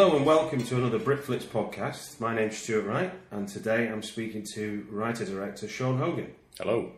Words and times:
Hello 0.00 0.16
and 0.16 0.24
welcome 0.24 0.64
to 0.64 0.76
another 0.78 0.98
Britflicks 0.98 1.42
podcast. 1.42 2.20
My 2.20 2.34
name's 2.34 2.56
Stuart 2.56 2.86
Wright, 2.86 3.12
and 3.30 3.46
today 3.46 3.86
I'm 3.86 4.02
speaking 4.02 4.46
to 4.54 4.86
writer 4.90 5.26
director 5.26 5.68
Sean 5.68 5.98
Hogan. 5.98 6.32
Hello. 6.56 6.92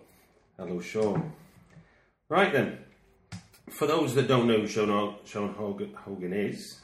Hello, 0.57 0.81
Sean. 0.81 1.33
Right 2.29 2.53
then, 2.53 2.79
for 3.71 3.89
those 3.89 4.15
that 4.15 4.29
don't 4.29 4.47
know 4.47 4.61
who 4.61 4.69
Sean, 4.69 4.89
Ho- 4.89 5.17
Sean 5.25 5.53
Hogan, 5.53 5.93
Hogan 5.95 6.33
is, 6.33 6.81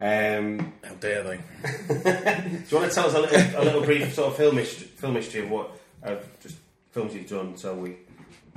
um, 0.00 0.72
How 0.84 0.94
dare 1.00 1.24
they? 1.24 1.36
do 1.88 2.64
you 2.68 2.78
want 2.78 2.88
to 2.88 2.94
tell 2.94 3.08
us 3.08 3.14
a 3.14 3.20
little, 3.20 3.60
a 3.60 3.64
little 3.64 3.82
brief 3.82 4.14
sort 4.14 4.28
of 4.28 4.36
film 4.36 4.56
history, 4.56 4.86
film 4.86 5.16
history 5.16 5.42
of 5.42 5.50
what 5.50 5.76
uh, 6.04 6.14
just 6.40 6.58
films 6.92 7.12
you've 7.12 7.28
done, 7.28 7.56
so 7.56 7.74
we 7.74 7.96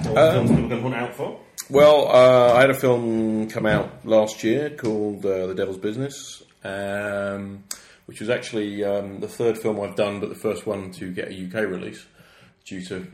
what 0.03 0.13
films 0.13 0.51
people 0.51 0.69
can 0.69 0.81
hunt 0.83 0.93
out 0.93 1.15
for? 1.15 1.39
Well, 1.71 2.07
uh, 2.07 2.53
I 2.53 2.61
had 2.61 2.69
a 2.69 2.75
film 2.75 3.49
come 3.49 3.65
out 3.65 4.05
last 4.05 4.43
year 4.43 4.69
called 4.69 5.25
uh, 5.25 5.47
The 5.47 5.55
Devil's 5.55 5.79
Business, 5.79 6.43
um, 6.63 7.63
which 8.05 8.19
was 8.19 8.29
actually 8.29 8.83
um, 8.83 9.19
the 9.19 9.27
third 9.27 9.57
film 9.57 9.79
I've 9.79 9.95
done, 9.95 10.19
but 10.19 10.29
the 10.29 10.35
first 10.35 10.65
one 10.65 10.91
to 10.93 11.11
get 11.11 11.29
a 11.29 11.45
UK 11.45 11.69
release 11.69 12.05
due 12.65 12.83
to 12.85 13.07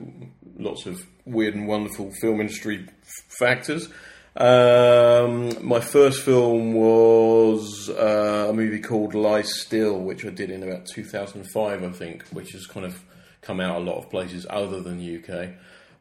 lots 0.57 0.85
of 0.85 1.05
weird 1.25 1.55
and 1.55 1.67
wonderful 1.67 2.11
film 2.21 2.41
industry 2.41 2.87
f- 2.87 3.37
factors. 3.39 3.89
Um, 4.35 5.65
my 5.65 5.79
first 5.79 6.23
film 6.23 6.73
was 6.73 7.89
uh, 7.89 8.47
a 8.49 8.53
movie 8.53 8.79
called 8.79 9.13
Lie 9.13 9.43
Still, 9.43 9.99
which 9.99 10.25
I 10.25 10.29
did 10.29 10.49
in 10.49 10.63
about 10.63 10.87
2005, 10.87 11.83
I 11.83 11.89
think, 11.91 12.27
which 12.29 12.53
has 12.53 12.65
kind 12.65 12.85
of 12.85 12.99
come 13.41 13.59
out 13.59 13.75
a 13.75 13.79
lot 13.79 13.97
of 13.97 14.09
places 14.09 14.47
other 14.49 14.81
than 14.81 14.99
UK. 14.99 15.49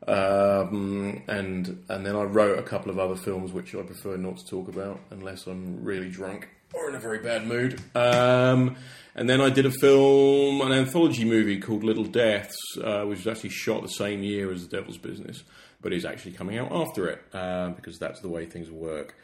Um, 0.08 1.22
and 1.28 1.84
and 1.88 2.04
then 2.04 2.16
I 2.16 2.22
wrote 2.22 2.58
a 2.58 2.62
couple 2.62 2.90
of 2.90 2.98
other 2.98 3.14
films 3.14 3.52
which 3.52 3.74
I 3.74 3.82
prefer 3.82 4.16
not 4.16 4.38
to 4.38 4.46
talk 4.46 4.68
about 4.68 4.98
unless 5.10 5.46
I'm 5.46 5.84
really 5.84 6.08
drunk 6.08 6.48
or 6.74 6.88
in 6.88 6.94
a 6.94 7.00
very 7.00 7.18
bad 7.18 7.46
mood. 7.46 7.80
Um, 7.94 8.76
and 9.14 9.28
then 9.28 9.40
I 9.40 9.50
did 9.50 9.66
a 9.66 9.70
film, 9.70 10.60
an 10.62 10.72
anthology 10.72 11.24
movie 11.24 11.60
called 11.60 11.84
Little 11.84 12.04
Deaths, 12.04 12.56
uh, 12.82 13.02
which 13.02 13.18
was 13.18 13.26
actually 13.26 13.50
shot 13.50 13.82
the 13.82 13.88
same 13.88 14.22
year 14.22 14.50
as 14.52 14.66
The 14.66 14.76
Devil's 14.78 14.96
Business, 14.96 15.44
but 15.80 15.92
is 15.92 16.04
actually 16.04 16.32
coming 16.32 16.58
out 16.58 16.72
after 16.72 17.08
it 17.08 17.22
uh, 17.34 17.70
because 17.70 17.98
that's 17.98 18.20
the 18.20 18.28
way 18.28 18.46
things 18.46 18.70
work. 18.70 19.14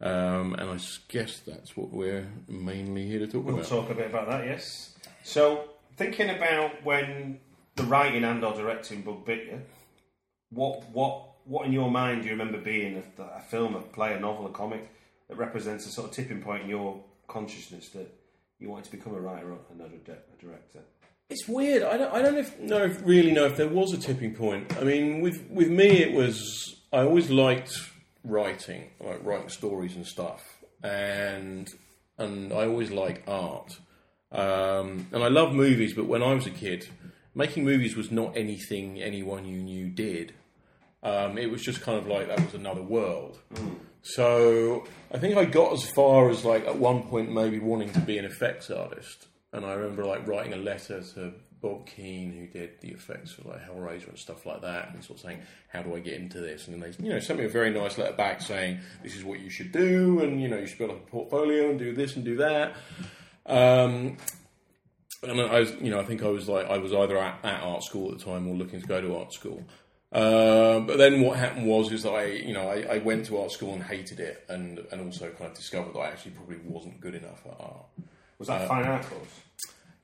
Um, 0.00 0.54
and 0.54 0.70
I 0.70 0.78
guess 1.08 1.40
that's 1.40 1.76
what 1.76 1.90
we're 1.90 2.28
mainly 2.48 3.06
here 3.06 3.20
to 3.20 3.26
talk 3.26 3.44
about. 3.44 3.54
We'll 3.54 3.64
talk 3.64 3.90
a 3.90 3.94
bit 3.94 4.10
about 4.10 4.28
that, 4.28 4.44
yes. 4.44 4.94
So, 5.22 5.70
thinking 5.96 6.28
about 6.28 6.84
when 6.84 7.40
the 7.76 7.84
writing 7.84 8.24
and 8.24 8.44
or 8.44 8.54
directing 8.54 9.02
bug 9.02 9.24
bit 9.24 9.46
you, 9.46 9.62
what 10.50 10.88
what 10.90 11.22
what 11.44 11.66
in 11.66 11.72
your 11.72 11.90
mind 11.90 12.22
do 12.22 12.26
you 12.26 12.32
remember 12.32 12.58
being 12.58 13.02
a, 13.18 13.22
a 13.22 13.40
film, 13.40 13.74
a 13.74 13.80
play, 13.80 14.12
a 14.12 14.20
novel, 14.20 14.46
a 14.46 14.50
comic 14.50 14.90
that 15.28 15.36
represents 15.36 15.86
a 15.86 15.90
sort 15.90 16.08
of 16.08 16.14
tipping 16.14 16.40
point 16.40 16.64
in 16.64 16.70
your 16.70 17.02
consciousness 17.28 17.88
that 17.90 18.12
you 18.58 18.70
wanted 18.70 18.84
to 18.86 18.90
become 18.92 19.14
a 19.14 19.20
writer 19.20 19.52
and 19.70 19.78
not 19.78 19.88
a, 19.88 19.98
di- 19.98 20.12
a 20.12 20.40
director? 20.40 20.80
It's 21.28 21.48
weird. 21.48 21.82
I 21.82 21.96
don't, 21.96 22.14
I 22.14 22.22
don't 22.22 22.36
if, 22.36 22.58
know 22.60 22.84
if, 22.84 23.04
really 23.04 23.32
know 23.32 23.46
if 23.46 23.56
there 23.56 23.68
was 23.68 23.92
a 23.92 23.98
tipping 23.98 24.34
point. 24.34 24.76
I 24.78 24.84
mean, 24.84 25.20
with 25.20 25.44
with 25.50 25.68
me, 25.68 25.88
it 26.02 26.12
was 26.12 26.76
I 26.92 27.00
always 27.00 27.30
liked 27.30 27.76
writing, 28.22 28.90
like 29.00 29.24
writing 29.24 29.48
stories 29.48 29.96
and 29.96 30.06
stuff, 30.06 30.44
and 30.84 31.68
and 32.16 32.52
I 32.52 32.66
always 32.66 32.92
liked 32.92 33.28
art, 33.28 33.76
um, 34.30 35.08
and 35.10 35.24
I 35.24 35.28
love 35.28 35.52
movies. 35.52 35.94
But 35.94 36.06
when 36.06 36.22
I 36.22 36.32
was 36.32 36.46
a 36.46 36.50
kid, 36.50 36.88
making 37.34 37.64
movies 37.64 37.96
was 37.96 38.12
not 38.12 38.36
anything 38.36 39.02
anyone 39.02 39.46
you 39.46 39.58
knew 39.62 39.88
did. 39.88 40.32
Um, 41.02 41.38
it 41.38 41.50
was 41.50 41.62
just 41.62 41.82
kind 41.82 41.98
of 41.98 42.06
like 42.06 42.28
that 42.28 42.40
was 42.44 42.54
another 42.54 42.82
world. 42.82 43.38
So 44.02 44.84
I 45.12 45.18
think 45.18 45.36
I 45.36 45.44
got 45.44 45.72
as 45.72 45.84
far 45.90 46.30
as 46.30 46.44
like 46.44 46.66
at 46.66 46.78
one 46.78 47.02
point 47.04 47.32
maybe 47.32 47.58
wanting 47.58 47.92
to 47.92 48.00
be 48.00 48.18
an 48.18 48.24
effects 48.24 48.70
artist, 48.70 49.26
and 49.52 49.64
I 49.64 49.72
remember 49.74 50.04
like 50.04 50.26
writing 50.26 50.52
a 50.52 50.56
letter 50.56 51.02
to 51.14 51.34
Bob 51.60 51.86
Keen 51.86 52.32
who 52.32 52.46
did 52.46 52.80
the 52.80 52.88
effects 52.88 53.32
for 53.32 53.48
like 53.48 53.68
Hellraiser 53.68 54.08
and 54.08 54.18
stuff 54.18 54.46
like 54.46 54.62
that, 54.62 54.94
and 54.94 55.02
sort 55.02 55.18
of 55.18 55.24
saying 55.24 55.42
how 55.68 55.82
do 55.82 55.94
I 55.94 56.00
get 56.00 56.14
into 56.14 56.40
this, 56.40 56.68
and 56.68 56.74
then 56.80 56.88
they 56.88 57.04
you 57.04 57.12
know 57.12 57.18
sent 57.18 57.38
me 57.38 57.44
a 57.46 57.48
very 57.48 57.70
nice 57.70 57.98
letter 57.98 58.14
back 58.14 58.40
saying 58.40 58.78
this 59.02 59.16
is 59.16 59.24
what 59.24 59.40
you 59.40 59.50
should 59.50 59.72
do, 59.72 60.20
and 60.20 60.40
you 60.40 60.48
know 60.48 60.58
you 60.58 60.66
should 60.66 60.78
build 60.78 60.92
up 60.92 61.04
a 61.06 61.10
portfolio 61.10 61.70
and 61.70 61.78
do 61.78 61.94
this 61.94 62.16
and 62.16 62.24
do 62.24 62.36
that. 62.36 62.76
Um, 63.46 64.16
and 65.22 65.40
I 65.40 65.60
was, 65.60 65.72
you 65.80 65.90
know, 65.90 65.98
I 65.98 66.04
think 66.04 66.22
I 66.22 66.28
was 66.28 66.48
like, 66.48 66.66
I 66.68 66.78
was 66.78 66.92
either 66.92 67.18
at, 67.18 67.44
at 67.44 67.62
art 67.62 67.82
school 67.82 68.12
at 68.12 68.18
the 68.18 68.24
time 68.24 68.46
or 68.46 68.54
looking 68.54 68.80
to 68.80 68.86
go 68.86 69.00
to 69.00 69.16
art 69.16 69.32
school. 69.32 69.64
Um, 70.12 70.86
but 70.86 70.98
then 70.98 71.20
what 71.20 71.36
happened 71.36 71.66
was, 71.66 71.92
is 71.92 72.04
that 72.04 72.12
I, 72.12 72.26
you 72.26 72.54
know, 72.54 72.68
I, 72.68 72.96
I 72.96 72.98
went 72.98 73.26
to 73.26 73.38
art 73.38 73.50
school 73.50 73.74
and 73.74 73.82
hated 73.82 74.20
it, 74.20 74.44
and 74.48 74.78
and 74.90 75.00
also 75.00 75.30
kind 75.30 75.50
of 75.50 75.56
discovered 75.56 75.94
that 75.94 75.98
I 75.98 76.08
actually 76.08 76.32
probably 76.32 76.58
wasn't 76.64 77.00
good 77.00 77.14
enough 77.14 77.44
at 77.44 77.56
art. 77.58 77.86
Was 78.38 78.48
that 78.48 78.68
fine 78.68 78.84
art 78.84 79.02
course? 79.06 79.28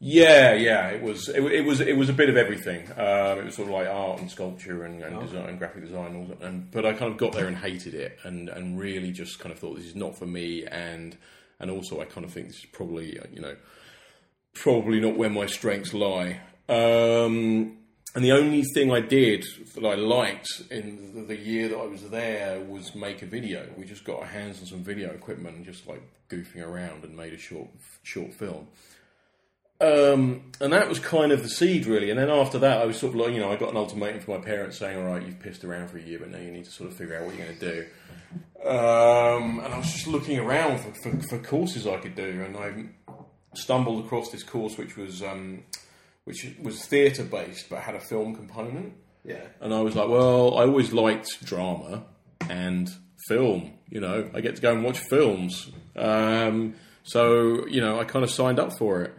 Yeah, 0.04 0.54
yeah, 0.54 0.88
it 0.88 1.00
was, 1.00 1.28
it, 1.28 1.40
it 1.44 1.64
was, 1.64 1.80
it 1.80 1.96
was 1.96 2.08
a 2.08 2.12
bit 2.12 2.28
of 2.28 2.36
everything. 2.36 2.90
Um, 2.96 3.38
it 3.38 3.44
was 3.44 3.54
sort 3.54 3.68
of 3.68 3.74
like 3.74 3.86
art 3.86 4.18
and 4.18 4.28
sculpture 4.28 4.84
and, 4.84 5.00
and 5.00 5.20
design 5.20 5.48
and 5.48 5.58
graphic 5.60 5.84
design, 5.84 6.06
and, 6.06 6.16
all 6.16 6.24
that. 6.24 6.44
and 6.44 6.68
but 6.72 6.84
I 6.84 6.92
kind 6.92 7.12
of 7.12 7.18
got 7.18 7.32
there 7.32 7.46
and 7.46 7.56
hated 7.56 7.94
it, 7.94 8.18
and 8.24 8.48
and 8.48 8.80
really 8.80 9.12
just 9.12 9.38
kind 9.38 9.52
of 9.52 9.60
thought 9.60 9.76
this 9.76 9.86
is 9.86 9.94
not 9.94 10.18
for 10.18 10.26
me, 10.26 10.66
and 10.66 11.16
and 11.60 11.70
also 11.70 12.00
I 12.00 12.06
kind 12.06 12.24
of 12.24 12.32
think 12.32 12.48
this 12.48 12.58
is 12.58 12.66
probably, 12.72 13.16
uh, 13.16 13.26
you 13.32 13.40
know, 13.40 13.54
probably 14.54 14.98
not 14.98 15.16
where 15.16 15.30
my 15.30 15.46
strengths 15.46 15.94
lie. 15.94 16.40
Um, 16.68 17.78
and 18.14 18.24
the 18.24 18.32
only 18.32 18.62
thing 18.74 18.92
I 18.92 19.00
did 19.00 19.44
that 19.74 19.84
I 19.84 19.94
liked 19.94 20.62
in 20.70 21.26
the, 21.26 21.36
year 21.36 21.68
that 21.68 21.78
I 21.78 21.86
was 21.86 22.10
there 22.10 22.60
was 22.60 22.94
make 22.94 23.22
a 23.22 23.26
video. 23.26 23.66
We 23.76 23.86
just 23.86 24.04
got 24.04 24.20
our 24.20 24.26
hands 24.26 24.60
on 24.60 24.66
some 24.66 24.84
video 24.84 25.10
equipment 25.10 25.56
and 25.56 25.64
just 25.64 25.86
like 25.86 26.02
goofing 26.28 26.62
around 26.62 27.04
and 27.04 27.16
made 27.16 27.32
a 27.32 27.38
short 27.38 27.68
short 28.02 28.34
film. 28.34 28.68
Um, 29.80 30.52
and 30.60 30.72
that 30.72 30.88
was 30.88 31.00
kind 31.00 31.32
of 31.32 31.42
the 31.42 31.48
seed, 31.48 31.86
really. 31.86 32.10
And 32.10 32.18
then 32.18 32.30
after 32.30 32.58
that, 32.60 32.82
I 32.82 32.84
was 32.84 32.98
sort 32.98 33.14
of 33.14 33.20
like, 33.20 33.32
you 33.32 33.40
know, 33.40 33.50
I 33.50 33.56
got 33.56 33.70
an 33.70 33.76
ultimatum 33.76 34.20
from 34.20 34.34
my 34.34 34.40
parents 34.40 34.78
saying, 34.78 34.96
"All 34.96 35.04
right, 35.04 35.24
you've 35.24 35.40
pissed 35.40 35.64
around 35.64 35.88
for 35.88 35.98
a 35.98 36.02
year, 36.02 36.18
but 36.20 36.30
now 36.30 36.38
you 36.38 36.52
need 36.52 36.66
to 36.66 36.70
sort 36.70 36.90
of 36.90 36.96
figure 36.96 37.16
out 37.16 37.24
what 37.24 37.34
you're 37.34 37.46
going 37.46 37.58
to 37.58 37.72
do." 37.72 37.86
Um, 38.68 39.58
and 39.58 39.74
I 39.74 39.78
was 39.78 39.90
just 39.90 40.06
looking 40.06 40.38
around 40.38 40.78
for, 40.78 40.92
for, 41.02 41.18
for 41.28 41.38
courses 41.38 41.86
I 41.86 41.96
could 41.96 42.14
do, 42.14 42.44
and 42.44 42.56
I 42.56 43.16
stumbled 43.54 44.04
across 44.04 44.30
this 44.30 44.42
course 44.42 44.78
which 44.78 44.96
was 44.96 45.22
um, 45.22 45.64
which 46.24 46.46
was 46.62 46.84
theatre 46.86 47.24
based 47.24 47.68
but 47.70 47.80
had 47.80 47.94
a 47.94 48.00
film 48.00 48.34
component. 48.34 48.94
Yeah. 49.24 49.44
And 49.60 49.72
I 49.72 49.80
was 49.80 49.94
like, 49.94 50.08
well, 50.08 50.58
I 50.58 50.62
always 50.62 50.92
liked 50.92 51.44
drama 51.44 52.04
and 52.50 52.88
film. 53.28 53.72
You 53.88 54.00
know, 54.00 54.30
I 54.34 54.40
get 54.40 54.56
to 54.56 54.62
go 54.62 54.72
and 54.72 54.82
watch 54.84 54.98
films. 54.98 55.70
Um, 55.96 56.74
so 57.04 57.66
you 57.66 57.80
know, 57.80 58.00
I 58.00 58.04
kind 58.04 58.24
of 58.24 58.30
signed 58.30 58.58
up 58.58 58.72
for 58.78 59.02
it, 59.02 59.12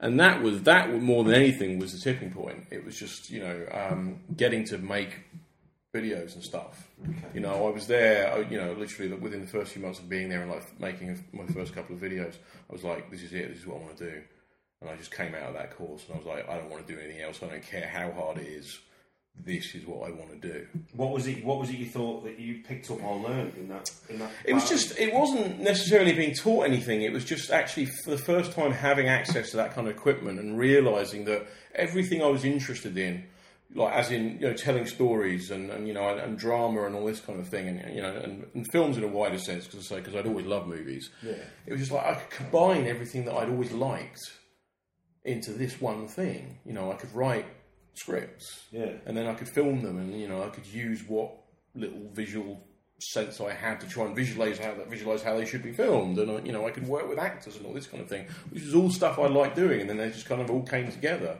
and 0.00 0.20
that 0.20 0.42
was 0.42 0.62
that 0.64 0.92
more 1.00 1.24
than 1.24 1.34
anything 1.34 1.78
was 1.78 1.92
the 1.92 1.98
tipping 1.98 2.30
point. 2.32 2.66
It 2.70 2.84
was 2.84 2.96
just 2.96 3.30
you 3.30 3.40
know 3.40 3.66
um, 3.72 4.20
getting 4.36 4.64
to 4.66 4.78
make 4.78 5.24
videos 5.94 6.34
and 6.34 6.42
stuff. 6.44 6.88
You 7.34 7.40
know, 7.40 7.66
I 7.66 7.70
was 7.70 7.86
there. 7.86 8.32
I- 8.32 8.48
You 8.50 8.58
know, 8.58 8.72
literally 8.74 9.12
within 9.14 9.40
the 9.40 9.46
first 9.46 9.72
few 9.72 9.82
months 9.82 9.98
of 9.98 10.08
being 10.08 10.28
there 10.28 10.42
and 10.42 10.50
like 10.50 10.78
making 10.80 11.24
my 11.32 11.46
first 11.46 11.74
couple 11.74 11.94
of 11.96 12.02
videos, 12.02 12.34
I 12.68 12.72
was 12.72 12.84
like, 12.84 13.10
this 13.10 13.22
is 13.22 13.32
it. 13.32 13.48
This 13.48 13.58
is 13.60 13.66
what 13.66 13.78
I 13.80 13.84
want 13.84 13.96
to 13.98 14.10
do. 14.10 14.22
And 14.80 14.88
I 14.88 14.96
just 14.96 15.14
came 15.14 15.34
out 15.34 15.42
of 15.42 15.54
that 15.54 15.76
course 15.76 16.04
and 16.06 16.14
I 16.14 16.18
was 16.18 16.26
like, 16.26 16.48
I 16.48 16.56
don't 16.56 16.70
want 16.70 16.86
to 16.86 16.92
do 16.92 17.00
anything 17.00 17.20
else. 17.20 17.42
I 17.42 17.46
don't 17.46 17.62
care 17.62 17.88
how 17.88 18.12
hard 18.12 18.38
it 18.38 18.46
is. 18.46 18.78
This 19.44 19.74
is 19.74 19.86
what 19.86 20.08
I 20.08 20.10
want 20.10 20.40
to 20.40 20.48
do. 20.52 20.66
What 20.94 21.10
was 21.10 21.28
it? 21.28 21.44
What 21.44 21.60
was 21.60 21.70
it 21.70 21.76
you 21.76 21.86
thought 21.86 22.24
that 22.24 22.40
you 22.40 22.60
picked 22.66 22.90
up 22.90 23.02
or 23.02 23.18
learned 23.18 23.54
in 23.56 23.68
that? 23.68 23.88
In 24.08 24.18
that 24.18 24.30
It 24.44 24.52
was 24.52 24.68
just, 24.68 24.98
it 24.98 25.14
wasn't 25.14 25.60
necessarily 25.60 26.12
being 26.12 26.34
taught 26.34 26.66
anything. 26.66 27.02
It 27.02 27.12
was 27.12 27.24
just 27.24 27.50
actually 27.50 27.86
for 27.86 28.10
the 28.10 28.18
first 28.18 28.52
time 28.52 28.72
having 28.72 29.06
access 29.06 29.50
to 29.50 29.56
that 29.58 29.74
kind 29.74 29.86
of 29.86 29.94
equipment 29.94 30.40
and 30.40 30.58
realizing 30.58 31.24
that 31.26 31.46
everything 31.74 32.20
I 32.20 32.26
was 32.26 32.44
interested 32.44 32.98
in, 32.98 33.24
like 33.74 33.94
as 33.94 34.10
in, 34.10 34.40
you 34.40 34.48
know, 34.48 34.54
telling 34.54 34.86
stories 34.86 35.52
and, 35.52 35.70
and 35.70 35.86
you 35.86 35.94
know, 35.94 36.08
and, 36.08 36.20
and 36.20 36.38
drama 36.38 36.86
and 36.86 36.96
all 36.96 37.06
this 37.06 37.20
kind 37.20 37.38
of 37.38 37.48
thing, 37.48 37.68
and, 37.68 37.94
you 37.94 38.02
know, 38.02 38.16
and, 38.16 38.44
and 38.54 38.66
films 38.72 38.96
in 38.96 39.04
a 39.04 39.08
wider 39.08 39.38
sense, 39.38 39.66
because 39.66 39.86
I 39.86 39.88
say, 39.88 40.00
because 40.00 40.16
I'd 40.16 40.26
always 40.26 40.46
loved 40.46 40.66
movies. 40.66 41.10
Yeah. 41.22 41.34
It 41.66 41.72
was 41.72 41.80
just 41.80 41.92
like 41.92 42.04
I 42.04 42.14
could 42.14 42.30
combine 42.30 42.86
everything 42.88 43.24
that 43.26 43.34
I'd 43.34 43.50
always 43.50 43.70
liked 43.70 44.32
into 45.28 45.52
this 45.52 45.80
one 45.80 46.08
thing. 46.08 46.58
You 46.66 46.72
know, 46.72 46.90
I 46.90 46.96
could 46.96 47.14
write 47.14 47.46
scripts 47.94 48.64
Yeah. 48.72 48.92
and 49.06 49.16
then 49.16 49.26
I 49.26 49.34
could 49.34 49.48
film 49.48 49.82
them, 49.82 49.98
and 49.98 50.20
you 50.20 50.28
know, 50.28 50.42
I 50.42 50.48
could 50.48 50.66
use 50.66 51.02
what 51.06 51.30
little 51.74 52.08
visual 52.12 52.64
sense 53.00 53.40
I 53.40 53.52
had 53.52 53.80
to 53.80 53.88
try 53.88 54.04
and 54.06 54.16
visualize 54.16 54.58
how 54.58 54.74
that 54.74 54.88
visualize 54.88 55.22
how 55.22 55.36
they 55.36 55.44
should 55.46 55.62
be 55.62 55.72
filmed, 55.72 56.18
and 56.18 56.30
I, 56.30 56.38
you 56.40 56.52
know, 56.52 56.66
I 56.66 56.70
could 56.70 56.86
work 56.88 57.08
with 57.08 57.18
actors 57.18 57.56
and 57.56 57.64
all 57.66 57.72
this 57.72 57.86
kind 57.86 58.02
of 58.02 58.08
thing, 58.08 58.26
which 58.50 58.62
is 58.62 58.74
all 58.74 58.90
stuff 58.90 59.18
I 59.18 59.26
like 59.28 59.54
doing, 59.54 59.80
and 59.80 59.88
then 59.90 59.96
they 59.98 60.08
just 60.10 60.26
kind 60.26 60.40
of 60.40 60.50
all 60.50 60.62
came 60.62 60.90
together. 60.90 61.36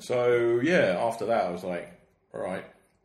So 0.00 0.60
yeah, 0.62 0.98
after 1.00 1.26
that, 1.26 1.44
I 1.46 1.50
was 1.50 1.64
like, 1.64 1.90
all 2.34 2.40
right. 2.40 2.64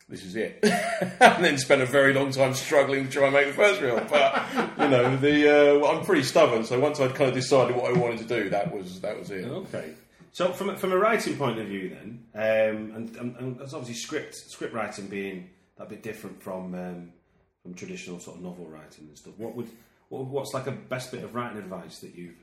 This 0.09 0.25
is 0.25 0.35
it, 0.35 0.59
and 1.21 1.43
then 1.45 1.57
spent 1.57 1.81
a 1.81 1.85
very 1.85 2.13
long 2.13 2.29
time 2.31 2.53
struggling 2.53 3.05
to 3.05 3.09
try 3.09 3.23
and 3.23 3.33
make 3.33 3.47
the 3.47 3.53
first 3.53 3.79
reel. 3.79 4.05
But 4.09 4.45
you 4.77 4.89
know, 4.89 5.15
the 5.15 5.49
uh, 5.49 5.79
well, 5.79 5.97
I'm 5.97 6.03
pretty 6.05 6.23
stubborn, 6.23 6.65
so 6.65 6.77
once 6.77 6.99
I'd 6.99 7.15
kind 7.15 7.29
of 7.29 7.33
decided 7.33 7.75
what 7.77 7.89
I 7.89 7.97
wanted 7.97 8.19
to 8.19 8.25
do, 8.25 8.49
that 8.49 8.71
was 8.75 8.99
that 8.99 9.17
was 9.17 9.31
it. 9.31 9.45
Okay. 9.45 9.91
So 10.33 10.51
from 10.51 10.71
a- 10.71 10.77
from 10.77 10.91
a 10.91 10.97
writing 10.97 11.38
point 11.38 11.59
of 11.59 11.68
view, 11.68 11.89
then, 11.89 12.25
um, 12.33 12.95
and, 12.95 13.15
and, 13.18 13.35
and 13.38 13.59
there's 13.59 13.74
obviously 13.74 13.95
script 13.95 14.35
script 14.35 14.74
writing 14.74 15.07
being 15.07 15.50
that 15.77 15.89
bit 15.89 16.01
different 16.03 16.41
from 16.41 16.74
um, 16.74 17.13
from 17.62 17.75
traditional 17.75 18.19
sort 18.19 18.38
of 18.38 18.44
novel 18.44 18.65
writing 18.65 19.06
and 19.07 19.18
stuff. 19.18 19.38
What 19.38 19.56
would 19.56 19.69
what, 20.09 20.25
what's 20.25 20.53
like 20.53 20.68
a 20.68 20.71
best 20.71 21.12
bit 21.12 21.24
of 21.24 21.35
writing 21.35 21.59
advice 21.59 22.00
that 22.00 22.15
you've 22.15 22.35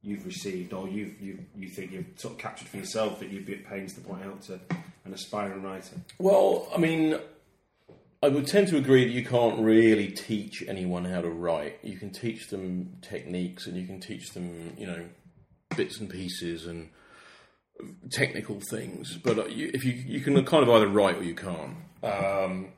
you've 0.00 0.24
received 0.24 0.72
or 0.72 0.88
you've 0.88 1.20
you 1.20 1.38
you 1.54 1.68
think 1.68 1.92
you've 1.92 2.06
sort 2.16 2.34
of 2.34 2.38
captured 2.38 2.68
for 2.68 2.78
yourself 2.78 3.20
that 3.20 3.28
you'd 3.28 3.44
be 3.44 3.54
at 3.54 3.66
pains 3.66 3.92
to 3.94 4.00
point 4.00 4.24
out 4.24 4.40
to 4.42 4.58
an 5.04 5.12
aspiring 5.12 5.62
writer? 5.62 5.96
Well, 6.18 6.68
I 6.74 6.78
mean, 6.78 7.18
I 8.22 8.28
would 8.28 8.46
tend 8.46 8.68
to 8.68 8.78
agree 8.78 9.04
that 9.04 9.12
you 9.12 9.24
can't 9.24 9.60
really 9.60 10.08
teach 10.08 10.64
anyone 10.66 11.04
how 11.04 11.20
to 11.20 11.28
write. 11.28 11.80
You 11.82 11.98
can 11.98 12.10
teach 12.10 12.48
them 12.48 12.96
techniques 13.02 13.66
and 13.66 13.76
you 13.76 13.86
can 13.86 14.00
teach 14.00 14.30
them, 14.32 14.72
you 14.78 14.86
know, 14.86 15.04
bits 15.76 16.00
and 16.00 16.08
pieces 16.08 16.66
and 16.66 16.88
technical 18.10 18.60
things. 18.60 19.16
But 19.16 19.38
uh, 19.38 19.46
you, 19.46 19.70
if 19.74 19.84
you 19.84 19.92
you 19.92 20.20
can 20.20 20.42
kind 20.44 20.62
of 20.62 20.70
either 20.70 20.88
write 20.88 21.16
or 21.16 21.22
you 21.22 21.34
can't. 21.34 21.76
Um, 22.02 22.68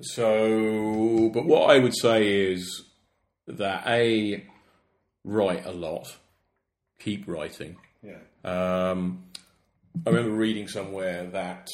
so, 0.00 1.30
but 1.32 1.44
what 1.44 1.70
I 1.70 1.78
would 1.78 1.96
say 1.96 2.52
is 2.52 2.84
that 3.46 3.86
a 3.86 4.44
write 5.24 5.66
a 5.66 5.72
lot, 5.72 6.16
keep 6.98 7.26
writing. 7.26 7.76
Yeah. 8.02 8.18
Um, 8.44 9.24
I 10.06 10.10
remember 10.10 10.32
reading 10.32 10.68
somewhere 10.68 11.24
that 11.26 11.68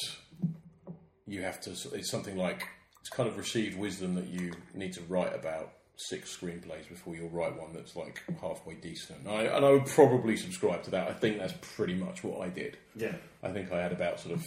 you 1.25 1.41
have 1.43 1.59
to. 1.61 1.71
It's 1.93 2.11
something 2.11 2.37
like 2.37 2.67
it's 2.99 3.09
kind 3.09 3.29
of 3.29 3.37
received 3.37 3.77
wisdom 3.77 4.15
that 4.15 4.27
you 4.27 4.53
need 4.73 4.93
to 4.93 5.01
write 5.03 5.33
about 5.33 5.71
six 6.07 6.35
screenplays 6.37 6.87
before 6.87 7.15
you'll 7.15 7.29
write 7.29 7.57
one 7.59 7.73
that's 7.73 7.95
like 7.95 8.21
halfway 8.41 8.75
decent. 8.75 9.19
And 9.25 9.29
I, 9.29 9.43
and 9.43 9.65
I 9.65 9.69
would 9.71 9.85
probably 9.85 10.37
subscribe 10.37 10.83
to 10.83 10.91
that. 10.91 11.09
I 11.09 11.13
think 11.13 11.37
that's 11.39 11.53
pretty 11.75 11.93
much 11.95 12.23
what 12.23 12.39
I 12.41 12.49
did. 12.49 12.77
Yeah. 12.95 13.15
I 13.43 13.49
think 13.49 13.71
I 13.71 13.81
had 13.81 13.91
about 13.91 14.19
sort 14.19 14.35
of 14.35 14.45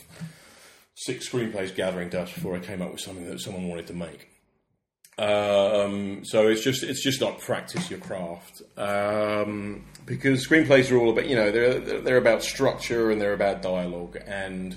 six 0.94 1.28
screenplays 1.28 1.74
gathering 1.74 2.08
dust 2.08 2.34
before 2.34 2.56
I 2.56 2.58
came 2.60 2.80
up 2.82 2.90
with 2.92 3.00
something 3.00 3.26
that 3.28 3.40
someone 3.40 3.68
wanted 3.68 3.86
to 3.88 3.94
make. 3.94 4.28
Um, 5.18 6.24
so 6.24 6.48
it's 6.48 6.62
just 6.64 6.82
it's 6.82 7.02
just 7.02 7.20
like 7.20 7.38
practice 7.38 7.90
your 7.90 7.98
craft 8.00 8.62
um, 8.78 9.84
because 10.06 10.46
screenplays 10.46 10.90
are 10.90 10.96
all 10.96 11.10
about 11.10 11.28
you 11.28 11.36
know 11.36 11.50
they're 11.50 11.78
they're- 11.80 12.00
they're 12.00 12.16
about 12.16 12.42
structure 12.42 13.10
and 13.10 13.20
they're 13.20 13.34
about 13.34 13.60
dialogue 13.60 14.16
and 14.26 14.74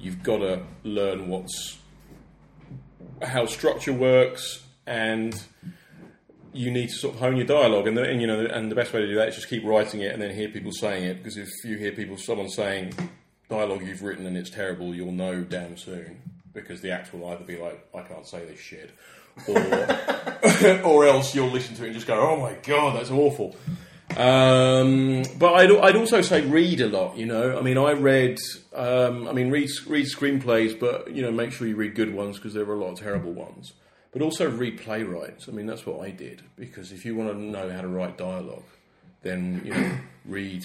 you've 0.00 0.22
got 0.22 0.38
to 0.38 0.62
learn 0.84 1.28
what's 1.28 1.76
how 3.22 3.44
structure 3.44 3.92
works 3.92 4.62
and 4.86 5.40
you 6.54 6.70
need 6.70 6.88
to 6.88 6.94
sort 6.94 7.14
of 7.14 7.20
hone 7.20 7.36
your 7.36 7.46
dialogue 7.46 7.86
and, 7.86 7.96
the, 7.96 8.02
and 8.02 8.20
you 8.20 8.26
know 8.26 8.46
and 8.46 8.70
the 8.70 8.74
best 8.74 8.92
way 8.92 9.00
to 9.00 9.06
do 9.06 9.16
that 9.16 9.28
is 9.28 9.34
just 9.34 9.48
keep 9.48 9.64
writing 9.64 10.00
it 10.00 10.12
and 10.12 10.22
then 10.22 10.30
hear 10.30 10.48
people 10.48 10.72
saying 10.72 11.04
it 11.04 11.14
because 11.16 11.36
if 11.36 11.48
you 11.64 11.76
hear 11.76 11.92
people 11.92 12.16
someone 12.16 12.48
saying 12.48 12.94
dialogue 13.50 13.82
you've 13.82 14.02
written 14.02 14.24
and 14.26 14.36
it's 14.36 14.50
terrible 14.50 14.94
you'll 14.94 15.12
know 15.12 15.42
damn 15.42 15.76
soon 15.76 16.22
because 16.52 16.80
the 16.80 16.90
actor 16.90 17.16
will 17.16 17.28
either 17.30 17.44
be 17.44 17.56
like 17.56 17.86
I 17.94 18.02
can't 18.02 18.26
say 18.26 18.44
this 18.44 18.60
shit 18.60 18.90
or 19.48 20.80
or 20.84 21.06
else 21.06 21.34
you'll 21.34 21.50
listen 21.50 21.74
to 21.76 21.82
it 21.82 21.86
and 21.86 21.94
just 21.94 22.06
go 22.06 22.20
oh 22.20 22.40
my 22.40 22.54
god 22.62 22.96
that's 22.96 23.10
awful 23.10 23.56
um, 24.16 25.24
but 25.38 25.54
I'd, 25.54 25.72
I'd 25.72 25.96
also 25.96 26.20
say 26.20 26.42
read 26.42 26.80
a 26.80 26.88
lot. 26.88 27.16
You 27.16 27.26
know, 27.26 27.58
I 27.58 27.62
mean, 27.62 27.78
I 27.78 27.92
read. 27.92 28.38
Um, 28.72 29.26
I 29.26 29.32
mean, 29.32 29.50
read 29.50 29.68
read 29.86 30.06
screenplays, 30.06 30.78
but 30.78 31.12
you 31.12 31.22
know, 31.22 31.32
make 31.32 31.52
sure 31.52 31.66
you 31.66 31.74
read 31.74 31.96
good 31.96 32.14
ones 32.14 32.36
because 32.36 32.54
there 32.54 32.64
are 32.64 32.74
a 32.74 32.78
lot 32.78 32.92
of 32.92 33.00
terrible 33.00 33.32
ones. 33.32 33.72
But 34.14 34.22
also 34.22 34.48
read 34.48 34.80
playwrights. 34.80 35.48
I 35.48 35.52
mean, 35.52 35.66
that's 35.66 35.84
what 35.84 36.00
I 36.00 36.10
did 36.10 36.42
because 36.56 36.92
if 36.92 37.04
you 37.04 37.16
want 37.16 37.32
to 37.32 37.36
know 37.36 37.68
how 37.68 37.80
to 37.80 37.88
write 37.88 38.16
dialogue, 38.16 38.62
then 39.22 39.60
you 39.64 39.74
know, 39.74 39.98
read 40.24 40.64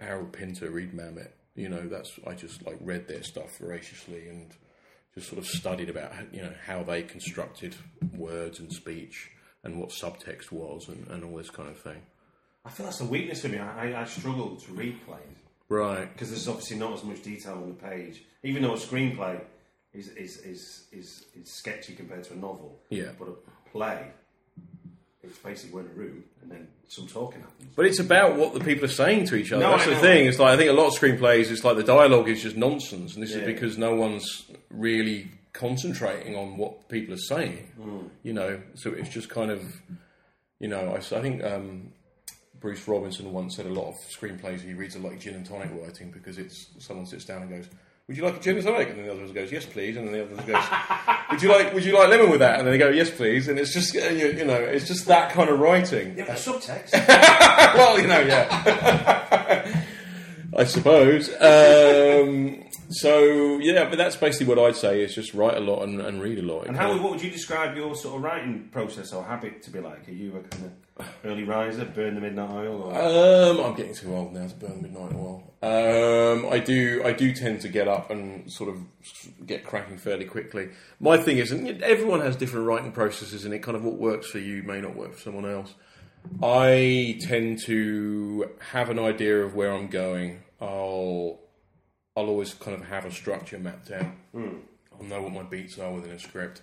Harold 0.00 0.32
Pinter, 0.32 0.70
read 0.70 0.92
Mamet. 0.92 1.28
You 1.54 1.68
know, 1.68 1.86
that's 1.86 2.10
I 2.26 2.34
just 2.34 2.66
like 2.66 2.78
read 2.80 3.06
their 3.06 3.22
stuff 3.22 3.58
voraciously 3.58 4.28
and 4.28 4.50
just 5.14 5.28
sort 5.28 5.38
of 5.38 5.46
studied 5.46 5.88
about 5.88 6.12
you 6.32 6.42
know 6.42 6.52
how 6.66 6.82
they 6.82 7.02
constructed 7.04 7.76
words 8.16 8.58
and 8.58 8.72
speech 8.72 9.30
and 9.62 9.78
what 9.78 9.90
subtext 9.90 10.50
was 10.50 10.88
and, 10.88 11.06
and 11.08 11.22
all 11.22 11.36
this 11.36 11.50
kind 11.50 11.68
of 11.68 11.78
thing. 11.78 12.02
I 12.64 12.70
feel 12.70 12.86
that's 12.86 13.00
a 13.00 13.04
weakness 13.04 13.42
for 13.42 13.48
me. 13.48 13.58
I, 13.58 13.92
I, 13.92 14.00
I 14.02 14.04
struggle 14.04 14.56
to 14.56 14.72
read 14.72 14.98
plays. 15.06 15.20
Right. 15.68 16.12
because 16.12 16.30
there's 16.30 16.48
obviously 16.48 16.78
not 16.78 16.94
as 16.94 17.04
much 17.04 17.22
detail 17.22 17.52
on 17.54 17.68
the 17.68 17.74
page. 17.74 18.24
Even 18.42 18.64
though 18.64 18.74
a 18.74 18.76
screenplay 18.76 19.40
is 19.94 20.08
is 20.08 20.38
is 20.38 20.84
is, 20.92 21.24
is 21.34 21.50
sketchy 21.50 21.94
compared 21.94 22.24
to 22.24 22.34
a 22.34 22.36
novel. 22.36 22.78
Yeah. 22.90 23.10
But 23.18 23.28
a 23.28 23.70
play, 23.70 24.06
it's 25.22 25.38
basically 25.38 25.74
we're 25.74 25.80
in 25.86 25.86
a 25.90 25.94
room 25.94 26.24
and 26.42 26.50
then 26.50 26.68
some 26.88 27.06
talking 27.06 27.40
happens. 27.40 27.72
But 27.76 27.86
it's 27.86 27.98
about 28.00 28.36
what 28.36 28.54
the 28.54 28.60
people 28.60 28.84
are 28.84 28.88
saying 28.88 29.26
to 29.26 29.36
each 29.36 29.52
other. 29.52 29.62
No, 29.62 29.72
That's 29.72 29.86
the 29.86 29.96
thing. 29.96 30.26
It's 30.26 30.38
like 30.38 30.54
I 30.54 30.56
think 30.56 30.70
a 30.70 30.72
lot 30.72 30.88
of 30.88 30.94
screenplays. 30.94 31.50
It's 31.50 31.64
like 31.64 31.76
the 31.76 31.82
dialogue 31.84 32.28
is 32.28 32.42
just 32.42 32.56
nonsense, 32.56 33.14
and 33.14 33.22
this 33.22 33.32
Yeah. 33.32 33.38
is 33.38 33.46
because 33.46 33.78
no 33.78 33.94
one's 33.94 34.44
really 34.70 35.30
concentrating 35.52 36.36
on 36.36 36.56
what 36.56 36.88
people 36.88 37.12
are 37.14 37.18
saying. 37.18 37.66
Hmm. 37.80 38.06
You 38.22 38.32
know, 38.32 38.60
so 38.74 38.90
it's 38.92 39.08
just 39.08 39.28
kind 39.28 39.50
of, 39.50 39.62
you 40.60 40.68
know, 40.68 40.94
I 40.94 41.00
think 41.00 41.42
um, 41.44 41.92
Bruce 42.60 42.86
Robinson 42.86 43.32
once 43.32 43.56
said 43.56 43.66
a 43.66 43.72
lot 43.72 43.88
of 43.88 43.94
screenplays 44.16 44.60
he 44.60 44.74
reads 44.74 44.94
are 44.94 45.00
like 45.00 45.18
gin 45.20 45.34
and 45.34 45.44
tonic 45.44 45.70
writing 45.72 46.10
because 46.12 46.38
it's 46.38 46.66
someone 46.78 47.06
sits 47.06 47.24
down 47.24 47.42
and 47.42 47.50
goes. 47.50 47.68
Would 48.10 48.16
you 48.16 48.24
like 48.24 48.38
a 48.38 48.40
gin 48.40 48.56
and 48.56 48.66
tonic? 48.66 48.88
And 48.88 48.98
then 48.98 49.06
the 49.06 49.12
other 49.12 49.22
one 49.22 49.32
goes, 49.32 49.52
yes, 49.52 49.66
please. 49.66 49.96
And 49.96 50.08
then 50.08 50.14
the 50.14 50.24
other 50.24 50.34
one 50.34 50.44
goes, 50.44 50.64
would 51.30 51.40
you 51.40 51.48
like, 51.48 51.72
would 51.72 51.84
you 51.84 51.96
like 51.96 52.08
lemon 52.08 52.28
with 52.28 52.40
that? 52.40 52.58
And 52.58 52.66
then 52.66 52.72
they 52.72 52.78
go, 52.78 52.88
yes, 52.88 53.08
please. 53.08 53.46
And 53.46 53.56
it's 53.56 53.72
just, 53.72 53.94
uh, 53.94 54.00
you, 54.00 54.32
you 54.32 54.44
know, 54.44 54.56
it's 54.56 54.88
just 54.88 55.06
that 55.06 55.30
kind 55.30 55.48
of 55.48 55.60
writing. 55.60 56.18
Yeah, 56.18 56.24
but 56.26 56.34
subtext. 56.34 56.92
well, 57.76 58.00
you 58.00 58.08
know, 58.08 58.18
yeah. 58.18 59.84
I 60.56 60.64
suppose. 60.64 61.28
Um, 61.40 62.64
so 62.88 63.58
yeah, 63.58 63.88
but 63.88 63.96
that's 63.96 64.16
basically 64.16 64.52
what 64.52 64.58
I'd 64.58 64.74
say 64.74 65.04
is 65.04 65.14
just 65.14 65.32
write 65.32 65.56
a 65.56 65.60
lot 65.60 65.84
and, 65.84 66.00
and 66.00 66.20
read 66.20 66.40
a 66.40 66.42
lot. 66.42 66.66
And 66.66 66.76
how, 66.76 66.92
what 67.00 67.12
would 67.12 67.22
you 67.22 67.30
describe 67.30 67.76
your 67.76 67.94
sort 67.94 68.16
of 68.16 68.24
writing 68.24 68.70
process 68.72 69.12
or 69.12 69.22
habit 69.22 69.62
to 69.62 69.70
be 69.70 69.78
like? 69.78 70.08
Are 70.08 70.12
you 70.12 70.36
a 70.36 70.40
kind 70.40 70.64
of 70.64 70.89
early 71.24 71.44
riser, 71.44 71.84
burn 71.84 72.14
the 72.14 72.20
midnight 72.20 72.50
oil? 72.50 72.82
Or? 72.82 72.94
Um, 72.94 73.60
I'm 73.60 73.74
getting 73.74 73.94
too 73.94 74.14
old 74.14 74.32
now 74.32 74.46
to 74.46 74.54
burn 74.54 74.76
the 74.76 74.88
midnight 74.88 75.12
oil. 75.14 75.42
Um, 75.62 76.46
I 76.50 76.58
do, 76.58 77.02
I 77.04 77.12
do 77.12 77.32
tend 77.34 77.60
to 77.62 77.68
get 77.68 77.86
up 77.88 78.10
and 78.10 78.50
sort 78.50 78.70
of 78.70 78.78
get 79.46 79.64
cracking 79.64 79.98
fairly 79.98 80.24
quickly. 80.24 80.70
My 81.00 81.18
thing 81.18 81.38
is, 81.38 81.52
and 81.52 81.82
everyone 81.82 82.20
has 82.20 82.36
different 82.36 82.66
writing 82.66 82.92
processes, 82.92 83.44
and 83.44 83.52
it 83.52 83.58
kind 83.62 83.76
of 83.76 83.84
what 83.84 83.96
works 83.96 84.28
for 84.28 84.38
you 84.38 84.62
may 84.62 84.80
not 84.80 84.96
work 84.96 85.14
for 85.14 85.20
someone 85.20 85.50
else. 85.50 85.74
I 86.42 87.18
tend 87.22 87.60
to 87.64 88.50
have 88.70 88.90
an 88.90 88.98
idea 88.98 89.42
of 89.42 89.54
where 89.54 89.72
I'm 89.72 89.88
going. 89.88 90.42
I'll, 90.60 91.40
I'll 92.16 92.26
always 92.26 92.54
kind 92.54 92.76
of 92.76 92.86
have 92.88 93.04
a 93.04 93.10
structure 93.10 93.58
mapped 93.58 93.90
out. 93.90 94.06
I'll 94.34 95.06
know 95.06 95.22
what 95.22 95.32
my 95.32 95.42
beats 95.42 95.78
are 95.78 95.92
within 95.92 96.12
a 96.12 96.18
script, 96.18 96.60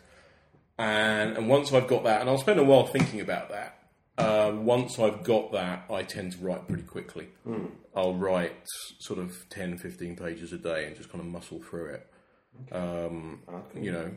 and 0.78 1.38
and 1.38 1.50
once 1.50 1.74
I've 1.74 1.88
got 1.88 2.04
that, 2.04 2.22
and 2.22 2.30
I'll 2.30 2.38
spend 2.38 2.60
a 2.60 2.64
while 2.64 2.86
thinking 2.86 3.20
about 3.20 3.50
that. 3.50 3.80
Uh, 4.18 4.52
once 4.56 4.98
I've 5.00 5.24
got 5.24 5.52
that, 5.52 5.86
I 5.92 6.02
tend 6.04 6.32
to 6.34 6.38
write 6.40 6.68
pretty 6.68 6.84
quickly. 6.84 7.28
I'll 7.96 8.16
write 8.16 8.54
sort 9.00 9.20
of 9.20 9.48
10, 9.50 9.78
15 9.78 10.16
pages 10.16 10.52
a 10.54 10.58
day 10.58 10.86
and 10.88 10.96
just 10.96 11.12
kind 11.12 11.22
of 11.24 11.28
muscle 11.30 11.62
through 11.62 11.94
it. 11.96 12.08
Um, 12.72 13.42
You 13.76 13.92
know, 13.92 14.12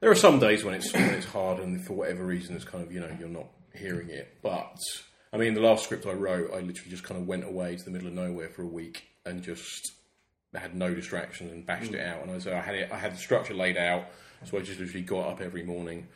there 0.00 0.10
are 0.10 0.14
some 0.14 0.38
days 0.38 0.64
when 0.64 0.74
it's 0.74 0.92
when 0.92 1.10
it's 1.10 1.26
hard, 1.26 1.58
and 1.60 1.84
for 1.84 1.92
whatever 1.92 2.24
reason, 2.24 2.56
it's 2.56 2.64
kind 2.64 2.82
of 2.82 2.90
you 2.92 3.00
know 3.00 3.10
you're 3.20 3.28
not 3.28 3.48
hearing 3.74 4.08
it. 4.08 4.38
But 4.42 4.76
I 5.32 5.36
mean, 5.36 5.54
the 5.54 5.60
last 5.60 5.84
script 5.84 6.06
I 6.06 6.12
wrote, 6.12 6.50
I 6.52 6.60
literally 6.60 6.90
just 6.90 7.04
kind 7.04 7.20
of 7.20 7.26
went 7.26 7.44
away 7.44 7.76
to 7.76 7.84
the 7.84 7.90
middle 7.90 8.08
of 8.08 8.14
nowhere 8.14 8.48
for 8.48 8.62
a 8.62 8.66
week 8.66 9.04
and 9.26 9.42
just 9.42 9.92
had 10.54 10.74
no 10.74 10.94
distractions 10.94 11.52
and 11.52 11.64
bashed 11.66 11.92
it 11.94 12.00
out. 12.00 12.22
And 12.22 12.30
I 12.30 12.34
was, 12.34 12.46
I 12.46 12.60
had 12.60 12.74
it, 12.74 12.90
I 12.92 12.96
had 12.96 13.12
the 13.12 13.18
structure 13.18 13.54
laid 13.54 13.76
out, 13.76 14.06
so 14.44 14.58
I 14.58 14.62
just 14.62 14.80
literally 14.80 15.02
got 15.02 15.28
up 15.28 15.40
every 15.40 15.62
morning, 15.62 16.08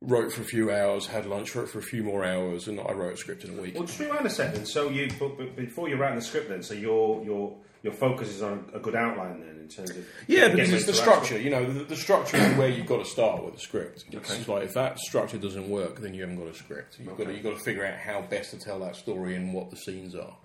wrote 0.00 0.32
for 0.32 0.40
a 0.40 0.44
few 0.44 0.70
hours, 0.70 1.06
had 1.06 1.26
lunch, 1.26 1.54
wrote 1.54 1.68
for 1.68 1.78
a 1.78 1.82
few 1.82 2.02
more 2.02 2.24
hours, 2.24 2.68
and 2.68 2.80
I 2.80 2.92
wrote 2.92 3.14
a 3.14 3.16
script 3.16 3.44
in 3.44 3.58
a 3.58 3.60
week. 3.60 3.74
Well, 3.74 3.84
just 3.84 3.98
rewind 3.98 4.26
a 4.26 4.30
second. 4.30 4.66
So 4.66 4.88
you, 4.88 5.10
before 5.56 5.88
you're 5.88 5.98
writing 5.98 6.18
the 6.18 6.24
script, 6.24 6.48
then, 6.48 6.62
so 6.62 6.74
your 6.74 7.22
your 7.24 7.56
your 7.82 7.92
focus 7.92 8.28
is 8.28 8.42
on 8.42 8.70
a 8.74 8.78
good 8.78 8.94
outline, 8.94 9.40
then, 9.40 9.58
in 9.58 9.68
terms 9.68 9.90
of 9.90 10.06
Yeah, 10.26 10.48
because 10.48 10.72
it's 10.72 10.86
the 10.86 10.94
structure. 10.94 11.38
You 11.38 11.50
know, 11.50 11.70
the, 11.70 11.84
the 11.84 11.96
structure 11.96 12.36
is 12.36 12.56
where 12.56 12.68
you've 12.68 12.86
got 12.86 12.98
to 12.98 13.10
start 13.10 13.44
with 13.44 13.54
the 13.54 13.60
script. 13.60 14.04
It's 14.10 14.48
like 14.48 14.64
if 14.64 14.74
that 14.74 14.98
structure 14.98 15.38
doesn't 15.38 15.68
work, 15.68 16.00
then 16.00 16.14
you 16.14 16.22
haven't 16.22 16.38
got 16.38 16.48
a 16.48 16.54
script. 16.54 16.98
You've 16.98 17.16
got 17.16 17.24
to, 17.24 17.32
you've 17.32 17.42
got 17.42 17.56
to 17.56 17.64
figure 17.64 17.84
out 17.84 17.98
how 17.98 18.22
best 18.22 18.50
to 18.50 18.58
tell 18.58 18.80
that 18.80 18.96
story 18.96 19.36
and 19.36 19.54
what 19.54 19.70
the 19.70 19.76
scenes 19.76 20.14
are. 20.14 20.36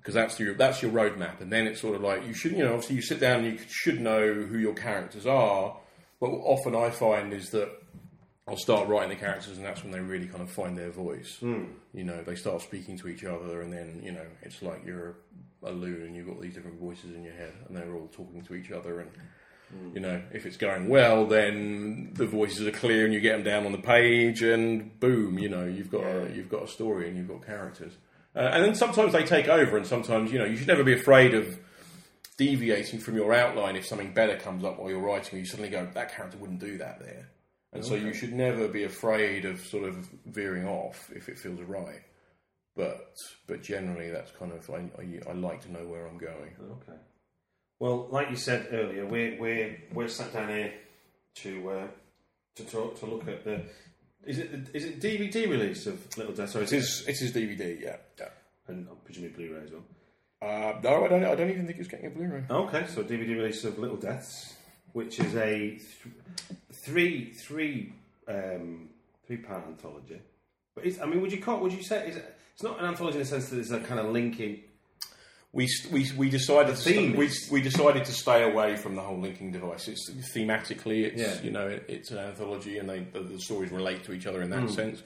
Because 0.00 0.14
that's 0.14 0.38
your 0.38 0.54
that's 0.54 0.82
your 0.82 0.92
roadmap, 0.92 1.40
and 1.40 1.50
then 1.50 1.66
it's 1.66 1.80
sort 1.80 1.96
of 1.96 2.02
like 2.02 2.24
you 2.26 2.32
should 2.32 2.52
you 2.52 2.58
know 2.58 2.74
obviously 2.74 2.94
you 2.94 3.02
sit 3.02 3.18
down 3.18 3.44
and 3.44 3.58
you 3.58 3.64
should 3.68 4.00
know 4.00 4.34
who 4.34 4.56
your 4.56 4.74
characters 4.74 5.26
are. 5.26 5.76
But 6.20 6.30
what 6.30 6.42
often 6.42 6.76
I 6.76 6.90
find 6.90 7.32
is 7.32 7.50
that 7.50 7.68
I'll 8.48 8.56
start 8.56 8.88
writing 8.88 9.10
the 9.10 9.16
characters, 9.16 9.56
and 9.56 9.66
that's 9.66 9.82
when 9.82 9.92
they 9.92 9.98
really 9.98 10.26
kind 10.28 10.40
of 10.42 10.50
find 10.50 10.78
their 10.78 10.90
voice. 10.90 11.38
You 11.94 12.04
know, 12.04 12.22
they 12.22 12.36
start 12.36 12.62
speaking 12.62 12.96
to 12.98 13.08
each 13.08 13.24
other, 13.24 13.60
and 13.62 13.72
then 13.72 14.00
you 14.04 14.12
know 14.12 14.26
it's 14.42 14.62
like 14.62 14.84
you're 14.86 15.16
a 15.62 15.72
loon 15.72 16.02
and 16.02 16.14
you've 16.14 16.28
got 16.28 16.40
these 16.40 16.54
different 16.54 16.78
voices 16.78 17.14
in 17.16 17.24
your 17.24 17.34
head, 17.34 17.52
and 17.66 17.76
they're 17.76 17.94
all 17.94 18.08
talking 18.12 18.42
to 18.42 18.54
each 18.54 18.70
other. 18.70 19.00
And 19.00 19.10
you 19.94 20.00
know, 20.00 20.22
if 20.32 20.46
it's 20.46 20.56
going 20.56 20.88
well, 20.88 21.26
then 21.26 22.12
the 22.14 22.26
voices 22.26 22.66
are 22.68 22.72
clear, 22.72 23.04
and 23.04 23.12
you 23.12 23.20
get 23.20 23.32
them 23.32 23.42
down 23.42 23.66
on 23.66 23.72
the 23.72 23.78
page, 23.78 24.42
and 24.42 24.98
boom, 25.00 25.40
you 25.40 25.48
know, 25.48 25.64
you've 25.64 25.90
got 25.90 26.04
a, 26.04 26.30
you've 26.32 26.48
got 26.48 26.62
a 26.62 26.68
story 26.68 27.08
and 27.08 27.16
you've 27.16 27.28
got 27.28 27.44
characters. 27.44 27.94
Uh, 28.36 28.50
and 28.52 28.64
then 28.64 28.74
sometimes 28.76 29.12
they 29.12 29.24
take 29.24 29.48
over, 29.48 29.76
and 29.76 29.86
sometimes 29.86 30.30
you 30.30 30.38
know 30.38 30.44
you 30.44 30.56
should 30.56 30.68
never 30.68 30.84
be 30.84 30.92
afraid 30.92 31.34
of 31.34 31.58
deviating 32.36 33.00
from 33.00 33.16
your 33.16 33.32
outline 33.34 33.74
if 33.76 33.86
something 33.86 34.12
better 34.12 34.36
comes 34.36 34.62
up 34.62 34.78
while 34.78 34.90
you're 34.90 35.00
writing. 35.00 35.38
You 35.38 35.46
suddenly 35.46 35.70
go, 35.70 35.88
that 35.94 36.14
character 36.14 36.36
wouldn't 36.38 36.60
do 36.60 36.78
that 36.78 37.00
there. 37.00 37.28
And 37.76 37.84
so 37.84 37.94
you 37.94 38.12
should 38.12 38.32
never 38.32 38.68
be 38.68 38.84
afraid 38.84 39.44
of 39.44 39.60
sort 39.60 39.84
of 39.84 40.08
veering 40.26 40.66
off 40.66 41.10
if 41.14 41.28
it 41.28 41.38
feels 41.38 41.60
right. 41.62 42.02
But 42.74 43.16
but 43.46 43.62
generally, 43.62 44.10
that's 44.10 44.30
kind 44.32 44.52
of 44.52 44.68
I, 44.70 44.88
I, 45.00 45.30
I 45.30 45.32
like 45.32 45.62
to 45.62 45.72
know 45.72 45.86
where 45.86 46.06
I'm 46.06 46.18
going. 46.18 46.54
Okay. 46.60 46.98
Well, 47.78 48.08
like 48.10 48.30
you 48.30 48.36
said 48.36 48.68
earlier, 48.70 49.06
we're 49.06 49.38
we're 49.40 49.78
we're 49.92 50.08
sat 50.08 50.32
down 50.32 50.48
here 50.48 50.72
to 51.36 51.70
uh, 51.70 51.86
to 52.56 52.64
talk 52.64 52.98
to 53.00 53.06
look 53.06 53.26
at 53.28 53.44
the. 53.44 53.62
Is 54.24 54.38
it 54.38 54.70
is 54.74 54.84
it 54.84 55.00
DVD 55.00 55.48
release 55.48 55.86
of 55.86 56.16
Little 56.18 56.34
Death? 56.34 56.56
Or 56.56 56.62
is 56.62 56.72
It 56.72 56.78
is 56.78 57.04
it 57.06 57.22
is 57.22 57.32
DVD, 57.32 57.80
yeah. 57.80 57.96
yeah. 58.18 58.28
and 58.68 58.86
presumably 59.04 59.48
Blu-ray 59.48 59.64
as 59.64 59.70
well. 59.70 59.84
Uh, 60.42 60.78
no, 60.82 61.04
I 61.04 61.08
don't. 61.08 61.24
I 61.24 61.34
don't 61.34 61.50
even 61.50 61.66
think 61.66 61.78
it's 61.78 61.88
getting 61.88 62.06
a 62.06 62.10
Blu-ray. 62.10 62.44
Okay, 62.50 62.86
so 62.88 63.02
DVD 63.04 63.28
release 63.36 63.64
of 63.64 63.78
Little 63.78 63.96
Deaths, 63.96 64.54
which 64.92 65.18
is 65.20 65.34
a 65.36 65.78
th- 65.78 65.82
three 66.86 67.32
three 67.46 67.92
um, 68.28 68.88
three 69.26 69.38
part 69.38 69.64
anthology. 69.66 70.20
But 70.74 70.86
it's, 70.86 71.00
I 71.00 71.06
mean, 71.06 71.20
would 71.22 71.32
you 71.32 71.40
call 71.40 71.60
would 71.60 71.72
you 71.72 71.82
say 71.82 72.08
is 72.08 72.16
it, 72.16 72.36
it's 72.54 72.62
not 72.62 72.78
an 72.80 72.86
anthology 72.86 73.18
in 73.18 73.22
the 73.24 73.28
sense 73.28 73.48
that 73.48 73.56
there's 73.56 73.70
a 73.72 73.80
kind 73.80 74.00
of 74.00 74.06
linking? 74.12 74.60
We, 75.52 75.68
we, 75.90 76.10
we 76.18 76.28
decided 76.28 76.76
The 76.76 76.82
to 76.82 76.82
st- 76.82 77.16
we, 77.16 77.30
we 77.50 77.62
decided 77.62 78.04
to 78.04 78.12
stay 78.12 78.42
away 78.42 78.76
from 78.76 78.94
the 78.94 79.00
whole 79.00 79.18
linking 79.18 79.52
device. 79.52 79.88
It's 79.88 80.10
thematically, 80.34 81.04
it's 81.04 81.18
Yeah. 81.22 81.40
you 81.42 81.50
know, 81.50 81.66
it, 81.66 81.84
it's 81.88 82.10
an 82.10 82.18
anthology, 82.18 82.76
and 82.78 82.86
they 82.90 83.00
the, 83.12 83.20
the 83.20 83.38
stories 83.40 83.70
relate 83.72 84.04
to 84.04 84.12
each 84.12 84.26
other 84.26 84.42
in 84.42 84.50
that 84.50 84.64
Hmm. 84.64 84.68
sense. 84.68 85.02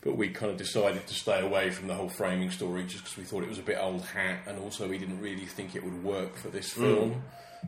But 0.00 0.16
we 0.16 0.30
kind 0.30 0.50
of 0.50 0.56
decided 0.56 1.06
to 1.06 1.14
stay 1.14 1.40
away 1.44 1.70
from 1.70 1.88
the 1.88 1.94
whole 1.94 2.08
framing 2.08 2.50
story 2.50 2.84
just 2.84 3.04
because 3.04 3.18
we 3.18 3.24
thought 3.24 3.42
it 3.42 3.48
was 3.50 3.58
a 3.58 3.62
bit 3.62 3.76
old 3.78 4.02
hat, 4.02 4.40
and 4.46 4.58
also 4.58 4.88
we 4.88 4.96
didn't 4.98 5.20
really 5.20 5.46
think 5.46 5.76
it 5.76 5.84
would 5.84 6.02
work 6.02 6.36
for 6.36 6.48
this 6.48 6.72
Hmm. 6.72 6.80
film 6.82 7.22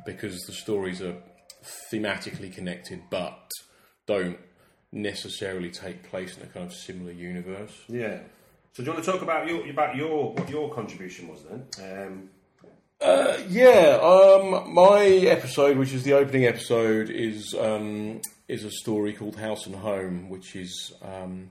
because 0.06 0.40
the 0.46 0.54
stories 0.54 1.02
are 1.02 1.14
thematically 1.92 2.52
connected, 2.52 3.02
but 3.10 3.50
don't 4.06 4.38
necessarily 4.92 5.70
take 5.70 6.08
place 6.08 6.36
in 6.36 6.42
a 6.44 6.46
kind 6.46 6.66
of 6.66 6.72
similar 6.72 7.12
universe. 7.12 7.72
Yeah. 7.88 8.18
So 8.72 8.82
do 8.82 8.84
you 8.84 8.92
want 8.92 9.04
to 9.04 9.12
talk 9.12 9.22
about 9.22 9.46
your 9.48 9.68
about 9.68 9.96
your 9.96 10.32
what 10.32 10.48
your 10.48 10.72
contribution 10.72 11.28
was 11.28 11.44
then? 11.44 11.66
Um, 11.82 12.30
Yeah, 13.48 13.98
um, 14.02 14.72
my 14.72 15.04
episode, 15.04 15.76
which 15.76 15.92
is 15.92 16.04
the 16.04 16.14
opening 16.14 16.46
episode, 16.46 17.10
is 17.10 17.54
um, 17.54 18.20
is 18.48 18.64
a 18.64 18.70
story 18.70 19.12
called 19.12 19.36
House 19.36 19.66
and 19.66 19.76
Home, 19.76 20.28
which 20.28 20.56
is 20.56 20.92
um, 21.02 21.50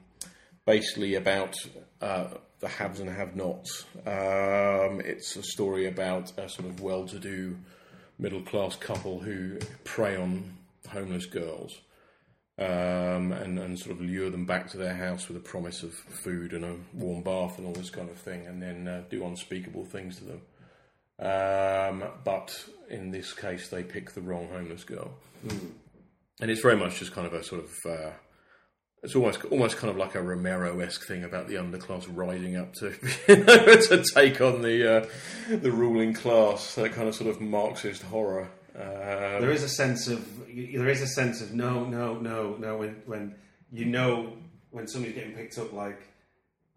basically 0.65 1.15
about 1.15 1.55
uh, 2.01 2.25
the 2.59 2.67
haves 2.67 2.99
and 2.99 3.09
have-nots. 3.09 3.85
Um, 4.05 5.01
it's 5.03 5.35
a 5.35 5.43
story 5.43 5.85
about 5.85 6.31
a 6.37 6.49
sort 6.49 6.69
of 6.69 6.81
well-to-do 6.81 7.57
middle-class 8.19 8.75
couple 8.75 9.19
who 9.19 9.59
prey 9.83 10.15
on 10.15 10.53
homeless 10.89 11.25
girls. 11.25 11.79
Um, 12.55 13.31
and, 13.31 13.57
and 13.57 13.79
sort 13.79 13.95
of 13.95 14.01
lure 14.01 14.29
them 14.29 14.45
back 14.45 14.69
to 14.69 14.77
their 14.77 14.93
house 14.93 15.27
with 15.27 15.37
a 15.37 15.39
promise 15.39 15.81
of 15.81 15.91
food 15.91 16.53
and 16.53 16.63
a 16.63 16.75
warm 16.93 17.23
bath 17.23 17.57
and 17.57 17.65
all 17.65 17.73
this 17.73 17.89
kind 17.89 18.11
of 18.11 18.15
thing, 18.15 18.45
and 18.45 18.61
then 18.61 18.87
uh, 18.87 19.01
do 19.09 19.25
unspeakable 19.25 19.85
things 19.85 20.19
to 20.19 20.25
them. 20.25 20.41
Um, 21.19 22.03
but 22.23 22.63
in 22.91 23.09
this 23.09 23.33
case, 23.33 23.69
they 23.69 23.81
pick 23.81 24.11
the 24.11 24.21
wrong 24.21 24.49
homeless 24.49 24.83
girl, 24.83 25.15
and 26.39 26.51
it's 26.51 26.61
very 26.61 26.77
much 26.77 26.99
just 26.99 27.11
kind 27.11 27.25
of 27.25 27.33
a 27.33 27.43
sort 27.43 27.63
of. 27.63 27.91
Uh, 27.91 28.11
it's 29.03 29.15
almost 29.15 29.43
almost 29.45 29.77
kind 29.77 29.91
of 29.91 29.97
like 29.97 30.15
a 30.15 30.21
Romero 30.21 30.79
esque 30.79 31.05
thing 31.07 31.23
about 31.23 31.47
the 31.47 31.55
underclass 31.55 32.05
rising 32.09 32.55
up 32.55 32.73
to 32.75 32.93
you 33.27 33.37
know, 33.43 33.75
to 33.75 34.03
take 34.13 34.39
on 34.41 34.61
the 34.61 34.97
uh, 35.01 35.05
the 35.49 35.71
ruling 35.71 36.13
class. 36.13 36.75
That 36.75 36.93
kind 36.93 37.07
of 37.07 37.15
sort 37.15 37.29
of 37.29 37.41
Marxist 37.41 38.01
horror. 38.03 38.49
Um, 38.75 39.41
there 39.41 39.51
is 39.51 39.61
a 39.63 39.69
sense 39.69 40.07
of 40.07 40.25
there 40.47 40.89
is 40.89 41.01
a 41.01 41.07
sense 41.07 41.41
of 41.41 41.53
no, 41.53 41.83
no, 41.85 42.15
no, 42.15 42.55
no. 42.57 42.77
When 42.77 43.01
when 43.05 43.35
you 43.71 43.85
know 43.85 44.33
when 44.71 44.87
somebody's 44.87 45.15
getting 45.15 45.33
picked 45.33 45.57
up, 45.59 45.71
like, 45.73 46.01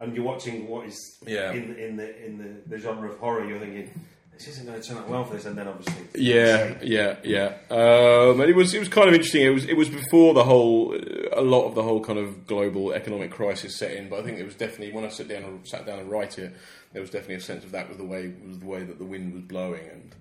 and 0.00 0.14
you're 0.14 0.24
watching 0.24 0.68
what 0.68 0.86
is 0.86 1.18
Yeah. 1.26 1.52
in 1.52 1.74
in 1.76 1.96
the 1.96 2.24
in 2.26 2.38
the, 2.38 2.76
the 2.76 2.78
genre 2.78 3.10
of 3.10 3.18
horror, 3.18 3.48
you're 3.48 3.58
thinking 3.58 3.88
this 4.34 4.48
isn't 4.48 4.66
going 4.66 4.78
to 4.78 4.86
turn 4.86 4.98
out 4.98 5.08
well 5.08 5.24
for 5.24 5.32
this, 5.34 5.46
and 5.46 5.56
then 5.56 5.66
obviously 5.66 6.04
Yeah, 6.14 6.74
yeah, 6.82 7.16
yeah. 7.24 7.54
Um, 7.70 8.38
and 8.42 8.50
it 8.50 8.54
was 8.56 8.74
it 8.74 8.78
was 8.78 8.88
kind 8.90 9.08
of 9.08 9.14
interesting. 9.14 9.40
It 9.46 9.48
was 9.54 9.64
it 9.64 9.74
was 9.78 9.88
before 9.88 10.34
the 10.34 10.44
whole 10.44 10.92
a 11.36 11.42
lot 11.42 11.66
of 11.66 11.74
the 11.74 11.82
whole 11.82 12.00
kind 12.00 12.18
of 12.18 12.46
global 12.46 12.92
economic 12.92 13.30
crisis 13.30 13.76
set 13.78 13.92
in. 13.92 14.08
But 14.08 14.20
I 14.20 14.22
think 14.22 14.38
it 14.38 14.44
was 14.44 14.54
definitely 14.54 14.92
when 14.92 15.04
I 15.04 15.08
sat 15.08 15.28
down 15.28 15.44
and 15.44 15.66
sat 15.66 15.86
down 15.86 15.98
and 15.98 16.10
write 16.10 16.38
it, 16.38 16.54
there 16.92 17.00
was 17.02 17.10
definitely 17.10 17.36
a 17.36 17.40
sense 17.40 17.64
of 17.64 17.72
that 17.72 17.88
with 17.88 17.98
the 17.98 18.04
way 18.04 18.32
was 18.46 18.58
the 18.58 18.66
way 18.66 18.82
that 18.84 18.98
the 18.98 19.04
wind 19.04 19.32
was 19.34 19.42
blowing. 19.42 19.86
And 19.92 20.14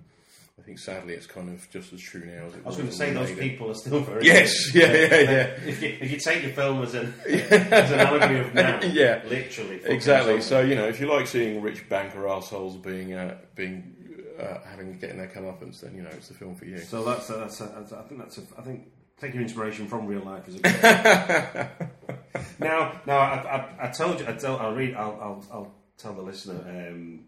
I 0.58 0.62
think 0.62 0.78
sadly 0.78 1.14
it's 1.14 1.26
kind 1.26 1.48
of 1.48 1.68
just 1.70 1.92
as 1.92 2.00
true 2.00 2.24
now 2.24 2.46
as 2.46 2.54
it 2.54 2.60
I 2.64 2.68
was 2.68 2.76
was. 2.76 2.76
going 2.76 2.88
to 2.88 2.94
say 2.94 3.12
those 3.12 3.28
made 3.30 3.38
it. 3.38 3.40
people 3.50 3.70
are 3.70 3.74
still 3.74 4.00
very 4.00 4.24
Yes, 4.24 4.74
yeah, 4.74 4.86
yeah, 4.92 5.20
yeah. 5.20 5.46
If 5.66 5.82
you, 5.82 5.96
if 6.00 6.10
you 6.10 6.18
take 6.18 6.42
your 6.42 6.52
film 6.52 6.82
as 6.82 6.94
an 6.94 7.14
as 7.28 7.90
an 7.92 8.00
allegory 8.00 8.40
of 8.40 8.54
now, 8.54 8.80
Yeah. 8.84 9.22
literally, 9.28 9.80
Exactly. 9.84 10.40
So 10.40 10.60
you 10.60 10.74
know, 10.74 10.88
if 10.88 10.98
you 11.00 11.06
like 11.12 11.26
seeing 11.26 11.62
rich 11.62 11.88
banker 11.88 12.26
assholes 12.28 12.76
being 12.76 13.12
uh, 13.14 13.36
being 13.54 13.92
uh, 14.40 14.58
having 14.68 14.98
getting 14.98 15.18
their 15.18 15.28
comeuppance, 15.28 15.80
then 15.80 15.94
you 15.94 16.02
know 16.02 16.10
it's 16.10 16.28
the 16.28 16.34
film 16.34 16.54
for 16.56 16.64
you. 16.64 16.78
So 16.78 17.04
that's 17.04 17.30
a, 17.30 17.34
that's, 17.34 17.60
a, 17.60 17.72
that's 17.74 17.92
a, 17.92 17.98
I 17.98 18.02
think 18.02 18.20
that's 18.20 18.38
a, 18.38 18.42
I 18.58 18.62
think 18.62 18.88
taking 19.20 19.40
inspiration 19.40 19.86
from 19.86 20.06
real 20.06 20.22
life 20.22 20.48
is 20.48 20.56
a 20.56 20.60
now, 22.58 23.00
now 23.06 23.18
I, 23.18 23.56
I, 23.80 23.88
I 23.88 23.90
told 23.90 24.20
you 24.20 24.26
I 24.28 24.32
tell, 24.32 24.58
I'll 24.58 24.74
read 24.74 24.94
I'll, 24.94 25.18
I'll, 25.20 25.44
I'll 25.52 25.74
tell 25.98 26.14
the 26.14 26.22
listener 26.22 26.62
um, 26.68 27.24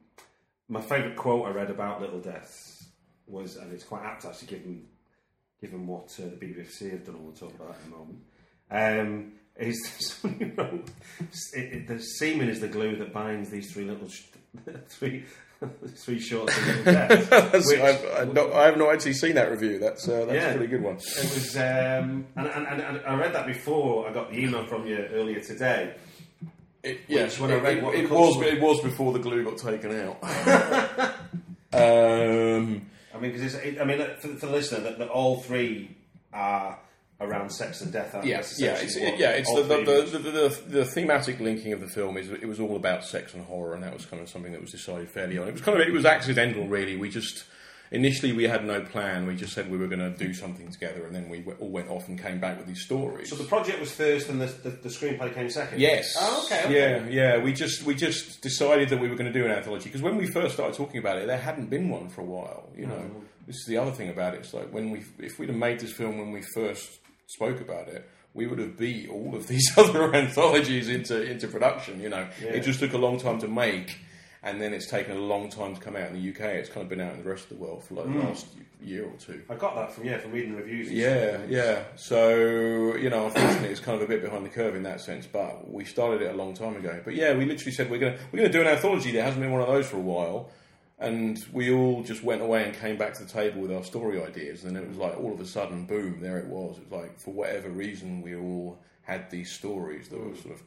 my 0.69 0.81
favourite 0.81 1.17
quote 1.17 1.47
I 1.47 1.51
read 1.51 1.71
about 1.71 2.01
Little 2.01 2.21
Deaths 2.21 2.85
was, 3.27 3.57
and 3.57 3.73
it's 3.73 3.85
quite 3.85 4.05
apt 4.05 4.25
actually, 4.25 4.49
given 4.49 4.87
given 5.61 5.87
what 5.87 6.15
uh, 6.21 6.29
the 6.29 6.37
BBC 6.37 6.91
have 6.91 7.05
done, 7.05 7.17
and 7.17 7.25
we'll 7.25 7.35
talk 7.35 7.55
about 7.55 7.77
in 7.85 7.93
a 7.93 7.97
moment. 7.97 8.23
Um, 8.71 9.33
is 9.57 9.91
somebody 9.99 10.53
wrote, 10.53 10.89
it, 11.53 11.73
it, 11.73 11.89
the 11.89 11.99
semen 11.99 12.49
is 12.49 12.61
the 12.61 12.69
glue 12.69 12.97
that 12.97 13.13
binds 13.13 13.51
these 13.51 13.73
three 13.73 13.85
little 13.85 14.09
sh- 14.09 14.27
three 14.89 15.25
three 15.97 16.21
shorts 16.21 16.57
and 16.57 16.87
little 16.87 17.61
which- 17.67 17.81
I've, 17.81 18.05
I've 18.17 18.33
not, 18.35 18.53
I 18.53 18.67
have 18.67 18.77
not 18.79 18.93
actually 18.95 19.15
seen 19.15 19.35
that 19.35 19.51
review. 19.51 19.79
That's 19.79 20.09
uh, 20.09 20.25
that's 20.27 20.33
Yeah. 20.33 20.51
a 20.51 20.57
pretty 20.57 20.69
good 20.71 20.83
one. 20.83 20.97
It 20.97 21.03
was, 21.35 21.57
um, 21.57 22.27
and, 22.37 22.47
and, 22.47 22.67
and, 22.67 22.81
and 22.81 23.01
I 23.07 23.15
read 23.17 23.33
that 23.35 23.47
before 23.47 24.09
I 24.09 24.13
got 24.13 24.31
the 24.31 24.39
email 24.39 24.65
from 24.67 24.87
you 24.87 24.97
earlier 25.13 25.41
today. 25.41 25.95
It, 26.85 27.01
yes, 27.09 27.41
when 27.41 27.51
I 27.51 27.57
read 27.57 27.79
it- 27.79 27.83
what 27.83 27.95
it 27.97 28.09
was. 28.09 28.37
was- 28.37 28.47
It 28.47 28.61
was 28.61 28.81
before 28.83 29.13
the 29.13 29.19
glue 29.19 29.43
got 29.45 29.59
taken 29.59 29.91
out. 30.01 30.19
um, 31.73 32.87
I 33.15 33.19
mean, 33.21 33.33
because 33.33 33.57
I 33.57 33.85
mean, 33.85 33.99
for, 34.21 34.29
for 34.29 34.47
the 34.47 34.53
listener, 34.53 34.81
that, 34.81 34.99
that 34.99 35.09
all 35.09 35.41
three 35.41 35.97
are 36.33 36.79
around 37.21 37.51
sex 37.51 37.81
and 37.81 37.93
death. 37.93 38.15
yeah, 38.25 38.43
yeah, 38.59 38.75
it's, 38.75 38.97
it, 38.97 39.19
yeah. 39.19 39.31
It's 39.31 39.53
the 39.53 39.63
the, 39.63 39.77
the, 39.83 40.19
the, 40.19 40.31
the, 40.31 40.63
the 40.69 40.85
thematic 40.85 41.41
linking 41.41 41.73
of 41.73 41.81
the 41.81 41.89
film 41.89 42.17
is 42.17 42.31
it 42.31 42.47
was 42.47 42.61
all 42.61 42.77
about 42.77 43.05
sex 43.05 43.35
and 43.35 43.45
horror, 43.45 43.75
and 43.75 43.83
that 43.83 43.93
was 43.93 44.07
kind 44.07 44.23
of 44.23 44.29
something 44.29 44.53
that 44.53 44.61
was 44.61 44.71
decided 44.71 45.09
fairly 45.11 45.37
on. 45.39 45.49
It 45.49 45.53
was 45.53 45.63
kind 45.63 45.81
of 45.81 45.87
it 45.87 45.93
was 45.93 46.05
accidental, 46.07 46.67
really. 46.69 46.97
We 46.97 47.11
just 47.11 47.45
initially 47.91 48.33
we 48.35 48.45
had 48.45 48.65
no 48.67 48.83
plan. 48.83 49.27
We 49.27 49.35
just 49.35 49.53
said 49.55 49.71
we 49.71 49.79
were 49.79 49.87
going 49.89 49.99
to 50.01 50.11
do 50.11 50.33
something 50.33 50.71
together, 50.71 51.07
and 51.07 51.15
then 51.15 51.29
we 51.29 51.39
w- 51.39 51.57
all 51.59 51.71
went 51.71 51.89
off 51.89 52.07
and 52.07 52.21
came 52.21 52.39
back 52.39 52.57
with 52.59 52.67
these 52.69 52.83
stories. 52.85 53.31
So 53.31 53.35
the 53.37 53.45
project 53.45 53.81
was 53.81 53.91
first, 53.91 54.29
and 54.29 54.41
the, 54.41 54.47
the, 54.47 54.71
the 54.71 54.89
screenplay 54.89 55.35
came 55.35 55.51
second. 55.51 55.81
Yes. 55.81 56.15
Oh, 56.21 56.45
okay. 56.47 56.65
okay. 56.67 56.75
Yeah, 57.11 57.37
yeah. 57.37 57.43
We 57.43 57.53
just 57.53 57.83
we 57.83 57.95
just 57.97 58.43
decided 58.43 58.91
that 58.91 59.01
we 59.01 59.09
were 59.09 59.17
going 59.17 59.33
to 59.33 59.37
do 59.37 59.45
an 59.45 59.51
anthology 59.51 59.87
because 59.87 60.03
when 60.03 60.17
we 60.19 60.27
first 60.27 60.55
started 60.55 60.77
talking 60.77 60.99
about 60.99 61.17
it, 61.17 61.27
there 61.27 61.39
hadn't 61.39 61.69
been 61.69 61.89
one 61.89 62.09
for 62.11 62.21
a 62.21 62.25
while. 62.27 62.69
You 62.77 62.87
know, 62.87 62.95
Mm-hmm. 62.95 63.19
this 63.49 63.57
is 63.57 63.65
the 63.67 63.79
other 63.79 63.91
thing 63.91 64.09
about 64.11 64.35
it. 64.35 64.41
It's 64.41 64.55
like 64.55 64.73
when 64.73 64.91
we 64.91 65.03
if 65.19 65.39
we'd 65.41 65.49
have 65.49 65.59
made 65.59 65.81
this 65.81 65.93
film 65.93 66.19
when 66.19 66.31
we 66.31 66.43
first 66.55 67.01
spoke 67.29 67.61
about 67.61 67.87
it. 67.89 68.09
We 68.35 68.47
would 68.47 68.59
have 68.59 68.77
beat 68.77 69.09
all 69.09 69.35
of 69.35 69.47
these 69.49 69.71
other 69.79 70.15
anthologies 70.15 70.89
into 70.89 71.23
into 71.23 71.47
production. 71.49 72.01
You 72.01 72.09
know, 72.09 72.27
Yeah. 72.43 72.51
it 72.51 72.61
just 72.61 72.81
took 72.81 72.93
a 72.95 72.99
long 72.99 73.19
time 73.21 73.39
to 73.41 73.49
make, 73.49 73.99
and 74.43 74.61
then 74.61 74.73
it's 74.75 74.87
taken 74.87 75.17
a 75.17 75.21
long 75.21 75.49
time 75.51 75.75
to 75.75 75.81
come 75.81 75.97
out 75.97 76.11
in 76.11 76.15
the 76.15 76.29
UK. 76.31 76.41
It's 76.57 76.69
kind 76.69 76.83
of 76.83 76.89
been 76.89 77.01
out 77.01 77.15
in 77.15 77.23
the 77.23 77.29
rest 77.29 77.45
of 77.45 77.59
the 77.59 77.65
world 77.65 77.85
for 77.85 77.95
like 77.95 78.07
Mm. 78.07 78.21
the 78.21 78.29
last 78.29 78.47
year 78.81 79.05
or 79.07 79.13
two. 79.19 79.43
I 79.51 79.55
got 79.57 79.75
that 79.75 79.93
from 79.93 80.05
yeah 80.05 80.19
from 80.19 80.31
reading 80.33 80.55
reviews. 80.55 80.89
and 80.89 80.97
Yeah, 80.97 81.31
stuff. 81.39 81.43
yeah. 81.49 81.79
So 81.97 82.97
you 82.97 83.11
know, 83.11 83.27
unfortunately, 83.27 83.69
it's 83.71 83.81
kind 83.81 83.97
of 84.01 84.03
a 84.03 84.07
bit 84.09 84.23
behind 84.23 84.45
the 84.45 84.51
curve 84.51 84.75
in 84.77 84.83
that 84.85 85.01
sense. 85.01 85.27
But 85.27 85.71
we 85.71 85.85
started 85.85 86.23
it 86.23 86.31
a 86.33 86.37
long 86.37 86.55
time 86.55 86.77
ago. 86.77 87.01
But 87.05 87.15
yeah, 87.15 87.35
we 87.37 87.45
literally 87.45 87.73
said 87.73 87.91
we're 87.91 87.99
gonna 87.99 88.19
we're 88.33 88.39
gonna 88.41 88.53
do 88.53 88.61
an 88.61 88.67
anthology. 88.69 89.11
There 89.13 89.25
hasn't 89.25 89.43
been 89.43 89.53
one 89.53 89.63
of 89.63 89.69
those 89.69 89.87
for 89.89 89.97
a 89.97 90.01
while, 90.01 90.51
and 90.99 91.39
we 91.53 91.71
all 91.73 92.03
just 92.03 92.23
went 92.25 92.43
away 92.43 92.65
and 92.65 92.75
came 92.75 92.97
back 92.97 93.15
to 93.15 93.25
the 93.25 93.31
table 93.31 93.61
with 93.63 93.73
our 93.73 93.85
story 93.85 94.23
ideas. 94.23 94.65
And 94.65 94.77
it 94.77 94.87
was 94.89 94.97
like 94.99 95.17
all 95.19 95.33
of 95.33 95.41
a 95.41 95.47
sudden, 95.47 95.85
boom, 95.87 96.21
there 96.21 96.39
it 96.39 96.47
was. 96.47 96.79
It 96.79 96.91
was 96.91 97.01
like 97.03 97.21
for 97.21 97.33
whatever 97.33 97.69
reason, 97.69 98.21
we 98.23 98.35
all 98.37 98.79
had 99.03 99.31
these 99.31 99.53
stories 99.53 100.09
that 100.09 100.19
were 100.21 100.35
sort 100.37 100.55
of 100.57 100.63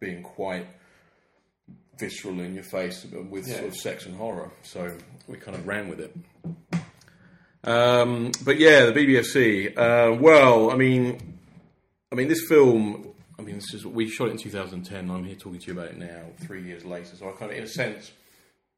being 0.00 0.22
quite 0.22 0.66
visceral 1.98 2.40
in 2.40 2.54
your 2.54 2.64
face 2.64 3.06
with 3.30 3.46
Yeah. 3.46 3.54
sort 3.56 3.68
of 3.68 3.76
sex 3.76 4.06
and 4.06 4.16
horror. 4.16 4.50
So 4.62 4.96
we 5.28 5.36
kind 5.38 5.56
of 5.56 5.66
ran 5.66 5.88
with 5.88 6.00
it. 6.00 6.16
Um, 7.64 8.32
but 8.44 8.58
yeah, 8.58 8.86
the 8.86 8.92
BBFC. 8.92 9.76
Uh, 9.76 10.14
well, 10.20 10.70
I 10.70 10.76
mean, 10.76 11.38
I 12.12 12.14
mean, 12.14 12.28
this 12.28 12.46
film. 12.48 13.08
I 13.38 13.42
mean, 13.42 13.56
this 13.56 13.74
is 13.74 13.84
we 13.86 14.08
shot 14.08 14.28
it 14.28 14.32
in 14.32 14.36
2010. 14.38 15.10
I'm 15.10 15.24
here 15.24 15.34
talking 15.34 15.58
to 15.60 15.66
you 15.66 15.72
about 15.72 15.88
it 15.90 15.98
now, 15.98 16.22
three 16.46 16.62
years 16.62 16.84
later. 16.84 17.16
So 17.16 17.28
I 17.28 17.32
kind 17.32 17.50
of, 17.50 17.56
in 17.58 17.64
a 17.64 17.68
sense, 17.68 18.12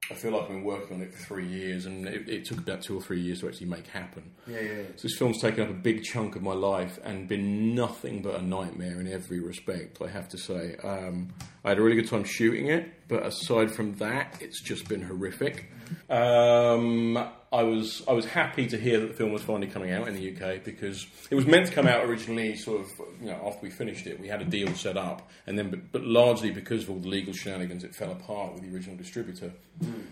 I 0.08 0.14
feel 0.14 0.30
like 0.30 0.42
I've 0.42 0.48
been 0.48 0.62
working 0.62 0.96
on 0.96 1.02
it 1.02 1.12
for 1.12 1.24
three 1.24 1.48
years, 1.48 1.86
and 1.86 2.06
it, 2.06 2.28
it 2.28 2.44
took 2.44 2.58
about 2.58 2.80
two 2.82 2.96
or 2.96 3.02
three 3.02 3.20
years 3.20 3.40
to 3.40 3.48
actually 3.48 3.66
make 3.66 3.88
happen. 3.88 4.30
yeah, 4.46 4.60
yeah. 4.60 4.82
So 4.94 5.02
this 5.08 5.16
film's 5.18 5.40
taken 5.40 5.64
up 5.64 5.70
a 5.70 5.74
big 5.74 6.04
chunk 6.04 6.36
of 6.36 6.42
my 6.42 6.52
life 6.52 6.98
and 7.02 7.26
been 7.26 7.74
nothing 7.74 8.22
but 8.22 8.36
a 8.36 8.42
nightmare 8.42 9.00
in 9.00 9.08
every 9.12 9.40
respect. 9.40 9.98
I 10.00 10.06
have 10.08 10.28
to 10.28 10.38
say, 10.38 10.76
um, 10.84 11.34
I 11.64 11.70
had 11.70 11.78
a 11.78 11.82
really 11.82 11.96
good 11.96 12.08
time 12.08 12.22
shooting 12.22 12.66
it, 12.68 12.88
but 13.08 13.26
aside 13.26 13.72
from 13.72 13.94
that, 13.96 14.36
it's 14.40 14.62
just 14.62 14.88
been 14.88 15.02
horrific. 15.02 15.72
Um, 16.08 17.18
I 17.56 17.62
was 17.62 18.02
I 18.06 18.12
was 18.12 18.26
happy 18.26 18.66
to 18.66 18.76
hear 18.76 19.00
that 19.00 19.06
the 19.06 19.14
film 19.14 19.32
was 19.32 19.42
finally 19.42 19.66
coming 19.66 19.90
out 19.90 20.06
in 20.08 20.14
the 20.14 20.30
UK 20.30 20.62
because 20.62 21.06
it 21.30 21.34
was 21.34 21.46
meant 21.46 21.66
to 21.68 21.72
come 21.72 21.86
out 21.86 22.04
originally, 22.04 22.54
sort 22.54 22.82
of 22.82 22.90
you 23.18 23.28
know 23.28 23.40
after 23.46 23.60
we 23.62 23.70
finished 23.70 24.06
it. 24.06 24.20
We 24.20 24.28
had 24.28 24.42
a 24.42 24.44
deal 24.44 24.74
set 24.74 24.98
up, 24.98 25.30
and 25.46 25.58
then 25.58 25.70
but, 25.70 25.90
but 25.90 26.02
largely 26.04 26.50
because 26.50 26.82
of 26.82 26.90
all 26.90 26.98
the 26.98 27.08
legal 27.08 27.32
shenanigans, 27.32 27.82
it 27.82 27.94
fell 27.94 28.12
apart 28.12 28.52
with 28.52 28.62
the 28.62 28.74
original 28.74 28.96
distributor, 28.98 29.52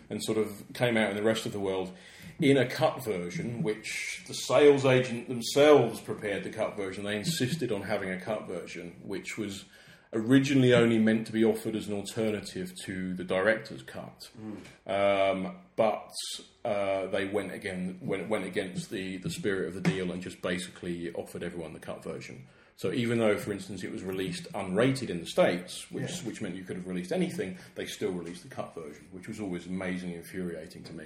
and 0.08 0.24
sort 0.24 0.38
of 0.38 0.50
came 0.72 0.96
out 0.96 1.10
in 1.10 1.16
the 1.16 1.22
rest 1.22 1.44
of 1.44 1.52
the 1.52 1.60
world 1.60 1.92
in 2.40 2.56
a 2.56 2.66
cut 2.66 3.04
version, 3.04 3.62
which 3.62 4.22
the 4.26 4.34
sales 4.34 4.86
agent 4.86 5.28
themselves 5.28 6.00
prepared 6.00 6.44
the 6.44 6.50
cut 6.50 6.78
version. 6.78 7.04
They 7.04 7.18
insisted 7.18 7.70
on 7.70 7.82
having 7.82 8.10
a 8.10 8.18
cut 8.18 8.48
version, 8.48 8.94
which 9.02 9.36
was 9.36 9.66
originally 10.14 10.72
only 10.72 10.98
meant 10.98 11.26
to 11.26 11.32
be 11.32 11.44
offered 11.44 11.76
as 11.76 11.88
an 11.88 11.94
alternative 11.94 12.72
to 12.86 13.12
the 13.14 13.24
director's 13.24 13.82
cut. 13.82 14.30
Um, 14.86 15.56
but 15.76 16.08
uh, 16.64 17.06
they 17.06 17.26
went 17.26 17.52
again 17.52 17.98
went, 18.00 18.28
went 18.28 18.44
against 18.44 18.90
the, 18.90 19.18
the 19.18 19.30
spirit 19.30 19.68
of 19.68 19.74
the 19.74 19.80
deal 19.80 20.10
and 20.12 20.22
just 20.22 20.40
basically 20.40 21.12
offered 21.12 21.42
everyone 21.42 21.72
the 21.72 21.78
cut 21.78 22.02
version. 22.02 22.46
So 22.76 22.92
even 22.92 23.18
though, 23.18 23.36
for 23.36 23.52
instance, 23.52 23.84
it 23.84 23.92
was 23.92 24.02
released 24.02 24.52
unrated 24.52 25.08
in 25.08 25.20
the 25.20 25.26
states, 25.26 25.86
which 25.92 26.20
which 26.22 26.40
meant 26.40 26.56
you 26.56 26.64
could 26.64 26.76
have 26.76 26.88
released 26.88 27.12
anything, 27.12 27.56
they 27.76 27.86
still 27.86 28.10
released 28.10 28.42
the 28.42 28.48
cut 28.48 28.74
version, 28.74 29.06
which 29.12 29.28
was 29.28 29.38
always 29.38 29.66
amazingly 29.66 30.16
infuriating 30.16 30.82
to 30.84 30.92
me. 30.92 31.04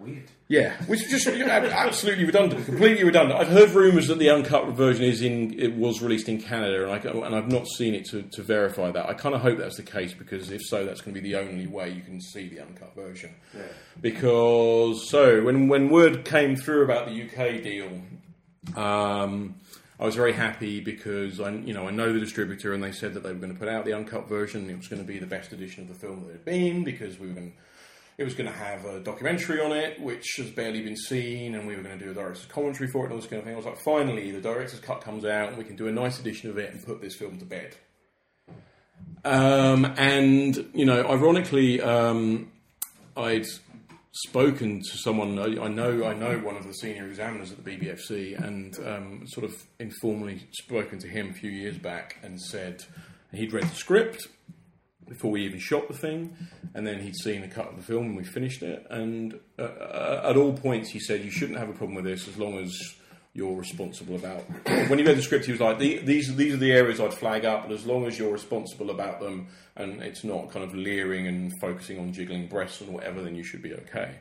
Weird. 0.00 0.24
Yeah, 0.48 0.76
which 0.84 1.04
is 1.04 1.10
just 1.10 1.36
you 1.36 1.46
know, 1.46 1.52
absolutely 1.52 2.24
redundant, 2.24 2.64
completely 2.64 3.04
redundant. 3.04 3.38
I've 3.38 3.48
heard 3.48 3.70
rumours 3.70 4.08
that 4.08 4.18
the 4.18 4.30
uncut 4.30 4.68
version 4.70 5.04
is 5.04 5.22
in 5.22 5.58
it 5.58 5.76
was 5.76 6.02
released 6.02 6.28
in 6.28 6.40
Canada, 6.40 6.82
and 6.82 6.92
I 6.92 7.26
and 7.26 7.34
I've 7.34 7.50
not 7.50 7.68
seen 7.68 7.94
it 7.94 8.04
to, 8.06 8.22
to 8.22 8.42
verify 8.42 8.90
that. 8.90 9.08
I 9.08 9.14
kind 9.14 9.36
of 9.36 9.40
hope 9.40 9.58
that's 9.58 9.76
the 9.76 9.84
case 9.84 10.14
because 10.14 10.50
if 10.50 10.62
so, 10.62 10.84
that's 10.84 11.00
going 11.00 11.14
to 11.14 11.20
be 11.20 11.30
the 11.30 11.38
only 11.38 11.68
way 11.68 11.90
you 11.90 12.02
can 12.02 12.20
see 12.20 12.48
the 12.48 12.60
uncut 12.60 12.94
version. 12.96 13.34
Yeah. 13.56 13.62
Because 14.00 15.08
so 15.08 15.42
when 15.42 15.68
when 15.68 15.90
word 15.90 16.24
came 16.24 16.56
through 16.56 16.82
about 16.82 17.06
the 17.06 17.22
UK 17.22 17.62
deal, 17.62 18.02
um, 18.76 19.56
I 20.00 20.04
was 20.04 20.14
very 20.14 20.32
happy 20.32 20.80
because 20.80 21.40
I 21.40 21.50
you 21.50 21.74
know 21.74 21.88
I 21.88 21.90
know 21.90 22.12
the 22.12 22.20
distributor 22.20 22.72
and 22.72 22.82
they 22.82 22.92
said 22.92 23.14
that 23.14 23.22
they 23.22 23.32
were 23.32 23.38
going 23.38 23.52
to 23.52 23.58
put 23.58 23.68
out 23.68 23.84
the 23.84 23.94
uncut 23.94 24.28
version. 24.28 24.70
It 24.70 24.76
was 24.76 24.88
going 24.88 25.02
to 25.02 25.06
be 25.06 25.18
the 25.18 25.26
best 25.26 25.52
edition 25.52 25.82
of 25.82 25.88
the 25.88 25.94
film 25.94 26.24
that 26.26 26.32
had 26.32 26.44
been 26.44 26.84
because 26.84 27.18
we 27.18 27.28
were 27.28 27.34
going. 27.34 27.54
It 28.16 28.24
was 28.24 28.34
going 28.34 28.50
to 28.50 28.56
have 28.56 28.84
a 28.84 28.98
documentary 28.98 29.60
on 29.60 29.70
it, 29.70 30.00
which 30.00 30.26
has 30.38 30.50
barely 30.50 30.82
been 30.82 30.96
seen, 30.96 31.54
and 31.54 31.68
we 31.68 31.76
were 31.76 31.82
going 31.82 31.96
to 31.96 32.04
do 32.04 32.10
a 32.10 32.14
director's 32.14 32.46
commentary 32.46 32.90
for 32.90 33.02
it 33.02 33.04
and 33.04 33.12
all 33.12 33.20
this 33.20 33.30
kind 33.30 33.38
of 33.38 33.44
thing. 33.44 33.54
I 33.54 33.56
was 33.56 33.64
like, 33.64 33.78
finally, 33.78 34.32
the 34.32 34.40
director's 34.40 34.80
cut 34.80 35.02
comes 35.02 35.24
out, 35.24 35.50
and 35.50 35.56
we 35.56 35.62
can 35.62 35.76
do 35.76 35.86
a 35.86 35.92
nice 35.92 36.18
edition 36.18 36.50
of 36.50 36.58
it 36.58 36.72
and 36.72 36.84
put 36.84 37.00
this 37.00 37.14
film 37.14 37.38
to 37.38 37.44
bed. 37.44 37.76
Um, 39.24 39.84
and 39.96 40.68
you 40.74 40.84
know, 40.84 41.06
ironically, 41.08 41.80
um, 41.80 42.50
I'd 43.16 43.46
spoken 44.26 44.80
to 44.80 44.98
someone 44.98 45.38
I 45.38 45.68
know. 45.68 46.04
I 46.04 46.14
know 46.14 46.38
one 46.38 46.56
of 46.56 46.66
the 46.66 46.72
senior 46.72 47.06
examiners 47.06 47.52
at 47.52 47.62
the 47.62 47.70
BBFC, 47.70 48.42
and 48.42 48.76
um, 48.86 49.26
sort 49.26 49.44
of 49.44 49.54
informally 49.78 50.46
spoken 50.52 50.98
to 51.00 51.08
him 51.08 51.30
a 51.30 51.34
few 51.34 51.50
years 51.50 51.78
back, 51.78 52.16
and 52.22 52.40
said 52.40 52.84
he'd 53.32 53.52
read 53.52 53.64
the 53.64 53.74
script 53.74 54.28
before 55.08 55.30
we 55.30 55.44
even 55.44 55.58
shot 55.58 55.88
the 55.88 55.96
thing, 55.96 56.36
and 56.74 56.86
then 56.86 57.00
he'd 57.00 57.16
seen 57.16 57.42
a 57.42 57.48
cut 57.48 57.68
of 57.68 57.76
the 57.76 57.82
film 57.82 58.06
and 58.06 58.16
we 58.16 58.24
finished 58.24 58.62
it. 58.62 58.86
And 58.90 59.38
uh, 59.58 59.62
uh, 59.62 60.22
at 60.24 60.36
all 60.36 60.52
points, 60.52 60.90
he 60.90 61.00
said 61.00 61.24
you 61.24 61.30
shouldn't 61.30 61.58
have 61.58 61.68
a 61.68 61.72
problem 61.72 61.94
with 61.94 62.04
this 62.04 62.28
as 62.28 62.36
long 62.38 62.58
as 62.58 62.76
you're 63.38 63.54
responsible 63.54 64.16
about. 64.16 64.40
when 64.88 64.98
he 64.98 65.04
read 65.04 65.16
the 65.16 65.22
script, 65.22 65.44
he 65.44 65.52
was 65.52 65.60
like, 65.60 65.78
"These 65.78 66.34
these 66.34 66.54
are 66.54 66.56
the 66.56 66.72
areas 66.72 66.98
I'd 66.98 67.14
flag 67.14 67.44
up, 67.44 67.68
but 67.68 67.72
as 67.72 67.86
long 67.86 68.04
as 68.04 68.18
you're 68.18 68.32
responsible 68.32 68.90
about 68.90 69.20
them 69.20 69.46
and 69.76 70.02
it's 70.02 70.24
not 70.24 70.50
kind 70.50 70.64
of 70.64 70.74
leering 70.74 71.28
and 71.28 71.52
focusing 71.60 72.00
on 72.00 72.12
jiggling 72.12 72.48
breasts 72.48 72.80
and 72.80 72.92
whatever, 72.92 73.22
then 73.22 73.36
you 73.36 73.44
should 73.44 73.62
be 73.62 73.72
okay." 73.74 74.16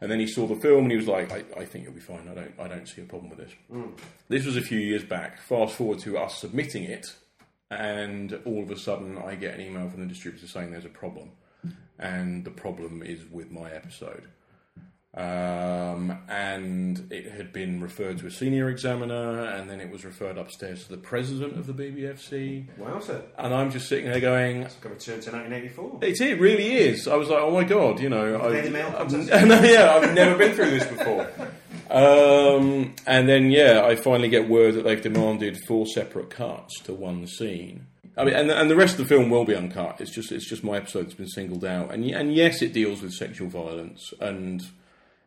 And 0.00 0.10
then 0.10 0.18
he 0.18 0.26
saw 0.26 0.46
the 0.46 0.56
film 0.56 0.84
and 0.84 0.90
he 0.90 0.96
was 0.96 1.06
like, 1.06 1.30
I, 1.30 1.44
I 1.60 1.66
think 1.66 1.84
you'll 1.84 1.92
be 1.92 2.00
fine. 2.00 2.26
I 2.30 2.34
don't, 2.34 2.54
I 2.58 2.68
don't 2.68 2.88
see 2.88 3.02
a 3.02 3.04
problem 3.04 3.28
with 3.28 3.40
this. 3.40 3.52
Hmm. 3.70 3.90
This 4.30 4.46
was 4.46 4.56
a 4.56 4.62
few 4.62 4.78
years 4.78 5.04
back. 5.04 5.42
Fast 5.42 5.74
forward 5.74 5.98
to 5.98 6.16
us 6.16 6.38
submitting 6.38 6.84
it, 6.84 7.04
and 7.70 8.40
all 8.46 8.62
of 8.62 8.70
a 8.70 8.78
sudden 8.78 9.18
I 9.18 9.34
get 9.34 9.56
an 9.56 9.60
email 9.60 9.90
from 9.90 10.00
the 10.00 10.06
distributor 10.06 10.46
saying 10.46 10.70
there's 10.70 10.86
a 10.86 10.88
problem. 10.88 11.32
And 11.98 12.46
the 12.46 12.50
problem 12.50 13.02
is 13.02 13.26
with 13.30 13.50
my 13.50 13.70
episode. 13.70 14.24
Um, 15.12 16.16
and 16.28 17.12
it 17.12 17.32
had 17.32 17.52
been 17.52 17.80
referred 17.80 18.18
to 18.18 18.28
a 18.28 18.30
senior 18.30 18.68
examiner, 18.68 19.44
and 19.44 19.68
then 19.68 19.80
it 19.80 19.90
was 19.90 20.04
referred 20.04 20.38
upstairs 20.38 20.84
to 20.84 20.90
the 20.90 20.98
president 20.98 21.56
of 21.56 21.66
the 21.66 21.72
BBFC. 21.72 22.66
Wow, 22.78 23.00
sir. 23.00 23.22
And 23.36 23.52
I'm 23.52 23.72
just 23.72 23.88
sitting 23.88 24.06
there 24.06 24.20
going, 24.20 24.62
Got 24.62 24.84
a 24.84 24.88
return 24.90 25.20
to 25.20 25.32
1984. 25.32 25.98
it, 26.02 26.20
it 26.20 26.40
really 26.40 26.76
is. 26.76 27.08
I 27.08 27.16
was 27.16 27.28
like, 27.28 27.40
oh 27.40 27.50
my 27.50 27.64
god, 27.64 27.98
you 27.98 28.08
know, 28.08 28.40
I, 28.40 28.68
Mail 28.68 28.94
I've, 28.96 29.08
contest? 29.08 29.30
no, 29.46 29.60
yeah, 29.62 29.94
I've 29.96 30.14
never 30.14 30.38
been 30.38 30.54
through 30.54 30.70
this 30.70 30.86
before. 30.86 31.28
Um, 31.90 32.94
and 33.04 33.28
then 33.28 33.50
yeah, 33.50 33.84
I 33.84 33.96
finally 33.96 34.28
get 34.28 34.48
word 34.48 34.76
that 34.76 34.84
they've 34.84 35.02
demanded 35.02 35.58
four 35.66 35.86
separate 35.86 36.30
cuts 36.30 36.78
to 36.82 36.94
one 36.94 37.26
scene. 37.26 37.86
I 38.16 38.24
mean, 38.24 38.34
and, 38.34 38.50
and 38.50 38.70
the 38.70 38.76
rest 38.76 38.98
of 38.98 39.08
the 39.08 39.14
film 39.14 39.28
will 39.28 39.44
be 39.44 39.56
uncut. 39.56 40.00
It's 40.00 40.12
just 40.12 40.30
it's 40.30 40.48
just 40.48 40.62
my 40.62 40.76
episode 40.76 41.06
that's 41.06 41.14
been 41.14 41.28
singled 41.28 41.64
out. 41.64 41.92
And 41.92 42.04
and 42.04 42.32
yes, 42.32 42.62
it 42.62 42.72
deals 42.72 43.02
with 43.02 43.12
sexual 43.12 43.48
violence 43.48 44.12
and 44.20 44.62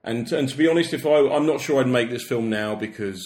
And 0.04 0.32
and 0.32 0.50
to 0.50 0.58
be 0.58 0.68
honest, 0.68 0.94
if 0.94 1.06
I 1.06 1.28
I'm 1.30 1.46
not 1.46 1.62
sure 1.62 1.80
I'd 1.80 1.88
make 1.88 2.10
this 2.10 2.28
film 2.28 2.50
now 2.50 2.76
because 2.76 3.24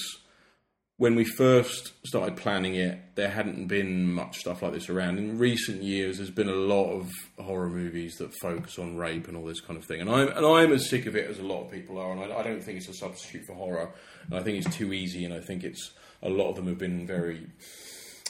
when 0.97 1.13
we 1.13 1.23
first 1.23 1.93
started 2.07 2.35
planning 2.35 2.73
it, 2.73 3.15
there 3.15 3.29
hadn't 3.29 3.67
been 3.67 4.11
much 4.11 4.39
stuff 4.39 4.63
like 4.63 4.73
this 4.73 4.89
around. 4.89 5.19
In 5.19 5.37
recent 5.37 5.83
years, 5.83 6.17
there's 6.17 6.31
been 6.31 6.49
a 6.49 6.55
lot 6.55 6.91
of 6.91 7.11
horror 7.39 7.69
movies 7.69 8.15
that 8.15 8.33
focus 8.41 8.79
on 8.79 8.97
rape 8.97 9.27
and 9.27 9.37
all 9.37 9.45
this 9.45 9.61
kind 9.61 9.77
of 9.77 9.85
thing. 9.85 10.01
And 10.01 10.09
I'm 10.09 10.27
and 10.29 10.45
I'm 10.45 10.73
as 10.73 10.89
sick 10.89 11.05
of 11.05 11.15
it 11.15 11.29
as 11.29 11.39
a 11.39 11.43
lot 11.43 11.65
of 11.65 11.71
people 11.71 11.99
are. 11.99 12.11
And 12.11 12.21
I, 12.21 12.37
I 12.37 12.43
don't 12.43 12.63
think 12.63 12.79
it's 12.79 12.89
a 12.89 12.93
substitute 12.93 13.45
for 13.45 13.53
horror. 13.53 13.91
And 14.25 14.39
I 14.39 14.43
think 14.43 14.57
it's 14.57 14.75
too 14.75 14.91
easy. 14.91 15.23
And 15.23 15.33
I 15.33 15.39
think 15.39 15.63
it's 15.63 15.91
a 16.23 16.29
lot 16.29 16.49
of 16.49 16.55
them 16.55 16.67
have 16.67 16.79
been 16.79 17.05
very 17.05 17.45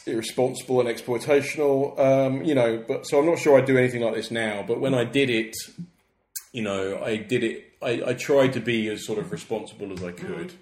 irresponsible 0.06 0.82
and 0.82 0.90
exploitational. 0.90 1.98
Um, 1.98 2.44
you 2.44 2.56
know, 2.56 2.84
but 2.86 3.08
so 3.08 3.20
I'm 3.20 3.26
not 3.26 3.40
sure 3.40 3.58
I'd 3.58 3.66
do 3.66 3.78
anything 3.78 4.02
like 4.02 4.16
this 4.16 4.30
now. 4.30 4.64
But 4.68 4.82
when 4.82 4.94
I 4.94 5.06
did 5.06 5.30
it, 5.30 5.56
you 6.52 6.64
know, 6.64 7.02
I 7.02 7.16
did 7.16 7.44
it. 7.46 7.67
I, 7.82 8.02
I 8.08 8.14
tried 8.14 8.54
to 8.54 8.60
be 8.60 8.88
as 8.90 9.06
sort 9.06 9.20
of 9.20 9.32
responsible 9.32 9.92
as 9.94 10.04
I 10.04 10.12
could. 10.12 10.54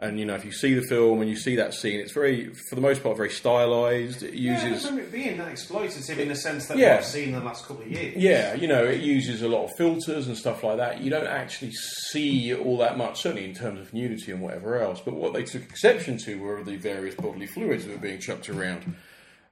And 0.00 0.18
you 0.18 0.26
know, 0.26 0.34
if 0.34 0.44
you 0.44 0.50
see 0.52 0.74
the 0.74 0.82
film 0.82 1.20
and 1.20 1.30
you 1.30 1.36
see 1.36 1.54
that 1.56 1.72
scene, 1.72 2.00
it's 2.00 2.12
very, 2.12 2.52
for 2.68 2.74
the 2.74 2.80
most 2.80 3.02
part, 3.02 3.16
very 3.16 3.30
stylized. 3.30 4.24
It 4.24 4.34
Yeah, 4.34 4.60
I 4.60 4.66
uses, 4.66 4.84
remember 4.84 5.04
it 5.06 5.12
being 5.12 5.38
that 5.38 5.48
exploitative 5.52 6.18
in 6.18 6.28
the 6.28 6.34
sense 6.34 6.66
that 6.66 6.76
Yeah. 6.76 6.96
I've 6.96 7.04
seen 7.04 7.28
in 7.28 7.34
the 7.36 7.40
last 7.44 7.64
couple 7.64 7.84
of 7.84 7.90
years. 7.90 8.16
yeah, 8.16 8.54
you 8.54 8.66
know, 8.66 8.84
it 8.84 9.00
uses 9.00 9.40
a 9.42 9.48
lot 9.48 9.64
of 9.64 9.70
filters 9.78 10.26
and 10.26 10.36
stuff 10.36 10.64
like 10.64 10.78
that. 10.78 11.00
You 11.00 11.10
don't 11.10 11.28
actually 11.28 11.70
see 11.72 12.52
all 12.52 12.76
that 12.78 12.98
much, 12.98 13.22
certainly 13.22 13.44
in 13.48 13.54
terms 13.54 13.80
of 13.80 13.94
nudity 13.94 14.32
and 14.32 14.40
whatever 14.42 14.82
else. 14.82 15.00
But 15.00 15.14
what 15.14 15.32
they 15.32 15.44
took 15.44 15.62
exception 15.62 16.18
to 16.24 16.40
were 16.40 16.62
the 16.64 16.76
various 16.76 17.14
bodily 17.14 17.46
fluids 17.46 17.84
that 17.86 17.92
were 17.92 17.98
being 18.02 18.18
chucked 18.20 18.50
around. 18.50 18.96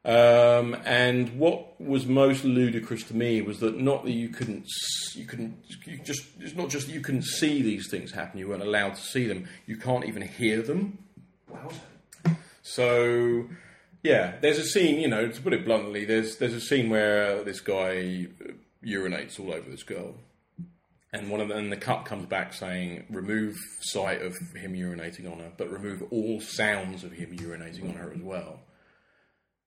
Um, 0.05 0.75
and 0.85 1.39
what 1.39 1.81
was 1.81 2.07
most 2.07 2.45
ludicrous 2.45 3.05
to 3.05 3.17
me 3.17 3.41
was 3.41 3.61
that 3.61 3.79
not 3.79 4.05
that 4.05 4.11
you 4.13 4.31
couldn't, 4.31 4.67
you 5.15 5.27
couldn't, 5.27 5.57
you 5.85 5.99
just, 5.99 6.27
it's 6.41 6.57
not 6.57 6.71
just 6.71 6.89
that 6.89 6.93
you 6.93 7.01
couldn't 7.01 7.23
see 7.23 7.63
these 7.63 7.89
things 7.89 8.11
happen, 8.11 8.41
you 8.41 8.49
weren't 8.49 8.63
allowed 8.63 8.97
to 8.97 9.01
see 9.01 9.29
them, 9.29 9.49
you 9.67 9.77
can't 9.77 10.05
even 10.05 10.23
hear 10.23 10.61
them. 10.61 10.99
Wowza. 11.49 11.79
So, 12.63 13.45
yeah, 14.03 14.35
there's 14.41 14.59
a 14.59 14.65
scene. 14.65 15.01
You 15.01 15.09
know, 15.09 15.29
to 15.29 15.41
put 15.41 15.53
it 15.53 15.65
bluntly, 15.65 16.05
there's 16.05 16.37
there's 16.37 16.55
a 16.55 16.61
scene 16.61 16.91
where 16.91 17.43
this 17.43 17.61
guy 17.61 18.29
uh, 18.41 18.53
urinates 18.85 19.39
all 19.39 19.53
over 19.53 19.69
this 19.69 19.83
girl, 19.83 20.15
and 21.13 21.29
one 21.29 21.41
of 21.41 21.49
them, 21.49 21.59
and 21.59 21.73
the 21.73 21.77
cut 21.77 22.05
comes 22.05 22.27
back 22.27 22.55
saying, 22.55 23.05
"Remove 23.11 23.57
sight 23.81 24.23
of 24.23 24.37
him 24.55 24.75
urinating 24.75 25.31
on 25.31 25.39
her, 25.41 25.53
but 25.57 25.71
remove 25.71 26.03
all 26.11 26.41
sounds 26.41 27.05
of 27.05 27.13
him 27.13 27.37
urinating 27.37 27.89
on 27.89 27.97
her 27.97 28.13
as 28.13 28.23
well." 28.23 28.61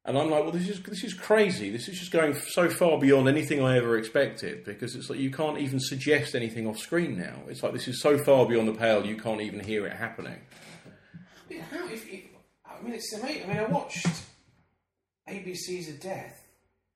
And 0.07 0.19
I'm 0.19 0.29
like, 0.29 0.43
well, 0.43 0.51
this 0.51 0.69
is 0.69 0.83
this 0.83 1.03
is 1.03 1.15
crazy. 1.15 1.71
This 1.71 1.87
is 1.87 1.97
just 1.97 2.11
going 2.11 2.35
so 2.35 2.69
far 2.69 2.99
beyond 2.99 3.27
anything 3.27 3.63
I 3.63 3.75
ever 3.77 3.97
expected 3.97 4.63
because 4.63 4.95
it's 4.95 5.09
like 5.09 5.17
you 5.17 5.31
can't 5.31 5.57
even 5.57 5.79
suggest 5.79 6.35
anything 6.35 6.67
off 6.67 6.77
screen 6.77 7.17
now. 7.17 7.33
It's 7.47 7.63
like 7.63 7.73
this 7.73 7.87
is 7.87 7.99
so 8.01 8.19
far 8.19 8.45
beyond 8.45 8.67
the 8.67 8.73
pale 8.73 9.03
you 9.03 9.17
can't 9.17 9.41
even 9.41 9.59
hear 9.59 9.87
it 9.87 9.93
happening. 9.93 10.37
Yeah, 11.49 11.63
how, 11.71 11.87
if, 11.87 12.07
if, 12.07 12.21
I 12.63 12.83
mean, 12.83 12.93
it's 12.93 13.11
amazing. 13.13 13.43
I 13.45 13.47
mean, 13.47 13.57
I 13.57 13.63
watched 13.65 14.05
ABC's 15.27 15.89
of 15.89 15.99
Death. 15.99 16.39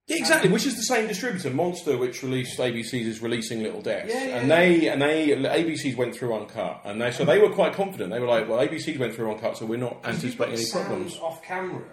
Yeah, 0.05 0.17
exactly. 0.17 0.51
Which 0.51 0.67
is 0.67 0.75
the 0.75 0.83
same 0.83 1.07
distributor, 1.07 1.49
Monster, 1.49 1.97
which 1.97 2.21
released 2.21 2.59
ABC's 2.59 3.07
is 3.07 3.21
releasing 3.21 3.63
Little 3.63 3.81
Deaths, 3.81 4.13
Yeah, 4.13 4.23
yeah, 4.23 4.37
and 4.37 4.51
they 4.51 4.87
and 4.87 5.01
they 5.01 5.29
ABC's 5.29 5.95
went 5.95 6.15
through 6.15 6.35
uncut, 6.35 6.81
and 6.85 7.01
they 7.01 7.09
so 7.09 7.25
they 7.25 7.39
were 7.39 7.49
quite 7.49 7.73
confident. 7.73 8.11
They 8.11 8.19
were 8.19 8.27
like, 8.27 8.47
"Well, 8.47 8.59
ABC's 8.59 8.99
went 8.99 9.15
through 9.15 9.31
uncut, 9.31 9.57
so 9.57 9.65
we're 9.65 9.79
not 9.79 9.97
anticipating 10.03 10.55
any 10.55 10.69
problems." 10.71 11.17
off 11.17 11.41
camera 11.41 11.83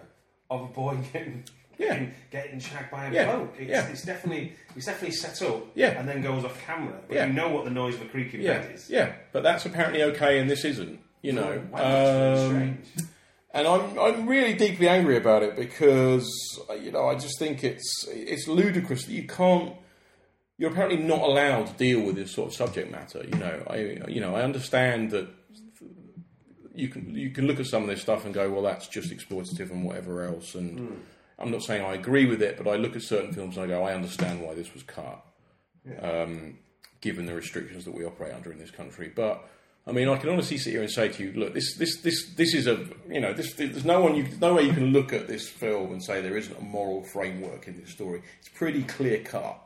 of 0.51 0.63
a 0.63 0.67
boy 0.67 0.97
getting 1.13 1.45
Yeah. 1.79 1.89
getting, 1.89 2.15
getting 2.31 2.59
shagged 2.61 2.91
by 2.91 3.07
a 3.07 3.13
Yeah, 3.13 3.35
bloke. 3.37 3.55
It's, 3.59 3.69
yeah. 3.71 3.87
it's 3.89 4.03
definitely 4.05 4.53
it's 4.75 4.87
definitely 4.87 5.15
set 5.17 5.41
up. 5.43 5.63
Yeah. 5.75 5.99
and 5.99 6.09
then 6.09 6.23
goes 6.23 6.45
off 6.45 6.59
camera. 6.65 6.99
But 7.07 7.15
Yeah. 7.15 7.27
you 7.27 7.33
know 7.35 7.49
what 7.51 7.65
the 7.65 7.71
noise 7.71 7.95
of 7.97 8.03
a 8.03 8.05
creaking 8.07 8.41
Yeah, 8.43 8.59
bed 8.61 8.75
is. 8.75 8.89
yeah, 8.91 9.13
but 9.33 9.43
that's 9.43 9.67
apparently 9.67 10.03
okay, 10.05 10.39
and 10.39 10.49
this 10.49 10.65
isn't. 10.65 11.01
You 11.23 11.33
know, 11.33 11.61
Wow, 11.73 12.47
Um, 12.51 12.79
and 13.53 13.67
I'm 13.67 13.99
I'm 13.99 14.27
really 14.29 14.55
deeply 14.55 14.89
angry 14.89 15.17
about 15.17 15.43
it 15.43 15.57
because 15.57 16.27
you 16.81 16.93
know 16.93 17.07
I 17.09 17.15
just 17.17 17.39
think 17.39 17.65
it's 17.65 18.07
it's 18.09 18.47
ludicrous 18.49 19.05
that 19.07 19.13
you 19.13 19.27
can't. 19.27 19.75
You're 20.59 20.71
apparently 20.71 21.03
not 21.03 21.21
allowed 21.21 21.67
to 21.67 21.73
deal 21.75 22.01
with 22.01 22.15
this 22.17 22.33
sort 22.33 22.49
of 22.49 22.55
subject 22.55 22.91
matter. 22.91 23.23
You 23.25 23.39
know, 23.39 23.63
I 23.67 23.77
you 24.09 24.21
know 24.21 24.35
I 24.37 24.43
understand 24.43 25.11
that 25.11 25.29
you 26.77 26.89
can 26.89 27.15
you 27.15 27.31
can 27.31 27.47
look 27.47 27.59
at 27.59 27.67
some 27.67 27.83
of 27.83 27.89
this 27.89 28.03
stuff 28.03 28.25
and 28.25 28.35
go, 28.35 28.51
well, 28.51 28.63
that's 28.63 28.87
just 28.87 29.11
exploitative 29.11 29.71
and 29.71 29.85
whatever 29.85 30.23
else. 30.25 30.55
And 30.55 31.03
I'm 31.39 31.51
not 31.51 31.63
saying 31.63 31.85
I 31.85 31.95
agree 31.95 32.27
with 32.27 32.43
it, 32.43 32.57
but 32.57 32.69
I 32.69 32.77
look 32.77 32.97
at 32.97 33.03
certain 33.03 33.33
films 33.33 33.57
and 33.57 33.65
I 33.65 33.69
go, 33.69 33.83
I 33.83 33.95
understand 33.95 34.41
why 34.43 34.55
this 34.55 34.73
was 34.73 34.83
cut, 34.83 35.25
um, 36.01 36.59
given 37.01 37.27
the 37.27 37.35
restrictions 37.35 37.85
that 37.85 37.95
we 37.95 38.05
operate 38.05 38.35
under 38.35 38.53
in 38.53 38.59
this 38.59 38.71
country. 38.71 39.13
But 39.15 39.43
I 39.87 39.93
mean, 39.93 40.09
I 40.09 40.17
can 40.17 40.31
honestly 40.31 40.59
sit 40.59 40.73
here 40.73 40.83
and 40.83 40.91
say 40.91 41.09
to 41.09 41.23
you, 41.23 41.33
look, 41.33 41.55
this 41.55 41.77
this 41.77 42.01
this 42.03 42.35
this 42.35 42.55
is 42.55 42.67
a 42.67 42.85
you 43.09 43.21
know 43.21 43.33
this 43.33 43.55
there's 43.55 43.85
no 43.85 44.01
one 44.01 44.15
you 44.15 44.27
no 44.41 44.55
way 44.55 44.63
you 44.63 44.73
can 44.73 44.93
look 44.93 45.13
at 45.13 45.29
this 45.29 45.49
film 45.49 45.93
and 45.93 46.05
say 46.05 46.21
there 46.21 46.37
isn't 46.37 46.59
a 46.59 46.63
moral 46.63 47.03
framework 47.03 47.69
in 47.69 47.81
this 47.81 47.91
story. 47.91 48.23
It's 48.41 48.49
pretty 48.49 48.83
clear 48.83 49.21
cut. 49.21 49.59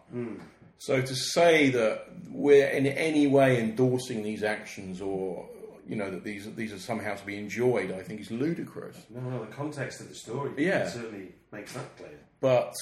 So 0.79 1.03
to 1.03 1.15
say 1.15 1.69
that 1.71 2.07
we're 2.31 2.69
in 2.69 2.87
any 2.87 3.27
way 3.27 3.61
endorsing 3.61 4.23
these 4.23 4.43
actions 4.43 5.01
or 5.03 5.47
you 5.91 5.97
know 5.97 6.09
that 6.11 6.23
these 6.23 6.47
these 6.55 6.73
are 6.73 6.79
somehow 6.79 7.17
to 7.17 7.27
be 7.27 7.37
enjoyed, 7.37 7.91
I 7.91 8.03
think 8.03 8.21
is 8.21 8.31
ludicrous. 8.31 8.97
No, 9.11 9.21
no, 9.21 9.41
the 9.41 9.53
context 9.53 10.01
of 10.01 10.09
the 10.09 10.15
story 10.15 10.53
Yeah. 10.57 10.89
certainly 10.89 11.33
makes 11.53 11.73
that 11.73 11.97
clear. 11.97 12.19
But 12.41 12.73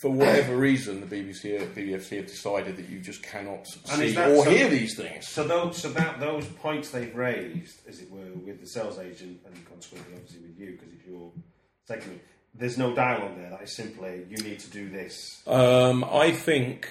for 0.00 0.10
whatever 0.10 0.56
reason, 0.56 1.00
the 1.00 1.06
BBC 1.06 1.56
BBFC 1.76 2.16
have 2.16 2.26
decided 2.26 2.76
that 2.78 2.88
you 2.88 2.98
just 2.98 3.22
cannot 3.22 3.64
And 3.90 3.98
see 4.00 4.12
that 4.14 4.30
or 4.32 4.44
so- 4.44 4.50
hear 4.50 4.68
these 4.68 4.96
things. 4.96 5.28
So 5.28 5.44
those, 5.44 5.76
so 5.80 5.90
that 5.90 6.18
those 6.18 6.44
points 6.46 6.90
they've 6.90 7.14
raised, 7.14 7.86
as 7.88 8.00
it 8.00 8.10
were, 8.10 8.32
with 8.44 8.60
the 8.60 8.66
sales 8.66 8.98
agent 8.98 9.38
and 9.46 9.54
consequently 9.70 10.14
obviously 10.16 10.40
with 10.40 10.58
you, 10.58 10.72
because 10.72 10.92
it's 10.94 11.06
your 11.06 11.30
segment. 11.86 12.20
There's 12.54 12.76
no 12.76 12.92
dialogue 12.94 13.36
there. 13.36 13.50
That 13.50 13.62
is 13.62 13.76
simply 13.76 14.26
you 14.28 14.38
need 14.38 14.58
to 14.58 14.70
do 14.70 14.90
this. 14.90 15.14
Um, 15.46 16.02
I 16.04 16.32
think 16.32 16.88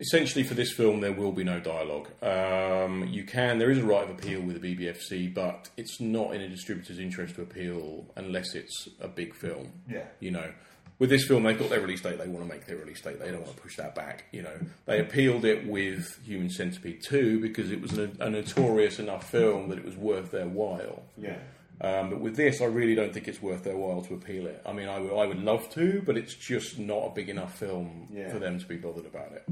essentially 0.00 0.42
for 0.44 0.54
this 0.54 0.72
film 0.72 1.00
there 1.00 1.12
will 1.12 1.32
be 1.32 1.44
no 1.44 1.60
dialogue. 1.60 2.08
Um, 2.22 3.06
you 3.08 3.24
can 3.24 3.58
there 3.58 3.70
is 3.70 3.78
a 3.78 3.84
right 3.84 4.02
of 4.04 4.10
appeal 4.10 4.40
with 4.40 4.60
the 4.60 4.76
BBFC, 4.76 5.32
but 5.32 5.68
it's 5.76 6.00
not 6.00 6.34
in 6.34 6.40
a 6.40 6.48
distributor's 6.48 6.98
interest 6.98 7.34
to 7.36 7.42
appeal 7.42 8.06
unless 8.16 8.54
it's 8.54 8.88
a 9.00 9.08
big 9.08 9.34
film. 9.34 9.70
Yeah. 9.88 10.04
You 10.20 10.30
know, 10.32 10.52
with 10.98 11.10
this 11.10 11.26
film 11.26 11.42
they've 11.44 11.58
got 11.58 11.70
their 11.70 11.80
release 11.80 12.00
date. 12.00 12.18
They 12.18 12.28
want 12.28 12.46
to 12.46 12.52
make 12.52 12.66
their 12.66 12.76
release 12.76 13.00
date. 13.00 13.18
They 13.20 13.30
don't 13.30 13.42
want 13.42 13.56
to 13.56 13.62
push 13.62 13.76
that 13.76 13.94
back. 13.94 14.24
You 14.32 14.42
know, 14.42 14.58
they 14.86 15.00
appealed 15.00 15.44
it 15.44 15.66
with 15.66 16.18
Human 16.24 16.50
Centipede 16.50 17.02
two 17.02 17.40
because 17.40 17.70
it 17.70 17.80
was 17.80 17.98
a, 17.98 18.10
a 18.20 18.30
notorious 18.30 18.98
enough 18.98 19.30
film 19.30 19.68
that 19.68 19.78
it 19.78 19.84
was 19.84 19.96
worth 19.96 20.30
their 20.30 20.48
while. 20.48 21.02
Yeah. 21.16 21.36
Um, 21.82 22.10
but 22.10 22.20
with 22.20 22.36
this, 22.36 22.60
I 22.60 22.66
really 22.66 22.94
don't 22.94 23.14
think 23.14 23.26
it's 23.26 23.40
worth 23.40 23.64
their 23.64 23.76
while 23.76 24.02
to 24.02 24.12
appeal 24.12 24.46
it. 24.46 24.60
I 24.66 24.72
mean, 24.74 24.86
I 24.86 24.98
would, 24.98 25.16
I 25.18 25.24
would 25.26 25.42
love 25.42 25.70
to, 25.70 26.02
but 26.04 26.18
it's 26.18 26.34
just 26.34 26.78
not 26.78 27.06
a 27.06 27.10
big 27.14 27.30
enough 27.30 27.58
film 27.58 28.06
Yeah. 28.12 28.30
for 28.30 28.38
them 28.38 28.58
to 28.58 28.66
be 28.66 28.76
bothered 28.76 29.06
about 29.06 29.32
it. 29.32 29.44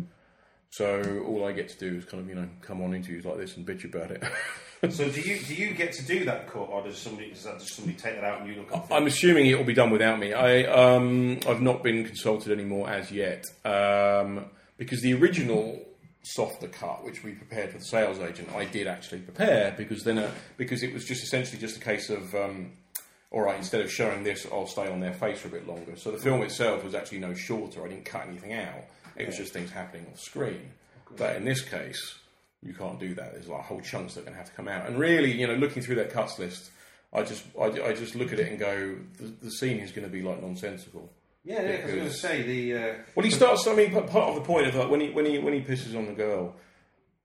So 0.71 1.25
all 1.27 1.47
I 1.47 1.53
get 1.53 1.69
to 1.71 1.79
do 1.79 1.97
is 1.97 2.05
kind 2.05 2.23
of, 2.23 2.29
you 2.29 2.35
know, 2.35 2.49
come 2.61 2.83
on 2.83 2.95
interviews 2.95 3.25
like 3.25 3.39
this 3.39 3.57
and 3.57 3.67
bitch 3.67 3.85
about 3.85 4.11
it. 4.11 4.23
So 4.91 5.11
do 5.11 5.21
you 5.21 5.41
do 5.41 5.55
you 5.57 5.75
get 5.75 5.93
to 5.95 6.07
do 6.07 6.25
that 6.27 6.47
cut, 6.47 6.69
or 6.71 6.85
does 6.85 6.99
somebody 6.99 7.31
does 7.31 7.43
that 7.43 7.59
just 7.59 7.75
somebody 7.75 7.97
take 7.97 8.15
that 8.15 8.23
out 8.23 8.43
and 8.43 8.49
you 8.49 8.61
look 8.61 8.73
at? 8.73 8.87
I'm 8.93 9.09
assuming 9.09 9.47
it 9.47 9.59
will 9.59 9.65
be 9.65 9.75
done 9.75 9.91
without 9.91 10.21
me. 10.21 10.33
I, 10.33 10.63
um, 10.67 11.41
I've 11.49 11.61
not 11.61 11.83
been 11.83 12.05
consulted 12.05 12.53
anymore 12.53 12.89
as 12.89 13.11
yet 13.11 13.45
um, 13.65 14.45
because 14.77 15.03
the 15.03 15.15
original 15.15 15.85
softer 16.23 16.69
cut, 16.69 17.05
which 17.05 17.25
we 17.25 17.33
prepared 17.33 17.73
for 17.73 17.79
the 17.79 17.85
sales 17.85 18.21
agent, 18.21 18.51
I 18.55 18.67
did 18.67 18.87
actually 18.87 19.23
prepare 19.23 19.75
because 19.77 20.05
then 20.05 20.19
uh, 20.19 20.31
because 20.57 20.85
it 20.85 20.95
was 20.95 21.05
just 21.05 21.25
essentially 21.25 21.59
just 21.61 21.77
a 21.77 21.81
case 21.81 22.09
of. 22.09 22.33
Um, 22.35 22.75
all 23.31 23.43
right, 23.43 23.59
instead 23.59 23.83
of 23.83 23.93
showing 23.93 24.23
this, 24.23 24.47
I'll 24.51 24.67
stay 24.67 24.89
on 24.89 25.01
their 25.01 25.13
face 25.13 25.41
for 25.41 25.49
a 25.49 25.51
bit 25.51 25.67
longer. 25.67 25.97
So 25.97 26.11
the 26.13 26.17
film 26.17 26.41
itself 26.41 26.83
was 26.83 26.95
actually 26.95 27.19
no 27.19 27.35
shorter. 27.35 27.85
I 27.85 27.89
didn't 27.89 28.07
cut 28.07 28.27
anything 28.27 28.55
out. 28.55 28.85
It 29.19 29.27
was 29.27 29.37
just 29.37 29.53
things 29.53 29.71
happening 29.71 30.07
off 30.13 30.21
screen. 30.21 30.71
But 31.17 31.37
in 31.37 31.45
this 31.45 31.63
case, 31.63 32.19
you 32.63 32.73
can't 32.75 32.99
do 33.01 33.15
that. 33.15 33.33
There's 33.33 33.49
like 33.49 33.63
whole 33.63 33.81
chunks 33.81 34.15
that 34.15 34.21
are 34.21 34.25
going 34.25 34.35
to 34.35 34.39
have 34.39 34.49
to 34.51 34.55
come 34.57 34.69
out. 34.69 34.87
And 34.87 34.99
really, 34.99 35.33
you 35.33 35.47
know, 35.47 35.55
looking 35.55 35.83
through 35.83 35.97
that 35.97 36.11
cuts 36.11 36.39
list, 36.39 36.71
I 37.13 37.23
just 37.23 37.45
I, 37.61 37.65
I 37.67 37.93
just 37.95 38.15
look 38.15 38.33
at 38.33 38.39
it 38.41 38.49
and 38.51 38.59
go, 38.59 38.97
the, 39.19 39.33
the 39.43 39.51
scene 39.51 39.79
is 39.79 39.91
going 39.93 40.07
to 40.07 40.13
be 40.13 40.23
like 40.23 40.43
nonsensical. 40.43 41.11
yeah, 41.45 41.63
yeah. 41.63 41.77
'cause 41.81 41.83
I 41.83 41.85
was 41.87 41.95
going 41.95 42.09
to 42.09 42.15
say 42.15 42.43
the. 42.43 42.75
Uh, 42.75 42.95
Well, 43.15 43.25
he 43.25 43.31
starts. 43.31 43.67
I 43.67 43.75
mean, 43.75 43.89
p- 43.91 44.01
part 44.01 44.29
of 44.29 44.35
the 44.35 44.43
point 44.43 44.67
of 44.67 44.75
that 44.75 44.91
when 44.91 45.01
he 45.01 45.11
when 45.11 45.25
he 45.27 45.39
when 45.39 45.55
he 45.55 45.61
pisses 45.61 45.97
on 45.97 46.07
the 46.07 46.13
girl, 46.13 46.55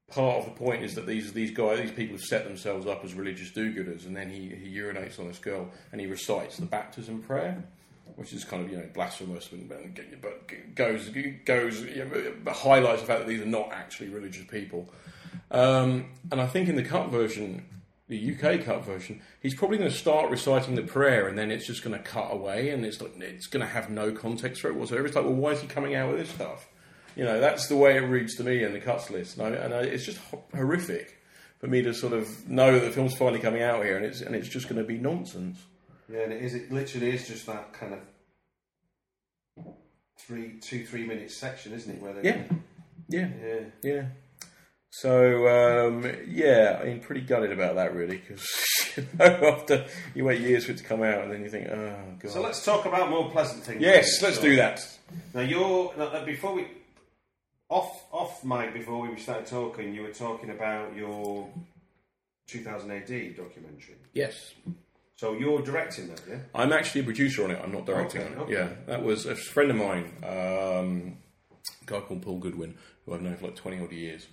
part 0.07 0.37
of 0.39 0.45
the 0.45 0.51
point 0.51 0.83
is 0.83 0.95
that 0.95 1.05
these 1.05 1.33
these 1.33 1.51
guys, 1.51 1.79
these 1.81 1.91
people 1.91 2.15
have 2.15 2.23
set 2.23 2.45
themselves 2.45 2.85
up 2.87 3.03
as 3.03 3.13
religious 3.13 3.51
do-gooders, 3.51 4.05
and 4.05 4.15
then 4.15 4.29
he, 4.29 4.47
he 4.49 4.77
urinates 4.77 5.19
on 5.19 5.27
this 5.27 5.39
girl 5.39 5.69
and 5.91 5.99
he 5.99 6.07
recites 6.07 6.57
the 6.57 6.65
baptism 6.65 7.21
prayer, 7.21 7.63
which 8.15 8.33
is 8.33 8.43
kind 8.43 8.63
of 8.63 8.71
you 8.71 8.77
know 8.77 8.89
blasphemous, 8.93 9.51
and, 9.51 9.71
and 9.71 9.99
goes 10.75 11.09
goes 11.45 11.81
you 11.81 12.05
know, 12.05 12.51
highlights 12.51 13.01
the 13.01 13.07
fact 13.07 13.19
that 13.19 13.27
these 13.27 13.41
are 13.41 13.45
not 13.45 13.71
actually 13.71 14.09
religious 14.09 14.45
people. 14.45 14.89
Um, 15.51 16.05
and 16.31 16.39
I 16.41 16.47
think 16.47 16.69
in 16.69 16.75
the 16.75 16.83
cut 16.83 17.09
version. 17.09 17.65
The 18.09 18.35
UK 18.35 18.65
cut 18.65 18.83
version, 18.83 19.21
he's 19.41 19.55
probably 19.55 19.77
going 19.77 19.89
to 19.89 19.95
start 19.95 20.29
reciting 20.29 20.75
the 20.75 20.83
prayer, 20.83 21.29
and 21.29 21.37
then 21.37 21.49
it's 21.49 21.65
just 21.65 21.83
going 21.83 21.97
to 21.97 22.03
cut 22.03 22.33
away, 22.33 22.69
and 22.69 22.85
it's 22.85 23.01
like, 23.01 23.17
it's 23.17 23.47
going 23.47 23.65
to 23.65 23.71
have 23.71 23.89
no 23.89 24.11
context 24.11 24.61
for 24.61 24.67
it 24.67 24.75
whatsoever. 24.75 25.07
It's 25.07 25.15
like, 25.15 25.23
well, 25.23 25.33
why 25.33 25.51
is 25.51 25.61
he 25.61 25.67
coming 25.67 25.95
out 25.95 26.09
with 26.09 26.19
this 26.19 26.29
stuff? 26.29 26.67
You 27.15 27.23
know, 27.23 27.39
that's 27.39 27.67
the 27.67 27.77
way 27.77 27.95
it 27.95 28.01
reads 28.01 28.35
to 28.35 28.43
me 28.43 28.61
in 28.61 28.73
the 28.73 28.81
cuts 28.81 29.09
list, 29.09 29.37
and, 29.37 29.55
I, 29.55 29.57
and 29.57 29.73
I, 29.73 29.79
it's 29.83 30.05
just 30.05 30.19
horrific 30.53 31.17
for 31.59 31.67
me 31.67 31.81
to 31.81 31.93
sort 31.93 32.11
of 32.11 32.49
know 32.49 32.73
that 32.73 32.81
the 32.81 32.91
film's 32.91 33.15
finally 33.15 33.39
coming 33.39 33.61
out 33.61 33.83
here, 33.83 33.95
and 33.95 34.05
it's 34.05 34.19
and 34.19 34.35
it's 34.35 34.49
just 34.49 34.67
going 34.67 34.81
to 34.81 34.87
be 34.87 34.97
nonsense. 34.97 35.57
Yeah, 36.09 36.21
and 36.21 36.33
it 36.33 36.41
is. 36.41 36.53
It 36.53 36.71
literally 36.71 37.11
is 37.11 37.27
just 37.27 37.45
that 37.47 37.73
kind 37.73 37.93
of 37.93 37.99
three, 40.19 40.59
two, 40.61 40.85
three 40.85 41.05
minute 41.05 41.31
section, 41.31 41.73
isn't 41.73 41.95
it? 41.95 42.01
Where 42.01 42.13
they 42.13 42.23
Yeah, 42.29 42.43
yeah, 43.09 43.27
yeah. 43.45 43.59
yeah. 43.83 44.05
So 44.91 45.47
um, 45.87 46.05
yeah, 46.27 46.79
I 46.81 46.85
mean, 46.85 46.99
pretty 46.99 47.21
gutted 47.21 47.51
about 47.51 47.75
that 47.75 47.95
really, 47.95 48.17
because 48.17 48.45
you 48.97 49.07
know, 49.17 49.25
after 49.57 49.85
you 50.13 50.23
wait 50.25 50.41
years 50.41 50.65
for 50.65 50.71
it 50.73 50.77
to 50.77 50.83
come 50.83 51.01
out, 51.01 51.23
and 51.23 51.31
then 51.31 51.41
you 51.43 51.49
think, 51.49 51.67
oh 51.69 51.95
god. 52.19 52.31
So 52.31 52.41
let's 52.41 52.63
talk 52.63 52.85
about 52.85 53.09
more 53.09 53.29
pleasant 53.31 53.63
things. 53.63 53.81
yes, 53.81 54.19
then. 54.19 54.29
let's 54.29 54.37
So- 54.41 54.45
do 54.47 54.55
that. 54.57 54.87
Now 55.33 55.41
you're 55.41 55.93
now, 55.97 56.05
uh, 56.05 56.25
before 56.25 56.53
we 56.53 56.67
off 57.69 58.03
off 58.11 58.43
mic 58.43 58.73
before 58.73 58.99
we 59.07 59.17
started 59.19 59.45
talking, 59.47 59.93
you 59.93 60.03
were 60.03 60.13
talking 60.13 60.49
about 60.51 60.95
your 60.95 61.49
2000 62.47 62.91
AD 62.91 63.35
documentary. 63.35 63.95
Yes. 64.13 64.53
So 65.15 65.33
you're 65.33 65.61
directing 65.61 66.07
that, 66.07 66.21
yeah? 66.27 66.37
I'm 66.55 66.73
actually 66.73 67.01
a 67.01 67.03
producer 67.03 67.43
on 67.43 67.51
it. 67.51 67.59
I'm 67.63 67.71
not 67.71 67.85
directing 67.85 68.21
Okay, 68.21 68.31
it. 68.33 68.37
okay. 68.39 68.53
Yeah, 68.53 68.69
that 68.87 69.03
was 69.03 69.25
a 69.25 69.35
friend 69.35 69.69
of 69.69 69.77
mine, 69.77 70.11
um, 70.23 71.17
a 71.81 71.85
guy 71.85 71.99
called 72.01 72.21
Paul 72.23 72.39
Goodwin, 72.39 72.75
who 73.05 73.13
I've 73.13 73.21
known 73.21 73.37
for 73.37 73.45
like 73.47 73.55
20 73.55 73.79
odd 73.81 73.91
years. 73.91 74.27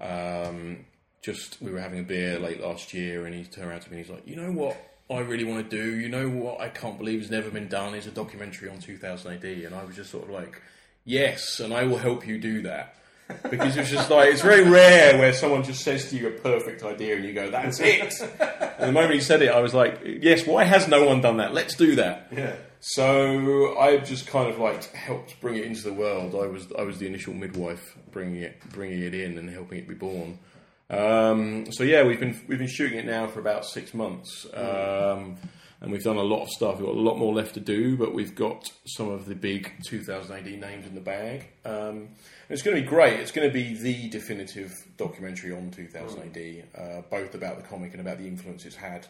Um, 0.00 0.84
just 1.22 1.60
we 1.62 1.70
were 1.70 1.80
having 1.80 2.00
a 2.00 2.02
beer 2.02 2.38
late 2.38 2.60
last 2.60 2.92
year, 2.92 3.24
and 3.26 3.34
he 3.34 3.44
turned 3.44 3.68
around 3.68 3.80
to 3.82 3.90
me 3.90 3.98
and 3.98 4.06
he's 4.06 4.14
like, 4.14 4.26
"You 4.26 4.36
know 4.36 4.52
what? 4.52 4.76
I 5.08 5.20
really 5.20 5.44
want 5.44 5.70
to 5.70 5.76
do. 5.76 5.96
You 5.96 6.08
know 6.08 6.28
what? 6.28 6.60
I 6.60 6.68
can't 6.68 6.98
believe 6.98 7.20
has 7.20 7.30
never 7.30 7.50
been 7.50 7.68
done. 7.68 7.94
Is 7.94 8.06
a 8.06 8.10
documentary 8.10 8.68
on 8.68 8.78
2000 8.80 9.32
AD." 9.32 9.44
And 9.64 9.74
I 9.74 9.84
was 9.84 9.96
just 9.96 10.10
sort 10.10 10.24
of 10.24 10.30
like, 10.30 10.60
"Yes, 11.04 11.60
and 11.60 11.72
I 11.72 11.84
will 11.84 11.98
help 11.98 12.26
you 12.26 12.38
do 12.38 12.62
that." 12.62 12.96
Because 13.50 13.76
it's 13.76 13.90
just 13.90 14.08
like 14.10 14.32
it's 14.32 14.42
very 14.42 14.68
rare 14.68 15.18
where 15.18 15.32
someone 15.32 15.64
just 15.64 15.82
says 15.82 16.10
to 16.10 16.16
you 16.16 16.28
a 16.28 16.30
perfect 16.30 16.82
idea 16.82 17.16
and 17.16 17.24
you 17.24 17.32
go, 17.32 17.50
"That's 17.50 17.80
it." 17.80 18.14
and 18.40 18.88
the 18.88 18.92
moment 18.92 19.14
he 19.14 19.20
said 19.20 19.42
it, 19.42 19.50
I 19.50 19.60
was 19.60 19.74
like, 19.74 20.00
"Yes, 20.04 20.46
why 20.46 20.64
has 20.64 20.86
no 20.86 21.04
one 21.04 21.20
done 21.20 21.38
that? 21.38 21.52
Let's 21.52 21.74
do 21.74 21.96
that." 21.96 22.28
Yeah. 22.30 22.54
So 22.80 23.78
I've 23.78 24.06
just 24.06 24.28
kind 24.28 24.48
of 24.48 24.58
like 24.58 24.92
helped 24.92 25.40
bring 25.40 25.56
it 25.56 25.64
into 25.64 25.82
the 25.82 25.92
world. 25.92 26.34
I 26.34 26.46
was 26.46 26.68
I 26.78 26.82
was 26.82 26.98
the 26.98 27.06
initial 27.06 27.34
midwife, 27.34 27.96
bringing 28.12 28.42
it 28.42 28.60
bringing 28.70 29.02
it 29.02 29.14
in 29.14 29.38
and 29.38 29.50
helping 29.50 29.78
it 29.78 29.88
be 29.88 29.94
born. 29.94 30.38
Um, 30.88 31.72
so 31.72 31.82
yeah, 31.82 32.04
we've 32.04 32.20
been 32.20 32.40
we've 32.46 32.58
been 32.58 32.68
shooting 32.68 32.98
it 32.98 33.06
now 33.06 33.26
for 33.26 33.40
about 33.40 33.64
six 33.64 33.92
months, 33.92 34.46
um, 34.54 35.36
and 35.80 35.90
we've 35.90 36.04
done 36.04 36.16
a 36.16 36.22
lot 36.22 36.42
of 36.42 36.48
stuff. 36.50 36.78
We've 36.78 36.86
got 36.86 36.94
a 36.94 37.00
lot 37.00 37.18
more 37.18 37.34
left 37.34 37.54
to 37.54 37.60
do, 37.60 37.96
but 37.96 38.14
we've 38.14 38.34
got 38.34 38.70
some 38.86 39.08
of 39.08 39.26
the 39.26 39.34
big 39.34 39.72
2000 39.88 40.36
AD 40.36 40.46
names 40.46 40.86
in 40.86 40.94
the 40.94 41.00
bag. 41.00 41.48
Um, 41.64 42.10
it's 42.48 42.62
going 42.62 42.76
to 42.76 42.82
be 42.82 42.88
great. 42.88 43.18
It's 43.20 43.30
going 43.32 43.48
to 43.48 43.52
be 43.52 43.74
the 43.74 44.08
definitive 44.08 44.72
documentary 44.96 45.52
on 45.52 45.70
2000 45.70 46.36
AD, 46.36 46.64
uh, 46.80 47.02
both 47.10 47.34
about 47.34 47.56
the 47.56 47.62
comic 47.68 47.92
and 47.92 48.00
about 48.00 48.18
the 48.18 48.26
influence 48.26 48.64
it's 48.64 48.76
had 48.76 49.06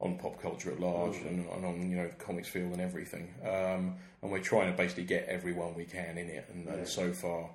on 0.00 0.18
pop 0.18 0.40
culture 0.42 0.70
at 0.70 0.80
large 0.80 1.16
and, 1.18 1.48
and 1.48 1.64
on 1.64 1.88
you 1.90 1.96
know 1.96 2.08
the 2.08 2.14
comics 2.14 2.48
field 2.48 2.72
and 2.72 2.80
everything. 2.80 3.28
Um, 3.44 3.94
and 4.22 4.30
we're 4.32 4.40
trying 4.40 4.70
to 4.70 4.76
basically 4.76 5.04
get 5.04 5.26
everyone 5.28 5.74
we 5.74 5.84
can 5.84 6.18
in 6.18 6.28
it. 6.28 6.48
And, 6.52 6.66
and 6.66 6.88
so 6.88 7.12
far, 7.12 7.48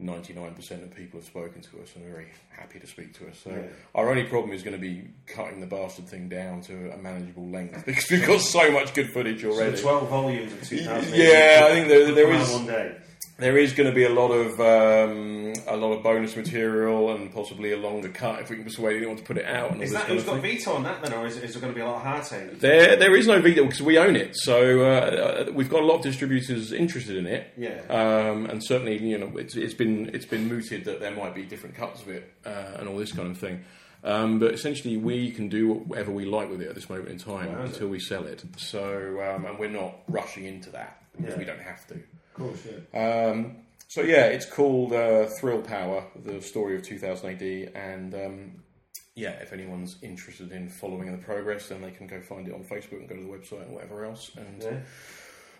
99% 0.00 0.82
of 0.82 0.94
people 0.94 1.20
have 1.20 1.26
spoken 1.26 1.62
to 1.62 1.80
us 1.80 1.88
and 1.96 2.04
are 2.04 2.10
very 2.10 2.26
happy 2.50 2.78
to 2.78 2.86
speak 2.86 3.14
to 3.18 3.28
us. 3.28 3.38
So 3.42 3.64
our 3.94 4.10
only 4.10 4.24
problem 4.24 4.52
is 4.54 4.62
going 4.62 4.76
to 4.76 4.80
be 4.80 5.08
cutting 5.26 5.60
the 5.60 5.66
bastard 5.66 6.06
thing 6.06 6.28
down 6.28 6.60
to 6.62 6.90
a 6.92 6.98
manageable 6.98 7.48
length 7.48 7.86
because 7.86 8.10
we've 8.10 8.26
got 8.26 8.40
so 8.42 8.70
much 8.70 8.92
good 8.92 9.10
footage 9.10 9.40
So 9.42 9.52
already. 9.52 9.80
12 9.80 10.08
volumes 10.08 10.52
of 10.52 10.62
2000 10.68 11.14
Yeah, 11.14 11.62
I 11.64 11.70
think 11.72 11.88
there- 11.88 12.12
there 12.12 12.32
is- 12.32 12.52
one 12.52 12.66
day. 12.66 12.96
There 13.38 13.58
is 13.58 13.74
going 13.74 13.86
to 13.88 13.94
be 13.94 14.04
a 14.04 14.08
lot 14.10 14.30
of 14.30 14.58
um, 14.60 15.52
a 15.68 15.76
lot 15.76 15.92
of 15.92 16.02
bonus 16.02 16.34
material 16.36 17.14
and 17.14 17.30
possibly 17.34 17.72
a 17.72 17.76
longer 17.76 18.08
cut 18.08 18.40
if 18.40 18.48
we 18.48 18.56
can 18.56 18.64
persuade 18.64 18.96
anyone 18.96 19.16
to 19.16 19.22
put 19.22 19.36
it 19.36 19.44
out. 19.44 19.72
And 19.72 19.82
Is 19.82 19.92
that 19.92 20.04
who's 20.06 20.24
got 20.24 20.40
thing. 20.40 20.56
veto 20.56 20.72
on 20.72 20.84
that 20.84 21.02
then, 21.02 21.12
or 21.12 21.26
is, 21.26 21.36
is 21.36 21.52
there 21.52 21.60
going 21.60 21.72
to 21.72 21.76
be 21.76 21.82
a 21.82 21.86
lot 21.86 21.96
of 21.96 22.02
heartache? 22.02 22.58
There, 22.60 22.96
there 22.96 23.14
is 23.14 23.26
no 23.26 23.38
veto 23.42 23.64
because 23.64 23.82
we 23.82 23.98
own 23.98 24.16
it. 24.16 24.36
So 24.38 24.84
uh, 24.90 25.50
we've 25.52 25.68
got 25.68 25.82
a 25.82 25.84
lot 25.84 25.96
of 25.96 26.02
distributors 26.02 26.72
interested 26.72 27.16
in 27.16 27.26
it. 27.26 27.52
Yeah. 27.58 27.80
Um, 27.90 28.46
and 28.46 28.64
certainly, 28.64 28.96
you 29.02 29.18
know, 29.18 29.30
it's, 29.36 29.54
it's 29.54 29.74
been 29.74 30.10
it's 30.14 30.24
been 30.26 30.48
mooted 30.48 30.86
that 30.86 31.00
there 31.00 31.14
might 31.14 31.34
be 31.34 31.42
different 31.44 31.74
cuts 31.76 32.00
of 32.00 32.08
it 32.08 32.32
uh, 32.46 32.48
and 32.78 32.88
all 32.88 32.96
this 32.96 33.12
kind 33.12 33.30
of 33.30 33.36
thing. 33.36 33.64
Um, 34.02 34.38
but 34.38 34.54
essentially, 34.54 34.96
we 34.96 35.30
can 35.30 35.50
do 35.50 35.74
whatever 35.74 36.10
we 36.10 36.24
like 36.24 36.48
with 36.48 36.62
it 36.62 36.68
at 36.68 36.74
this 36.74 36.88
moment 36.88 37.10
in 37.10 37.18
time 37.18 37.52
Wow. 37.52 37.64
until 37.64 37.88
we 37.88 37.98
sell 37.98 38.24
it. 38.24 38.42
So, 38.56 39.20
um, 39.20 39.44
and 39.44 39.58
we're 39.58 39.68
not 39.68 39.94
rushing 40.08 40.46
into 40.46 40.70
that 40.70 41.02
because 41.16 41.32
Yeah. 41.34 41.38
we 41.38 41.44
don't 41.44 41.60
have 41.60 41.86
to. 41.88 41.96
Course, 42.36 42.66
yeah. 42.94 43.26
Um, 43.30 43.56
so 43.88 44.02
yeah, 44.02 44.26
it's 44.26 44.46
called 44.46 44.92
uh, 44.92 45.26
Thrill 45.40 45.62
Power: 45.62 46.04
The 46.24 46.40
Story 46.42 46.76
of 46.76 46.82
2000 46.82 47.30
AD, 47.30 47.72
and 47.74 48.14
um, 48.14 48.62
yeah, 49.14 49.30
if 49.40 49.52
anyone's 49.52 49.96
interested 50.02 50.52
in 50.52 50.68
following 50.68 51.10
the 51.12 51.18
progress, 51.18 51.68
then 51.68 51.80
they 51.82 51.90
can 51.90 52.06
go 52.06 52.20
find 52.20 52.46
it 52.48 52.54
on 52.54 52.62
Facebook 52.64 52.98
and 53.00 53.08
go 53.08 53.16
to 53.16 53.22
the 53.22 53.28
website 53.28 53.62
and 53.64 53.72
whatever 53.74 54.04
else. 54.04 54.30
And 54.36 54.62
Yeah. 54.62 54.80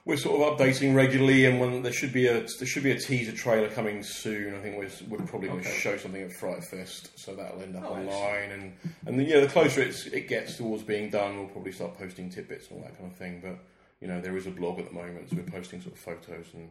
we're 0.04 0.16
sort 0.18 0.40
of 0.40 0.58
updating 0.58 0.94
regularly, 0.94 1.46
and 1.46 1.58
when 1.60 1.82
there 1.82 1.92
should 1.92 2.12
be 2.12 2.26
a 2.26 2.40
there 2.58 2.66
should 2.66 2.82
be 2.82 2.90
a 2.90 2.98
teaser 2.98 3.32
trailer 3.32 3.68
coming 3.70 4.02
soon. 4.02 4.54
I 4.54 4.60
think 4.60 4.76
we're, 4.76 4.90
we're 5.18 5.24
probably 5.26 5.48
going 5.48 5.62
to 5.62 5.68
Okay. 5.70 5.78
show 5.78 5.96
something 5.96 6.20
at 6.22 6.32
Fright 6.32 6.62
Fest, 6.64 7.18
so 7.18 7.34
that'll 7.34 7.62
end 7.62 7.76
up 7.76 7.84
Oh, 7.86 7.94
online. 7.94 8.50
And 8.50 8.72
and 9.06 9.18
then, 9.18 9.26
yeah, 9.26 9.40
the 9.40 9.46
closer 9.48 9.80
it's, 9.82 10.06
it 10.06 10.28
gets 10.28 10.56
towards 10.56 10.82
being 10.82 11.10
done, 11.10 11.38
we'll 11.38 11.48
probably 11.48 11.72
start 11.72 11.96
posting 11.96 12.28
tidbits 12.28 12.68
and 12.68 12.78
all 12.78 12.84
that 12.84 12.98
kind 12.98 13.10
of 13.10 13.16
thing. 13.16 13.40
But 13.42 13.58
you 14.00 14.08
know, 14.08 14.20
there 14.20 14.36
is 14.36 14.46
a 14.46 14.50
blog 14.50 14.78
at 14.78 14.86
the 14.86 14.94
moment, 14.94 15.30
so 15.30 15.36
we're 15.36 15.42
posting 15.42 15.80
sort 15.80 15.94
of 15.94 16.00
photos 16.00 16.46
and. 16.54 16.68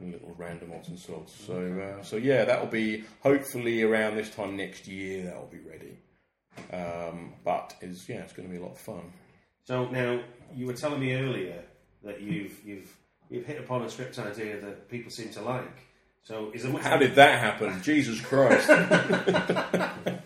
And 0.00 0.12
little 0.12 0.32
random 0.38 0.72
odds 0.72 0.86
and 0.86 0.96
sods. 0.96 1.34
So, 1.44 1.98
uh, 1.98 2.04
so 2.04 2.14
yeah, 2.18 2.44
that'll 2.44 2.68
be 2.68 3.02
hopefully 3.20 3.82
around 3.82 4.14
this 4.14 4.30
time 4.30 4.56
next 4.56 4.86
year. 4.86 5.24
That'll 5.24 5.48
be 5.48 5.58
ready. 5.58 5.98
Um, 6.72 7.34
but 7.44 7.74
is 7.80 8.08
yeah, 8.08 8.18
it's 8.18 8.32
going 8.32 8.48
to 8.48 8.52
be 8.52 8.60
a 8.60 8.64
lot 8.64 8.72
of 8.72 8.78
fun. 8.78 9.12
So 9.64 9.88
now 9.88 10.20
you 10.54 10.66
were 10.66 10.72
telling 10.72 11.00
me 11.00 11.14
earlier 11.14 11.62
that 12.04 12.20
you've 12.20 12.64
you've 12.64 12.96
you've 13.28 13.44
hit 13.46 13.58
upon 13.58 13.82
a 13.82 13.90
script 13.90 14.18
idea 14.18 14.60
that 14.60 14.88
people 14.88 15.10
seem 15.10 15.30
to 15.30 15.42
like. 15.42 15.86
So 16.22 16.50
is 16.54 16.62
there 16.62 16.72
much? 16.72 16.82
How 16.82 16.96
did 16.96 17.14
that 17.16 17.40
happen? 17.40 17.82
Jesus 17.82 18.20
Christ! 18.20 18.68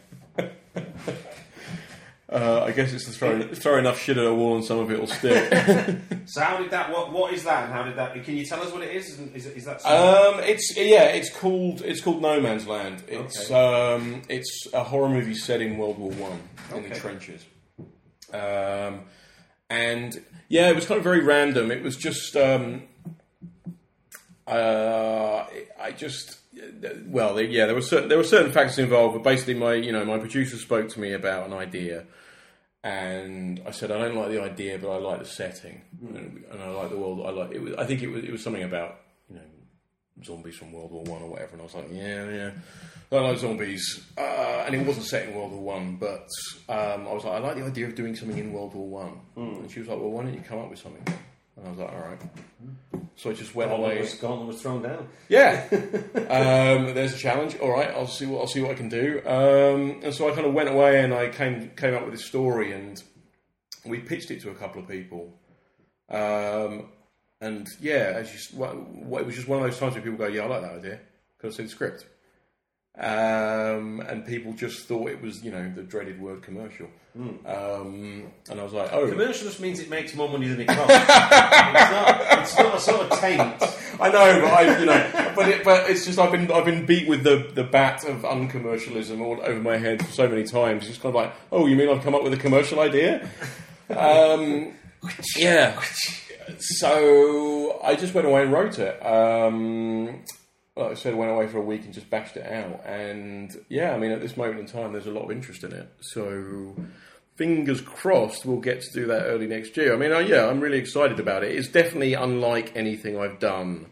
Uh, 2.33 2.65
I 2.65 2.73
guess 2.73 2.95
it's 2.95 3.05
to 3.05 3.11
throw, 3.11 3.43
throw 3.55 3.77
enough 3.79 4.01
shit 4.01 4.17
at 4.17 4.25
a 4.25 4.33
wall 4.33 4.57
and 4.57 4.65
some 4.65 4.79
of 4.79 4.91
it 4.91 4.99
will 4.99 5.07
stick. 5.07 5.53
So 6.25 6.41
how 6.41 6.57
did 6.57 6.71
that? 6.71 6.91
What 6.91 7.13
what 7.13 7.35
is 7.35 7.43
that? 7.45 7.65
And 7.65 7.73
how 7.73 7.83
did 7.83 7.97
that? 7.97 8.15
Can 8.25 8.37
you 8.37 8.47
tell 8.47 8.63
us 8.63 8.73
what 8.73 8.83
it 8.83 8.95
is? 8.95 9.19
Is, 9.35 9.45
is 9.47 9.65
that? 9.65 9.81
something- 9.83 10.41
um, 10.41 10.49
it's 10.49 10.75
yeah, 10.77 11.05
it's 11.07 11.29
called 11.31 11.83
it's 11.83 12.01
called 12.01 12.23
No 12.23 12.41
Man's 12.41 12.67
Land. 12.67 13.03
It's 13.09 13.51
um, 13.51 14.23
it's 14.31 14.67
a 14.73 14.83
horror 14.85 15.09
movie 15.11 15.35
set 15.35 15.61
in 15.61 15.77
World 15.77 15.99
War 15.99 16.13
One 16.13 16.41
in 16.75 16.83
the 16.85 16.89
Okay. 16.91 16.99
trenches. 17.01 17.45
Um, 18.33 19.01
and 19.69 20.23
yeah, 20.49 20.69
it 20.71 20.75
was 20.77 20.87
kind 20.87 20.97
of 20.99 21.05
very 21.05 21.21
random. 21.25 21.71
It 21.71 21.83
was 21.83 21.97
just 21.97 22.37
um, 22.37 22.85
uh, 24.47 25.45
I 25.81 25.91
just 25.93 26.39
well, 27.07 27.41
yeah, 27.41 27.67
there 27.67 27.75
were 27.75 27.81
certain 27.83 28.09
there 28.09 28.19
were 28.19 28.25
certain 28.25 28.53
factors 28.53 28.79
involved, 28.79 29.15
but 29.15 29.23
basically, 29.23 29.55
my 29.55 29.75
you 29.75 29.93
know 29.93 30.05
my 30.05 30.19
producer 30.19 30.57
spoke 30.57 30.89
to 30.91 31.01
me 31.01 31.13
about 31.13 31.47
an 31.47 31.53
idea, 31.53 32.05
and 32.85 33.63
I 33.67 33.71
said 33.71 33.91
I 33.91 33.99
don't 33.99 34.17
like 34.17 34.31
the 34.31 34.43
idea, 34.43 34.79
but 34.79 34.91
I 34.91 34.97
like 34.97 35.21
the 35.21 35.27
setting, 35.27 35.83
and, 36.01 36.45
and 36.51 36.63
I 36.63 36.69
like 36.69 36.91
the 36.91 36.97
world. 36.99 37.23
I 37.25 37.31
like 37.31 37.53
it. 37.53 37.63
Was, 37.63 37.75
I 37.75 37.85
think 37.85 38.03
it 38.03 38.09
was 38.09 38.25
it 38.25 38.33
was 38.33 38.43
something 38.43 38.63
about 38.63 39.01
you 39.29 39.37
know 39.37 39.43
zombies 40.25 40.57
from 40.57 40.73
World 40.73 40.91
War 40.91 41.05
One 41.05 41.23
or 41.23 41.31
whatever, 41.31 41.53
and 41.53 41.61
I 41.61 41.65
was 41.65 41.75
like, 41.75 41.89
yeah, 41.93 42.29
yeah, 42.29 42.51
I 43.13 43.21
like 43.21 43.39
zombies, 43.39 44.05
uh, 44.19 44.65
and 44.67 44.75
it 44.75 44.87
wasn't 44.87 45.07
set 45.07 45.29
in 45.29 45.35
World 45.35 45.53
War 45.53 45.63
One, 45.63 45.97
but 45.97 46.29
um, 46.69 47.07
I 47.07 47.13
was 47.13 47.25
like, 47.25 47.35
I 47.35 47.39
like 47.39 47.57
the 47.57 47.65
idea 47.65 47.87
of 47.87 47.95
doing 47.95 48.17
something 48.17 48.39
in 48.39 48.53
World 48.53 48.75
War 48.75 48.89
One, 48.89 49.21
and 49.37 49.71
she 49.71 49.81
was 49.81 49.89
like, 49.89 49.99
well, 49.99 50.11
why 50.11 50.25
don't 50.25 50.35
you 50.35 50.41
come 50.41 50.59
up 50.59 50.71
with 50.71 50.81
something? 50.81 51.15
And 51.57 51.67
I 51.67 51.71
was 51.71 51.79
like, 51.79 51.93
all 51.93 52.01
right. 52.01 53.02
So 53.17 53.31
I 53.31 53.35
just 53.35 53.55
went 53.55 53.71
Gauntlet 53.71 53.93
away. 53.93 54.01
was, 54.01 54.15
gauntlet 54.15 54.49
was 54.49 54.63
thrown 54.63 54.83
down. 54.83 55.07
Yeah, 55.29 55.67
um, 55.71 56.95
there's 56.95 57.15
a 57.15 57.19
challenge. 57.19 57.57
All 57.59 57.71
right, 57.71 57.91
I'll 57.91 58.07
see 58.07 58.27
what 58.27 58.41
I'll 58.41 58.47
see 58.47 58.61
what 58.63 58.71
I 58.73 58.75
can 58.75 58.89
do. 58.89 59.21
Um, 59.27 60.01
and 60.03 60.15
so 60.15 60.29
I 60.31 60.35
kind 60.35 60.47
of 60.47 60.55
went 60.55 60.69
away 60.69 61.03
and 61.05 61.13
I 61.13 61.29
came 61.29 61.71
came 61.77 61.95
up 61.95 62.05
with 62.05 62.13
this 62.13 62.25
story 62.25 62.73
and 62.73 63.03
we 63.85 63.99
pitched 63.99 64.31
it 64.31 64.41
to 64.43 64.51
a 64.51 64.55
couple 64.55 64.83
of 64.83 64.89
people. 64.89 65.33
Um, 66.09 66.89
and 67.41 67.67
yeah, 67.81 68.13
as 68.17 68.33
you, 68.33 68.59
well, 68.59 69.19
it 69.21 69.27
was 69.27 69.35
just 69.35 69.49
one 69.49 69.59
of 69.59 69.65
those 69.65 69.79
times 69.79 69.95
where 69.95 70.03
people 70.03 70.19
go, 70.19 70.27
"Yeah, 70.27 70.43
I 70.43 70.47
like 70.47 70.63
that 70.63 70.75
idea," 70.77 71.01
because 71.37 71.59
it's 71.59 71.71
the 71.71 71.75
script. 71.75 72.07
Um, 72.99 74.01
and 74.01 74.25
people 74.27 74.53
just 74.53 74.87
thought 74.87 75.09
it 75.11 75.23
was, 75.23 75.43
you 75.43 75.51
know, 75.51 75.73
the 75.75 75.83
dreaded 75.83 76.21
word 76.21 76.43
commercial. 76.43 76.89
Um, 77.15 78.33
and 78.51 78.59
I 78.59 78.65
was 78.65 78.73
like, 78.73 78.91
"Oh, 78.91 79.07
Commercial 79.07 79.47
just 79.47 79.61
means 79.61 79.81
it 79.81 79.91
makes 79.91 80.15
more 80.15 80.31
money 80.31 80.49
than 80.49 80.61
it 80.61 80.67
costs. 80.67 80.91
it's, 80.91 81.09
not, 81.91 82.39
it's 82.41 82.59
not 82.59 82.75
a 82.75 82.81
sort 82.81 83.13
of 83.13 83.19
taint. 83.21 83.41
I 84.01 84.09
know, 84.09 84.41
but 84.41 84.53
I, 84.53 84.79
you 84.79 84.87
know, 84.87 85.33
but 85.37 85.49
it, 85.49 85.63
but 85.63 85.91
it's 85.91 86.07
just 86.07 86.19
I've 86.19 86.33
been 86.33 86.51
I've 86.51 86.65
been 86.65 86.87
beat 86.87 87.07
with 87.07 87.23
the, 87.23 87.51
the 87.55 87.65
bat 87.65 88.05
of 88.05 88.23
uncommercialism 88.23 89.21
all 89.21 89.39
over 89.43 89.61
my 89.61 89.77
head 89.77 90.01
so 90.07 90.27
many 90.27 90.45
times. 90.45 90.89
It's 90.89 90.97
kind 90.97 91.15
of 91.15 91.23
like, 91.23 91.35
oh, 91.51 91.67
you 91.67 91.77
mean 91.77 91.91
I've 91.91 92.03
come 92.03 92.15
up 92.15 92.23
with 92.25 92.33
a 92.33 92.39
commercial 92.39 92.81
idea? 92.81 93.29
Um, 93.91 94.73
yeah. 95.37 95.83
So 96.59 97.79
I 97.85 97.95
just 97.95 98.15
went 98.15 98.27
away 98.27 98.43
and 98.43 98.53
wrote 98.53 98.79
it. 98.79 99.05
Um, 99.05 100.23
like 100.77 100.93
I 100.93 100.95
said, 100.95 101.15
went 101.15 101.31
away 101.31 101.47
for 101.49 101.59
a 101.59 101.63
week 101.63 101.85
and 101.85 101.93
just 101.93 102.09
bashed 102.09 102.37
it 102.37 102.47
out. 102.51 102.85
And 102.87 103.55
yeah, 103.69 103.93
I 103.93 103.99
mean, 103.99 104.11
at 104.11 104.21
this 104.21 104.37
moment 104.37 104.61
in 104.61 104.67
time, 104.67 104.93
there's 104.93 105.07
a 105.07 105.11
lot 105.11 105.25
of 105.25 105.31
interest 105.31 105.65
in 105.65 105.73
it. 105.73 105.89
So 106.01 106.75
fingers 107.37 107.81
crossed, 107.81 108.47
we'll 108.47 108.61
get 108.61 108.81
to 108.81 108.93
do 108.93 109.07
that 109.07 109.25
early 109.25 109.47
next 109.47 109.77
year. 109.77 109.95
I 109.95 109.97
mean, 109.97 110.11
yeah, 110.27 110.47
I'm 110.47 110.61
really 110.61 110.79
excited 110.79 111.21
about 111.21 111.45
it. 111.45 111.53
It's 111.53 111.69
definitely 111.69 112.15
unlike 112.15 112.73
anything 112.75 113.19
I've 113.19 113.39
done. 113.39 113.87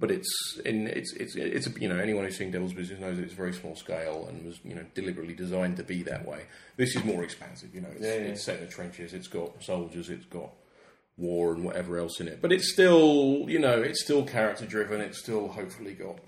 But 0.00 0.10
it's 0.10 0.60
in 0.64 0.88
it's 0.88 1.12
it's 1.14 1.36
it's 1.36 1.68
you 1.78 1.88
know 1.88 1.96
anyone 1.96 2.24
who's 2.24 2.36
seen 2.36 2.50
Devil's 2.50 2.74
Business 2.74 3.00
knows 3.00 3.16
that 3.16 3.22
it's 3.22 3.32
very 3.32 3.54
small 3.54 3.76
scale 3.76 4.26
and 4.28 4.44
was 4.44 4.58
you 4.64 4.74
know 4.74 4.84
deliberately 4.92 5.34
designed 5.34 5.76
to 5.76 5.84
be 5.84 6.02
that 6.02 6.26
way. 6.26 6.42
This 6.76 6.96
is 6.96 7.04
more 7.04 7.22
expansive, 7.22 7.72
you 7.72 7.80
know. 7.80 7.88
It's, 7.94 8.04
it's 8.04 8.44
set 8.44 8.58
in 8.58 8.66
the 8.66 8.70
trenches. 8.70 9.14
It's 9.14 9.28
got 9.28 9.62
soldiers. 9.62 10.10
It's 10.10 10.26
got 10.26 10.50
war 11.16 11.54
and 11.54 11.64
whatever 11.64 11.98
else 11.98 12.20
in 12.20 12.28
it. 12.28 12.40
But 12.42 12.52
it's 12.52 12.72
still, 12.72 13.44
you 13.48 13.58
know, 13.58 13.80
it's 13.80 14.02
still 14.02 14.24
character 14.24 14.66
driven. 14.66 15.00
It's 15.00 15.18
still 15.18 15.48
hopefully 15.48 15.94
got 15.94 16.18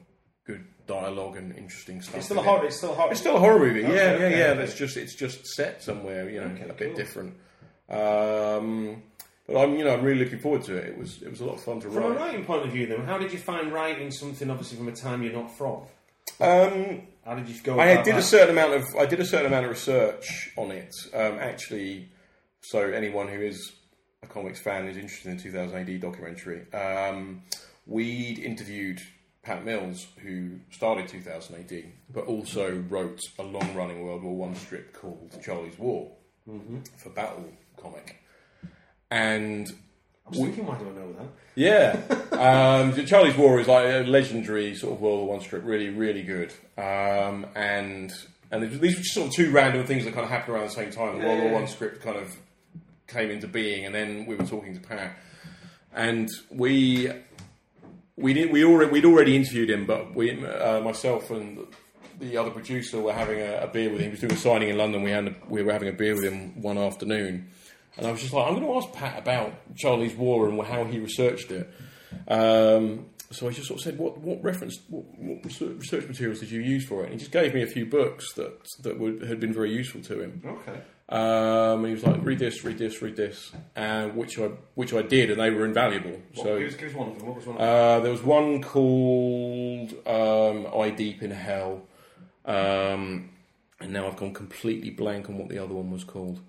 good 0.47 0.65
dialogue 0.87 1.37
and 1.37 1.57
interesting 1.57 2.01
stuff. 2.01 2.17
It's 2.17 2.27
still 2.27 2.39
a 2.39 2.41
in 2.41 2.47
it. 2.47 2.49
horror. 2.49 2.67
It's 2.67 2.77
still 2.77 2.93
a 2.93 2.95
horror. 2.95 3.11
It's 3.11 3.21
still 3.21 3.37
a 3.37 3.41
horror 3.41 3.59
movie. 3.59 3.85
Okay, 3.85 3.95
yeah, 3.95 4.11
yeah, 4.11 4.27
okay, 4.27 4.39
yeah. 4.39 4.55
That's 4.55 4.75
just 4.75 4.97
it's 4.97 5.15
just 5.15 5.47
set 5.47 5.83
somewhere, 5.83 6.31
you 6.31 6.41
know, 6.41 6.47
a 6.47 6.73
bit 6.73 6.79
cool. 6.79 6.95
different. 6.95 7.35
Um, 7.89 9.03
but 9.47 9.59
I'm, 9.63 9.77
you 9.77 9.85
know, 9.85 9.95
I'm 9.95 10.03
really 10.03 10.25
looking 10.25 10.41
forward 10.41 10.63
to 10.65 10.77
it. 10.77 10.87
It 10.89 10.99
was 10.99 11.23
it 11.23 11.31
was 11.31 11.41
a 11.41 11.45
lot 11.45 11.55
of 11.55 11.63
fun 11.63 11.81
to 11.81 11.89
write. 11.89 11.95
From 12.03 12.13
a 12.13 12.17
writing 12.17 12.45
point 12.45 12.65
of 12.65 12.73
view, 12.73 12.87
then, 12.87 13.05
how 13.05 13.19
did 13.19 13.33
you 13.33 13.39
find 13.39 13.73
writing 13.73 14.11
something 14.11 14.51
obviously 14.51 14.79
from 14.79 14.89
a 14.89 14.93
time 14.93 15.23
you're 15.23 15.33
not 15.33 15.57
from? 15.57 15.83
Um, 16.41 17.03
How 17.25 17.35
did 17.37 17.49
you 17.49 17.55
go? 17.63 17.79
I 17.79 18.03
did 18.03 18.17
a 18.17 18.23
certain 18.23 18.51
amount 18.51 18.75
of 18.75 18.85
I 18.97 19.07
did 19.07 19.21
a 19.21 19.25
certain 19.25 19.47
amount 19.47 19.65
of 19.67 19.71
research 19.71 20.51
on 20.57 20.71
it. 20.73 20.93
Um, 21.15 21.39
actually, 21.39 22.11
so 22.63 22.81
anyone 22.91 23.29
who 23.29 23.41
is 23.41 23.73
a 24.29 24.33
comics 24.33 24.61
fan 24.61 24.87
is 24.87 24.97
interested 24.97 25.31
in 25.31 25.37
the 25.37 25.43
2000 25.43 25.89
AD 25.89 26.01
documentary. 26.01 26.73
Um, 26.73 27.43
we'd 27.87 28.39
interviewed 28.39 29.01
Pat 29.43 29.65
Mills, 29.65 30.07
who 30.23 30.59
started 30.71 31.09
2000 31.09 31.55
AD, 31.55 31.85
but 32.13 32.27
also 32.27 32.83
wrote 32.89 33.21
a 33.39 33.43
long-running 33.43 34.05
World 34.05 34.23
War 34.23 34.35
One 34.35 34.55
strip 34.55 34.93
called 34.93 35.39
Charley's 35.43 35.79
War 35.79 36.11
for 36.97 37.11
Battle 37.11 37.49
comic, 37.81 38.23
and 39.11 39.69
I 40.27 40.31
was 40.31 40.39
thinking, 40.41 40.67
why 40.67 40.79
do 40.79 40.89
I 40.89 40.93
know 40.93 41.13
that? 41.13 41.29
yeah, 41.55 42.01
um, 42.33 43.07
Charley's 43.07 43.37
War 43.37 43.61
is 43.61 43.69
like 43.69 43.87
a 43.87 44.03
legendary 44.09 44.75
sort 44.75 44.95
of 44.95 45.01
World 45.01 45.21
War 45.21 45.29
One 45.37 45.41
strip, 45.41 45.65
really, 45.65 45.91
really 45.91 46.23
good. 46.23 46.53
Um, 46.77 47.47
and 47.55 48.13
and 48.51 48.63
these 48.81 48.97
were 48.97 49.03
just 49.03 49.15
sort 49.15 49.29
of 49.29 49.33
two 49.35 49.51
random 49.51 49.87
things 49.87 50.05
that 50.05 50.15
kind 50.15 50.25
of 50.25 50.31
happened 50.31 50.57
around 50.57 50.67
the 50.67 50.75
same 50.75 50.91
time. 50.91 51.19
The 51.21 51.27
World 51.27 51.43
War 51.43 51.53
One 51.53 51.69
script 51.69 52.03
kind 52.03 52.17
of 52.17 52.37
came 53.07 53.31
into 53.31 53.47
being, 53.47 53.85
and 53.87 53.95
then 53.95 54.27
we 54.27 54.35
were 54.37 54.45
talking 54.45 54.75
to 54.75 54.81
Pat, 54.81 55.17
and 55.95 56.29
we 56.51 57.11
we 58.17 58.33
did 58.33 58.51
we 58.53 58.65
already 58.65 58.91
we'd 58.91 59.05
already 59.05 59.37
interviewed 59.37 59.71
him, 59.71 59.87
but 59.87 60.15
we 60.15 60.45
uh, 60.45 60.81
myself 60.81 61.31
and 61.31 61.67
the 62.19 62.37
other 62.37 62.51
producer 62.51 63.01
were 63.01 63.13
having 63.13 63.41
a, 63.41 63.59
a 63.63 63.67
beer 63.67 63.91
with 63.91 64.01
him. 64.01 64.07
He 64.07 64.11
was 64.13 64.21
doing 64.21 64.33
a 64.33 64.37
signing 64.37 64.69
in 64.71 64.79
London. 64.79 65.03
We 65.03 65.11
had 65.11 65.29
a, 65.29 65.35
we 65.49 65.63
were 65.63 65.73
having 65.73 65.89
a 65.89 65.93
beer 65.93 66.15
with 66.15 66.25
him 66.25 66.63
one 66.63 66.79
afternoon, 66.79 67.51
and 67.97 68.07
I 68.07 68.11
was 68.11 68.21
just 68.21 68.33
like, 68.33 68.47
I'm 68.47 68.55
going 68.55 68.67
to 68.67 68.75
ask 68.75 68.93
Pat 68.93 69.19
about 69.19 69.53
Charley's 69.77 70.15
War 70.15 70.49
and 70.49 70.61
how 70.63 70.85
he 70.85 70.99
researched 70.99 71.51
it. 71.51 71.71
Um, 72.29 73.07
so 73.31 73.49
I 73.49 73.51
just 73.51 73.67
sort 73.67 73.81
of 73.81 73.85
said, 73.85 73.99
what 73.99 74.19
what 74.19 74.43
reference, 74.43 74.79
what, 74.89 75.05
what 75.19 75.45
research 75.45 76.07
materials 76.07 76.41
did 76.41 76.51
you 76.51 76.61
use 76.61 76.87
for 76.87 77.03
it? 77.03 77.11
And 77.11 77.13
he 77.15 77.19
just 77.19 77.33
gave 77.33 77.53
me 77.55 77.63
a 77.63 77.67
few 77.67 77.85
books 77.85 78.33
that 78.35 78.67
that 78.83 78.99
would, 78.99 79.23
had 79.23 79.41
been 79.41 79.53
very 79.53 79.73
useful 79.73 80.01
to 80.03 80.23
him. 80.23 80.43
Okay. 80.45 80.81
Um, 81.09 81.85
and 81.85 81.87
he 81.87 81.93
was 81.93 82.03
like, 82.05 82.25
read 82.25 82.41
this, 82.41 82.65
read 82.65 82.79
this, 82.79 83.01
read 83.01 83.15
this, 83.15 83.53
and 83.77 84.17
which 84.17 84.39
I 84.41 84.51
which 84.75 84.93
I 84.93 85.03
did, 85.03 85.31
and 85.31 85.41
they 85.41 85.51
were 85.51 85.65
invaluable. 85.65 86.21
So 86.35 86.43
So 86.43 86.59
give, 86.59 86.69
us, 86.69 86.75
give 86.75 86.89
us 86.91 86.95
one 86.97 87.09
of 87.11 87.19
them. 87.19 87.27
What 87.29 87.37
was 87.37 87.47
one 87.47 87.57
of 87.57 87.61
them? 87.63 87.69
uh, 87.69 88.01
there 88.01 88.11
was 88.11 88.23
one 88.25 88.61
called 88.63 89.93
um, 90.07 90.67
"Eye 90.81 90.91
Deep 90.91 91.23
in 91.23 91.31
Hell," 91.31 91.83
um, 92.45 93.31
and 93.81 93.93
now 93.93 94.09
I've 94.09 94.17
gone 94.17 94.35
completely 94.35 94.91
blank 94.91 95.29
on 95.31 95.39
what 95.39 95.49
the 95.49 95.59
other 95.63 95.75
one 95.75 95.93
was 95.93 96.03
called. 96.03 96.41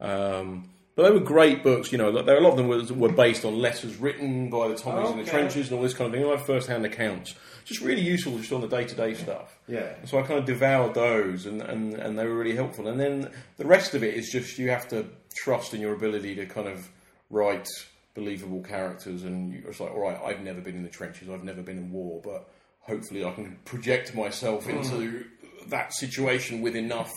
Um, 0.00 0.70
but 1.00 1.08
they 1.08 1.18
were 1.18 1.24
great 1.24 1.62
books, 1.62 1.92
you 1.92 1.96
know. 1.96 2.22
There 2.22 2.36
a 2.36 2.42
lot 2.42 2.50
of 2.50 2.56
them 2.58 2.68
were, 2.68 2.82
were 3.08 3.14
based 3.14 3.46
on 3.46 3.58
letters 3.58 3.96
written 3.96 4.50
by 4.50 4.68
the 4.68 4.74
Tommies 4.74 5.12
in 5.12 5.16
the 5.16 5.24
trenches 5.24 5.68
and 5.68 5.78
all 5.78 5.82
this 5.82 5.94
kind 5.94 6.12
of 6.12 6.20
thing. 6.20 6.28
Like 6.28 6.44
first-hand 6.44 6.84
accounts, 6.84 7.34
just 7.64 7.80
really 7.80 8.02
useful 8.02 8.36
just 8.36 8.52
on 8.52 8.60
the 8.60 8.68
day-to-day 8.68 9.14
stuff. 9.14 9.58
Yeah. 9.66 9.94
So 10.04 10.18
I 10.18 10.22
kind 10.24 10.38
of 10.38 10.44
devoured 10.44 10.92
those, 10.92 11.46
and, 11.46 11.62
and, 11.62 11.94
and 11.94 12.18
they 12.18 12.26
were 12.26 12.36
really 12.36 12.54
helpful. 12.54 12.86
And 12.86 13.00
then 13.00 13.30
the 13.56 13.64
rest 13.64 13.94
of 13.94 14.04
it 14.04 14.12
is 14.12 14.28
just 14.30 14.58
you 14.58 14.68
have 14.68 14.88
to 14.88 15.06
trust 15.34 15.72
in 15.72 15.80
your 15.80 15.94
ability 15.94 16.34
to 16.34 16.44
kind 16.44 16.68
of 16.68 16.86
write 17.30 17.66
believable 18.12 18.62
characters. 18.62 19.22
And 19.22 19.54
you, 19.54 19.62
it's 19.68 19.80
like, 19.80 19.92
all 19.92 20.00
right, 20.00 20.20
I've 20.22 20.42
never 20.42 20.60
been 20.60 20.76
in 20.76 20.82
the 20.82 20.90
trenches, 20.90 21.30
I've 21.30 21.44
never 21.44 21.62
been 21.62 21.78
in 21.78 21.92
war, 21.92 22.20
but 22.22 22.46
hopefully 22.80 23.24
I 23.24 23.32
can 23.32 23.56
project 23.64 24.14
myself 24.14 24.64
hmm. 24.64 24.76
into 24.76 25.24
that 25.68 25.94
situation 25.94 26.60
with 26.60 26.76
enough 26.76 27.10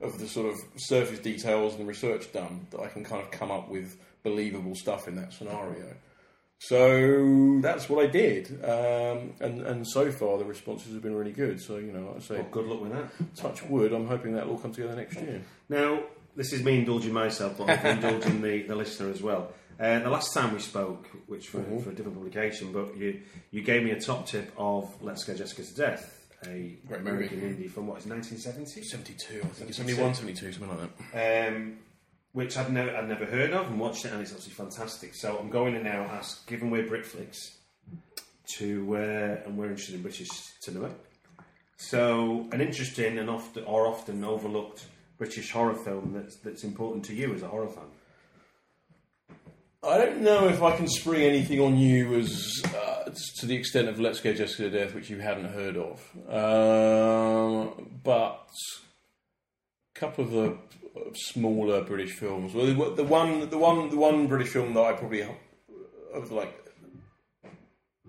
of 0.00 0.18
the 0.18 0.28
sort 0.28 0.52
of 0.52 0.58
surface 0.76 1.18
details 1.20 1.74
and 1.76 1.86
research 1.88 2.32
done 2.32 2.66
that 2.70 2.80
I 2.80 2.88
can 2.88 3.04
kind 3.04 3.22
of 3.22 3.30
come 3.30 3.50
up 3.50 3.68
with 3.68 3.98
believable 4.22 4.74
stuff 4.74 5.08
in 5.08 5.16
that 5.16 5.32
scenario. 5.32 5.94
So 6.58 7.58
that's 7.60 7.88
what 7.90 8.02
I 8.02 8.06
did, 8.08 8.48
um, 8.64 9.34
and 9.40 9.60
and 9.60 9.86
so 9.86 10.10
far 10.10 10.38
the 10.38 10.44
responses 10.46 10.94
have 10.94 11.02
been 11.02 11.14
really 11.14 11.32
good. 11.32 11.60
So 11.60 11.76
you 11.76 11.92
know, 11.92 12.14
I 12.16 12.20
say, 12.20 12.36
Well, 12.36 12.46
good 12.50 12.66
luck 12.66 12.80
with 12.80 12.92
that. 12.92 13.36
touch 13.36 13.62
wood. 13.64 13.92
I'm 13.92 14.06
hoping 14.08 14.32
that 14.34 14.46
will 14.46 14.54
all 14.54 14.58
come 14.58 14.72
together 14.72 14.96
next 14.96 15.16
year. 15.20 15.42
Now, 15.68 16.00
this 16.34 16.54
is 16.54 16.62
me 16.64 16.78
indulging 16.78 17.12
myself, 17.12 17.58
but 17.58 17.68
I'm 17.68 17.98
indulging 17.98 18.40
the, 18.40 18.62
the 18.62 18.74
listener 18.74 19.10
as 19.10 19.20
well. 19.22 19.52
Uh, 19.78 19.98
the 19.98 20.08
last 20.08 20.32
time 20.32 20.54
we 20.54 20.58
spoke, 20.60 21.06
which 21.26 21.48
for, 21.48 21.58
Mm-hmm. 21.58 21.80
for 21.80 21.90
a 21.90 21.94
different 21.94 22.16
publication, 22.16 22.72
but 22.72 22.96
you 22.96 23.20
you 23.50 23.60
gave 23.60 23.82
me 23.84 23.90
a 23.90 24.00
top 24.00 24.26
tip 24.26 24.50
of 24.56 24.90
Let's 25.02 25.22
Scare 25.22 25.34
Jessica 25.36 25.62
to 25.62 25.74
Death, 25.74 26.15
a 26.44 26.78
Great 26.86 27.02
movie. 27.02 27.26
American 27.26 27.40
indie 27.40 27.70
from 27.70 27.86
what 27.86 27.98
is 27.98 28.06
1970? 28.06 28.82
72, 28.82 29.40
I 29.42 29.46
think 29.48 29.68
it's 29.70 29.78
71, 29.78 30.14
72, 30.14 30.52
something 30.52 30.68
like 30.68 31.12
that. 31.12 31.48
um, 31.52 31.78
which 32.32 32.56
I'd, 32.56 32.72
never 32.72 32.94
I'd 32.94 33.08
never 33.08 33.24
heard 33.24 33.52
of 33.52 33.66
and 33.68 33.80
watched 33.80 34.04
it, 34.04 34.12
and 34.12 34.20
it's 34.20 34.32
absolutely 34.32 34.64
fantastic. 34.64 35.14
So 35.14 35.38
I'm 35.38 35.48
going 35.50 35.74
to 35.74 35.82
now 35.82 36.02
ask, 36.02 36.46
given 36.46 36.70
we're 36.70 36.84
Britflicks, 36.84 37.52
to 38.58 38.96
uh, 38.96 39.46
and 39.46 39.56
we're 39.56 39.66
interested 39.70 39.94
in 39.96 40.02
British 40.02 40.28
cinema. 40.60 40.90
So 41.78 42.48
an 42.52 42.60
interesting 42.60 43.18
and 43.18 43.28
often 43.28 43.64
or 43.64 43.86
often 43.86 44.22
overlooked 44.24 44.86
British 45.18 45.50
horror 45.50 45.74
film 45.74 46.12
that's 46.14 46.36
that's 46.36 46.64
important 46.64 47.04
to 47.06 47.14
you 47.14 47.34
as 47.34 47.42
a 47.42 47.48
horror 47.48 47.68
fan. 47.68 47.84
I 49.86 49.98
don't 49.98 50.22
know 50.22 50.48
if 50.48 50.62
I 50.62 50.76
can 50.76 50.88
spring 50.88 51.22
anything 51.22 51.60
on 51.60 51.76
you 51.76 52.18
as 52.18 52.60
uh, 52.74 53.10
to 53.38 53.46
the 53.46 53.54
extent 53.54 53.88
of 53.88 54.00
Let's 54.00 54.18
Scare 54.18 54.34
Jessica 54.34 54.68
to 54.68 54.70
Death, 54.70 54.94
which 54.94 55.08
you 55.08 55.18
hadn't 55.18 55.52
heard 55.52 55.76
of. 55.76 56.00
Um, 56.28 57.90
but 58.02 58.48
a 59.94 59.98
couple 59.98 60.24
of 60.24 60.30
the 60.32 60.58
smaller 61.14 61.84
British 61.84 62.14
films. 62.14 62.52
Well, 62.52 62.66
the 62.66 63.04
one, 63.04 63.48
the 63.48 63.58
one, 63.58 63.88
the 63.90 63.96
one 63.96 64.26
British 64.26 64.48
film 64.48 64.74
that 64.74 64.80
I 64.84 64.92
probably 64.94 65.24
of 66.12 66.32
like 66.32 66.52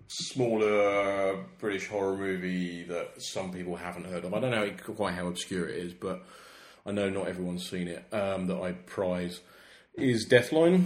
smaller 0.08 1.46
British 1.60 1.88
horror 1.88 2.18
movie 2.18 2.84
that 2.86 3.22
some 3.22 3.52
people 3.52 3.76
haven't 3.76 4.06
heard 4.06 4.26
of. 4.26 4.34
I 4.34 4.40
don't 4.40 4.52
know 4.52 4.72
quite 4.96 5.13
how 5.13 5.28
obscure 5.28 5.68
it 5.68 5.78
is, 5.78 5.94
but 5.94 6.26
I 6.88 6.92
know 6.92 7.10
not 7.10 7.28
everyone's 7.28 7.70
seen 7.70 7.88
it. 7.88 8.04
Um, 8.12 8.48
that 8.48 8.60
I 8.60 8.72
prize 8.72 9.42
is 9.98 10.28
Deathline. 10.28 10.86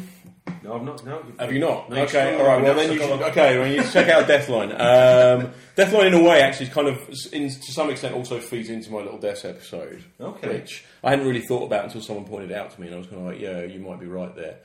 No, 0.64 0.76
I've 0.76 0.84
not. 0.84 1.06
No, 1.06 1.24
Have 1.40 1.54
you 1.54 1.60
not? 1.60 1.90
No, 1.90 1.98
okay, 2.04 2.36
all 2.36 2.46
right. 2.46 2.62
Well, 2.62 2.76
then 2.76 2.92
you 2.92 3.00
should. 3.00 3.22
Okay, 3.22 3.60
well, 3.60 3.68
you 3.68 3.84
should 3.84 3.92
check 3.92 4.10
out 4.10 4.28
Deathline. 4.28 4.72
Um, 4.82 5.52
Deathline, 5.78 6.08
in 6.08 6.14
a 6.14 6.24
way, 6.24 6.42
actually, 6.42 6.68
kind 6.68 6.88
of, 6.88 6.98
in, 7.32 7.50
to 7.50 7.72
some 7.72 7.90
extent, 7.90 8.16
also 8.16 8.40
feeds 8.40 8.70
into 8.70 8.92
my 8.92 9.00
little 9.00 9.18
death 9.20 9.46
episode. 9.46 10.04
Okay. 10.20 10.48
Which 10.50 10.84
I 11.04 11.12
hadn't 11.12 11.28
really 11.28 11.42
thought 11.42 11.66
about 11.66 11.86
until 11.86 12.02
someone 12.02 12.26
pointed 12.26 12.52
it 12.52 12.58
out 12.58 12.72
to 12.72 12.82
me, 12.82 12.88
and 12.88 12.96
I 12.96 13.00
was 13.00 13.08
kind 13.08 13.22
of 13.22 13.28
like, 13.28 13.40
"Yeah, 13.40 13.62
you 13.64 13.80
might 13.80 14.00
be 14.00 14.08
right 14.08 14.36
there." 14.36 14.58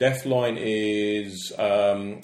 Deathline 0.00 0.56
is 0.58 1.52
um, 1.58 2.20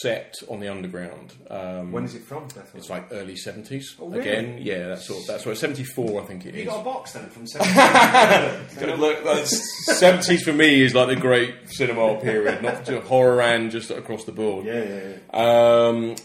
set 0.00 0.34
on 0.48 0.60
the 0.60 0.68
underground. 0.68 1.34
Um, 1.50 1.92
When 1.92 2.04
is 2.04 2.14
it 2.14 2.22
from? 2.22 2.48
Death 2.48 2.70
it's 2.74 2.88
like 2.88 3.08
early 3.10 3.36
seventies. 3.36 3.94
Oh, 4.00 4.08
really? 4.08 4.20
Again, 4.20 4.58
yeah, 4.62 4.88
that's 4.88 5.06
sort 5.06 5.20
of, 5.20 5.26
that's 5.26 5.44
right. 5.44 5.56
Seventy 5.56 5.84
four, 5.84 6.22
I 6.22 6.24
think 6.24 6.46
it 6.46 6.54
you 6.54 6.62
is. 6.62 6.68
got 6.68 6.80
a 6.80 6.84
box 6.84 7.12
then 7.12 7.28
from 7.28 7.46
70? 7.46 8.80
Good 8.80 8.98
look, 8.98 9.46
seventies 9.46 10.42
for 10.42 10.54
me 10.54 10.80
is 10.82 10.94
like 10.94 11.08
the 11.08 11.16
great 11.16 11.54
cinema 11.66 12.18
period, 12.18 12.62
not 12.62 12.86
just 12.86 13.06
horror 13.06 13.42
and 13.42 13.70
just 13.70 13.90
across 13.90 14.24
the 14.24 14.32
board. 14.32 14.64
yeah, 14.64 14.82
yeah, 14.84 15.14
yeah. 15.34 15.86
Um, 15.88 16.16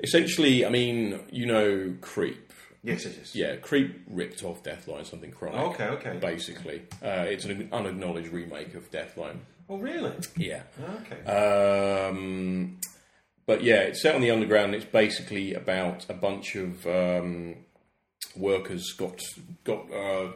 essentially, 0.00 0.66
I 0.66 0.70
mean, 0.70 1.20
you 1.30 1.46
know, 1.46 1.94
Creep. 2.00 2.52
Yes, 2.82 3.04
yes, 3.04 3.14
yes. 3.16 3.34
Yeah, 3.36 3.56
Creep 3.56 4.02
ripped 4.08 4.42
off 4.42 4.64
Deathline, 4.64 5.04
something 5.06 5.30
chronic. 5.30 5.60
Okay, 5.74 5.84
okay. 5.86 6.18
Basically, 6.20 6.82
uh, 7.02 7.26
it's 7.28 7.44
an 7.44 7.68
unacknowledged 7.72 8.32
remake 8.32 8.74
of 8.74 8.90
Deathline. 8.90 9.38
Oh, 9.68 9.76
really? 9.78 10.12
Yeah. 10.36 10.62
Okay. 11.00 11.24
Um, 11.30 12.78
but 13.46 13.62
yeah, 13.62 13.80
it's 13.82 14.02
set 14.02 14.14
on 14.14 14.20
the 14.20 14.30
underground. 14.30 14.74
It's 14.74 14.84
basically 14.84 15.54
about 15.54 16.06
a 16.08 16.14
bunch 16.14 16.54
of 16.56 16.86
um, 16.86 17.56
workers 18.36 18.92
got 18.96 19.20
got 19.64 19.92
uh, 19.92 20.32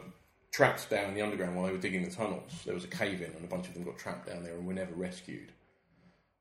trapped 0.51 0.89
down 0.89 1.09
in 1.09 1.15
the 1.15 1.21
underground 1.21 1.55
while 1.55 1.65
they 1.65 1.71
were 1.71 1.77
digging 1.79 2.03
the 2.03 2.11
tunnels. 2.11 2.51
There 2.65 2.73
was 2.75 2.83
a 2.83 2.87
cave 2.87 3.21
in, 3.21 3.31
and 3.35 3.43
a 3.43 3.47
bunch 3.47 3.67
of 3.67 3.73
them 3.73 3.83
got 3.83 3.97
trapped 3.97 4.27
down 4.27 4.43
there 4.43 4.53
and 4.53 4.65
were 4.67 4.73
never 4.73 4.93
rescued. 4.93 5.51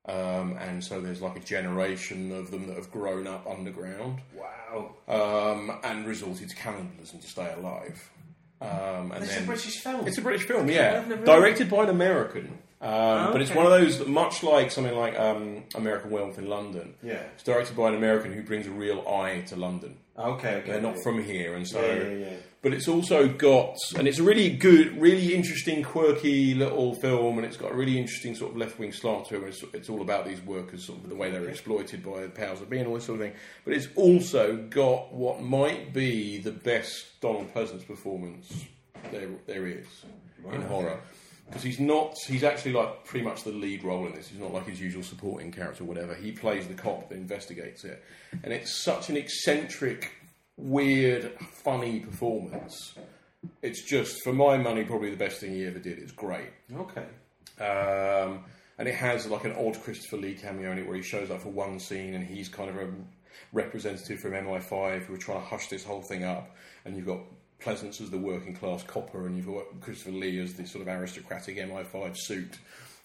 Um, 0.04 0.56
and 0.60 0.82
so 0.82 1.00
there's 1.00 1.22
like 1.22 1.36
a 1.36 1.40
generation 1.40 2.32
of 2.32 2.50
them 2.50 2.66
that 2.66 2.76
have 2.76 2.90
grown 2.90 3.28
up 3.28 3.46
underground 3.48 4.20
Wow. 4.34 4.96
um, 5.06 5.78
and 5.84 6.04
resorted 6.06 6.48
to 6.48 6.56
cannibalism 6.56 7.20
to 7.20 7.26
stay 7.28 7.52
alive. 7.56 8.10
Um, 8.60 9.12
and 9.12 9.22
It's 9.22 9.34
then, 9.34 9.44
a 9.44 9.46
British 9.46 9.78
film. 9.80 10.06
It's 10.08 10.18
a 10.18 10.22
British 10.22 10.46
film, 10.46 10.68
yeah. 10.68 11.02
Directed 11.24 11.70
by 11.70 11.84
an 11.84 11.90
American. 11.90 12.58
Um, 12.82 12.90
Oh, 12.92 13.32
But 13.32 13.42
it's 13.42 13.54
one 13.54 13.64
of 13.64 13.70
those, 13.70 13.98
that 14.00 14.08
much 14.08 14.42
like 14.42 14.70
something 14.72 14.96
like 14.96 15.18
um, 15.18 15.64
American 15.76 16.10
Werewolf 16.10 16.36
in 16.38 16.48
London. 16.48 16.94
Yeah. 17.02 17.22
It's 17.34 17.44
directed 17.44 17.76
by 17.76 17.88
an 17.88 17.94
American 17.94 18.32
who 18.32 18.42
brings 18.42 18.66
a 18.66 18.70
real 18.70 19.06
eye 19.08 19.44
to 19.48 19.56
London. 19.56 19.98
Okay, 20.18 20.56
okay. 20.56 20.72
They're 20.72 20.80
not 20.82 20.96
from 21.02 21.22
here, 21.22 21.54
and 21.54 21.66
so. 21.66 21.80
Yeah, 21.80 22.02
yeah, 22.02 22.26
yeah. 22.26 22.36
But 22.60 22.72
it's 22.72 22.86
also 22.86 23.26
got, 23.28 23.76
and 23.96 24.06
it's 24.06 24.18
a 24.20 24.22
really 24.22 24.50
good, 24.50 25.00
really 25.00 25.34
interesting, 25.34 25.82
quirky 25.82 26.54
little 26.54 26.94
film, 26.94 27.38
and 27.38 27.44
it's 27.46 27.56
got 27.56 27.72
a 27.72 27.74
really 27.74 27.98
interesting 27.98 28.36
sort 28.36 28.52
of 28.52 28.56
left 28.56 28.78
wing 28.78 28.92
slant 28.92 29.26
to 29.28 29.44
it. 29.44 29.48
It's, 29.48 29.64
it's 29.74 29.88
all 29.88 30.00
about 30.00 30.26
these 30.26 30.40
workers, 30.42 30.86
sort 30.86 31.02
of 31.02 31.08
the 31.08 31.16
way 31.16 31.30
they're 31.32 31.48
exploited 31.48 32.04
by 32.04 32.20
the 32.22 32.28
powers 32.28 32.60
that 32.60 32.70
be, 32.70 32.78
and 32.78 32.86
all 32.86 32.94
this 32.94 33.04
sort 33.06 33.20
of 33.20 33.26
thing. 33.26 33.34
But 33.64 33.74
it's 33.74 33.88
also 33.96 34.56
got 34.70 35.12
what 35.12 35.40
might 35.40 35.92
be 35.92 36.38
the 36.38 36.52
best 36.52 37.20
Donald 37.20 37.52
Pleasence 37.52 37.84
performance 37.86 38.64
there 39.10 39.28
there 39.46 39.66
is 39.66 39.86
in 40.52 40.62
horror. 40.62 41.00
Because 41.52 41.64
he's 41.64 41.80
not, 41.80 42.16
he's 42.26 42.44
actually 42.44 42.72
like 42.72 43.04
pretty 43.04 43.26
much 43.26 43.44
the 43.44 43.52
lead 43.52 43.84
role 43.84 44.06
in 44.06 44.14
this. 44.14 44.28
He's 44.28 44.40
not 44.40 44.54
like 44.54 44.66
his 44.66 44.80
usual 44.80 45.02
supporting 45.02 45.52
character 45.52 45.84
or 45.84 45.86
whatever. 45.86 46.14
He 46.14 46.32
plays 46.32 46.66
the 46.66 46.72
cop 46.72 47.10
that 47.10 47.16
investigates 47.16 47.84
it. 47.84 48.02
And 48.42 48.54
it's 48.54 48.82
such 48.82 49.10
an 49.10 49.18
eccentric, 49.18 50.12
weird, 50.56 51.30
funny 51.62 52.00
performance. 52.00 52.94
It's 53.60 53.84
just, 53.84 54.22
for 54.24 54.32
my 54.32 54.56
money, 54.56 54.82
probably 54.84 55.10
the 55.10 55.16
best 55.18 55.40
thing 55.40 55.52
he 55.52 55.66
ever 55.66 55.78
did. 55.78 55.98
It's 55.98 56.12
great. 56.12 56.48
Okay. 56.74 57.04
Um, 57.60 58.44
and 58.78 58.88
it 58.88 58.94
has 58.94 59.26
like 59.26 59.44
an 59.44 59.52
odd 59.52 59.78
Christopher 59.82 60.16
Lee 60.16 60.34
cameo 60.34 60.72
in 60.72 60.78
it 60.78 60.86
where 60.86 60.96
he 60.96 61.02
shows 61.02 61.30
up 61.30 61.42
for 61.42 61.50
one 61.50 61.78
scene 61.78 62.14
and 62.14 62.26
he's 62.26 62.48
kind 62.48 62.70
of 62.70 62.76
a 62.76 62.88
representative 63.52 64.20
from 64.20 64.32
MI5 64.32 65.02
who 65.02 65.14
are 65.14 65.18
trying 65.18 65.40
to 65.40 65.46
hush 65.46 65.68
this 65.68 65.84
whole 65.84 66.00
thing 66.00 66.24
up. 66.24 66.56
And 66.86 66.96
you've 66.96 67.04
got 67.06 67.20
Pleasence 67.62 68.00
as 68.00 68.10
the 68.10 68.18
working 68.18 68.54
class 68.54 68.82
copper 68.82 69.26
and 69.26 69.36
you've 69.36 69.46
got 69.46 69.80
Christopher 69.80 70.12
Lee 70.12 70.38
as 70.40 70.54
the 70.54 70.66
sort 70.66 70.82
of 70.82 70.88
aristocratic 70.88 71.56
MI5 71.56 72.16
suit. 72.16 72.58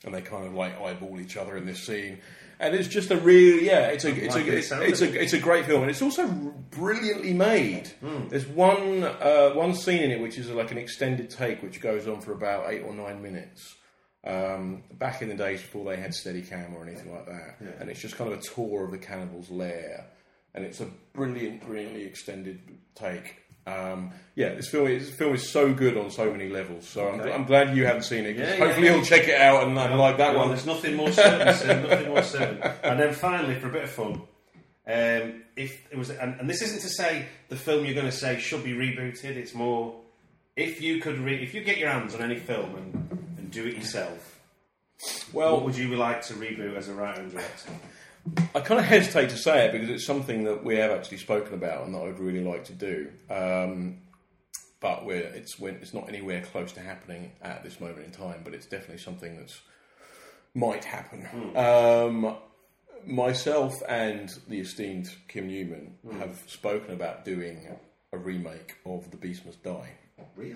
And 0.06 0.14
they 0.14 0.22
kind 0.22 0.46
of 0.46 0.54
like 0.54 0.80
eyeball 0.80 1.20
each 1.20 1.38
other 1.38 1.58
in 1.58 1.66
this 1.66 1.84
scene. 1.86 2.20
And 2.60 2.76
it's 2.76 2.88
just 2.88 3.12
a 3.12 3.18
real, 3.18 3.62
yeah, 3.62 3.88
it's 3.88 4.04
a, 4.06 4.10
it's 4.10 4.36
a, 4.36 4.40
it's, 4.58 4.72
it's 4.72 5.02
a, 5.02 5.22
it's 5.22 5.34
a 5.34 5.40
great 5.40 5.66
film, 5.66 5.82
and 5.82 5.92
it's 5.92 6.02
also 6.02 6.28
brilliantly 6.28 7.34
made. 7.34 7.92
There's 8.30 8.48
one 8.48 9.04
uh, 9.04 9.52
one 9.52 9.76
scene 9.76 10.02
in 10.02 10.10
it 10.12 10.20
which 10.20 10.40
is 10.40 10.50
like 10.50 10.72
an 10.72 10.80
extended 10.80 11.30
take, 11.30 11.62
which 11.62 11.82
goes 11.82 12.08
on 12.08 12.22
for 12.22 12.32
about 12.32 12.72
eight 12.72 12.82
or 12.82 12.94
nine 12.96 13.22
minutes. 13.22 13.76
Um, 14.24 14.84
back 14.94 15.22
in 15.22 15.30
the 15.30 15.36
days 15.36 15.62
before 15.62 15.86
they 15.86 16.02
had 16.02 16.12
Steadicam 16.12 16.74
or 16.74 16.84
anything 16.84 17.14
like 17.14 17.28
that, 17.28 17.58
and 17.80 17.90
it's 17.90 18.02
just 18.02 18.16
kind 18.18 18.32
of 18.34 18.40
a 18.40 18.42
tour 18.42 18.86
of 18.86 18.92
the 18.92 18.98
cannibals' 18.98 19.52
lair, 19.52 20.08
and 20.56 20.66
it's 20.66 20.82
a 20.82 20.88
brilliant, 21.14 21.62
brilliantly 21.64 22.04
extended 22.06 22.60
take. 22.96 23.36
Um, 23.68 24.12
yeah, 24.36 24.54
this 24.54 24.70
film 24.70 24.88
is 24.88 25.08
this 25.08 25.18
film 25.18 25.36
is 25.36 25.50
so 25.50 25.74
good 25.74 25.98
on 25.98 26.10
so 26.10 26.32
many 26.32 26.48
levels. 26.48 26.88
So 26.88 27.10
I'm, 27.10 27.20
I'm 27.22 27.44
glad 27.44 27.76
you 27.76 27.86
haven't 27.86 28.04
seen 28.04 28.26
it. 28.26 28.38
Yeah, 28.38 28.56
hopefully 28.56 28.88
yeah. 28.88 28.96
you'll 28.96 29.04
check 29.04 29.28
it 29.28 29.40
out 29.40 29.68
and, 29.68 29.78
and 29.78 29.98
like 29.98 30.18
that 30.18 30.32
Well, 30.34 30.42
one. 30.42 30.50
There's 30.50 30.66
nothing 30.66 30.96
more 30.96 31.12
certain. 31.12 31.46
Nothing 31.46 32.10
more 32.10 32.24
certain. 32.24 32.72
And 32.84 33.00
then 33.00 33.14
finally, 33.14 33.56
for 33.56 33.68
a 33.68 33.72
bit 33.72 33.84
of 33.84 33.90
fun, 33.90 34.22
um, 34.88 35.44
if 35.58 35.86
it 35.92 35.98
was, 35.98 36.12
and, 36.12 36.40
and 36.40 36.50
this 36.50 36.62
isn't 36.62 36.80
to 36.82 36.90
say 36.90 37.26
the 37.50 37.58
film 37.58 37.84
you're 37.84 37.94
going 37.94 38.06
to 38.06 38.12
say 38.12 38.40
should 38.40 38.64
be 38.64 38.72
rebooted. 38.72 39.36
It's 39.36 39.54
more 39.54 40.00
if 40.56 40.82
you 40.82 41.02
could, 41.02 41.20
re- 41.20 41.44
if 41.44 41.54
you 41.54 41.62
get 41.64 41.78
your 41.78 41.90
hands 41.90 42.16
on 42.16 42.22
any 42.22 42.38
film 42.38 42.76
and, 42.76 43.20
and 43.38 43.52
do 43.52 43.66
it 43.66 43.76
yourself. 43.76 44.40
Well, 45.34 45.56
what 45.56 45.66
would 45.66 45.78
you 45.78 45.96
like 45.96 46.22
to 46.28 46.34
reboot 46.36 46.78
as 46.78 46.88
a 46.88 46.94
writer 46.94 47.22
and 47.22 47.32
director? 47.32 47.72
I 48.56 48.60
kind 48.62 48.80
of 48.80 48.86
hesitate 48.86 49.30
to 49.30 49.38
say 49.38 49.66
it 49.66 49.72
because 49.72 49.90
it's 49.90 50.06
something 50.06 50.44
that 50.46 50.64
we 50.64 50.76
have 50.78 50.92
actually 50.92 51.18
spoken 51.18 51.54
about 51.54 51.86
and 51.86 51.94
that 51.94 52.02
I'd 52.02 52.20
really 52.20 52.44
like 52.44 52.66
to 52.66 52.74
do. 52.74 53.10
Um, 53.30 54.00
but 54.80 55.06
we're, 55.06 55.18
it's 55.18 55.60
when 55.60 55.76
it's 55.76 55.94
not 55.94 56.08
anywhere 56.08 56.42
close 56.42 56.72
to 56.74 56.82
happening 56.82 57.32
at 57.42 57.64
this 57.64 57.80
moment 57.80 58.06
in 58.06 58.12
time. 58.12 58.42
But 58.44 58.54
it's 58.54 58.66
definitely 58.66 59.00
something 59.00 59.38
that's 59.38 59.60
might 60.54 60.84
happen. 60.84 61.28
Um, 61.56 62.36
myself 63.06 63.74
and 63.88 64.34
the 64.48 64.60
esteemed 64.60 65.10
Kim 65.28 65.48
Newman 65.48 65.96
have 66.20 66.42
spoken 66.48 66.94
about 66.94 67.26
doing 67.26 67.68
a 68.12 68.18
remake 68.18 68.76
of 68.86 69.10
The 69.12 69.18
Beast 69.18 69.46
Must 69.46 69.62
Die. 69.64 69.92
Really? 70.36 70.56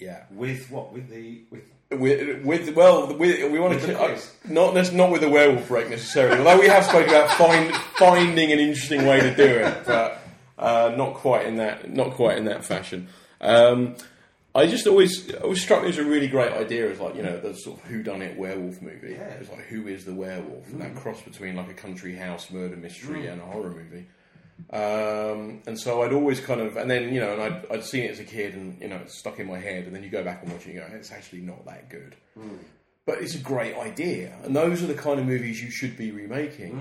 Yeah, 0.00 0.24
With 0.30 0.70
what? 0.70 0.92
With 0.92 1.08
the 1.08 1.42
with 1.50 1.62
with, 1.90 2.44
with 2.44 2.74
well, 2.74 3.14
with, 3.14 3.52
we 3.52 3.60
want 3.60 3.80
to 3.80 4.00
uh, 4.00 4.18
not 4.48 4.74
not 4.92 5.10
with 5.10 5.20
the 5.20 5.28
werewolf 5.28 5.68
break 5.68 5.90
necessarily. 5.90 6.38
Although 6.38 6.60
we 6.60 6.68
have 6.68 6.84
spoken 6.84 7.10
about 7.10 7.30
find, 7.30 7.74
finding 7.96 8.50
an 8.52 8.58
interesting 8.58 9.06
way 9.06 9.20
to 9.20 9.34
do 9.34 9.44
it, 9.44 9.84
but 9.86 10.22
uh, 10.58 10.94
not 10.96 11.14
quite 11.14 11.46
in 11.46 11.56
that 11.56 11.92
not 11.92 12.12
quite 12.12 12.38
in 12.38 12.46
that 12.46 12.64
fashion. 12.64 13.08
Um, 13.40 13.96
I 14.54 14.66
just 14.66 14.86
always 14.86 15.28
it 15.28 15.42
always 15.42 15.62
struck 15.62 15.82
me 15.82 15.88
as 15.88 15.98
a 15.98 16.04
really 16.04 16.28
great 16.28 16.52
idea 16.52 16.90
as 16.90 17.00
like 17.00 17.16
you 17.16 17.22
know 17.22 17.38
the 17.38 17.54
sort 17.54 17.78
of 17.78 17.84
who 17.84 18.02
done 18.02 18.22
it 18.22 18.36
werewolf 18.36 18.82
movie. 18.82 19.12
Yeah. 19.12 19.24
It's 19.40 19.50
like 19.50 19.62
who 19.62 19.86
is 19.86 20.04
the 20.04 20.14
werewolf? 20.14 20.68
And 20.68 20.80
that 20.80 20.94
cross 20.94 21.22
between 21.22 21.56
like 21.56 21.70
a 21.70 21.74
country 21.74 22.14
house 22.14 22.50
murder 22.50 22.76
mystery 22.76 23.26
and 23.26 23.40
a 23.40 23.44
horror 23.44 23.70
movie. 23.70 24.06
Um, 24.70 25.62
and 25.66 25.78
so 25.78 26.02
I'd 26.02 26.12
always 26.12 26.40
kind 26.40 26.60
of, 26.60 26.76
and 26.76 26.90
then 26.90 27.12
you 27.12 27.20
know, 27.20 27.32
and 27.32 27.42
I'd, 27.42 27.66
I'd 27.70 27.84
seen 27.84 28.04
it 28.04 28.10
as 28.10 28.20
a 28.20 28.24
kid, 28.24 28.54
and 28.54 28.80
you 28.80 28.88
know, 28.88 28.96
it's 28.96 29.18
stuck 29.18 29.38
in 29.38 29.46
my 29.46 29.58
head. 29.58 29.84
And 29.84 29.94
then 29.94 30.02
you 30.02 30.10
go 30.10 30.22
back 30.24 30.42
and 30.42 30.52
watch 30.52 30.62
it, 30.62 30.66
and 30.66 30.74
you 30.74 30.80
go, 30.80 30.86
it's 30.94 31.12
actually 31.12 31.40
not 31.40 31.64
that 31.66 31.88
good. 31.90 32.16
But 33.04 33.18
it's 33.20 33.34
a 33.34 33.38
great 33.38 33.76
idea, 33.76 34.36
and 34.44 34.54
those 34.54 34.82
are 34.82 34.86
the 34.86 34.94
kind 34.94 35.18
of 35.18 35.26
movies 35.26 35.62
you 35.62 35.70
should 35.70 35.96
be 35.96 36.12
remaking. 36.12 36.72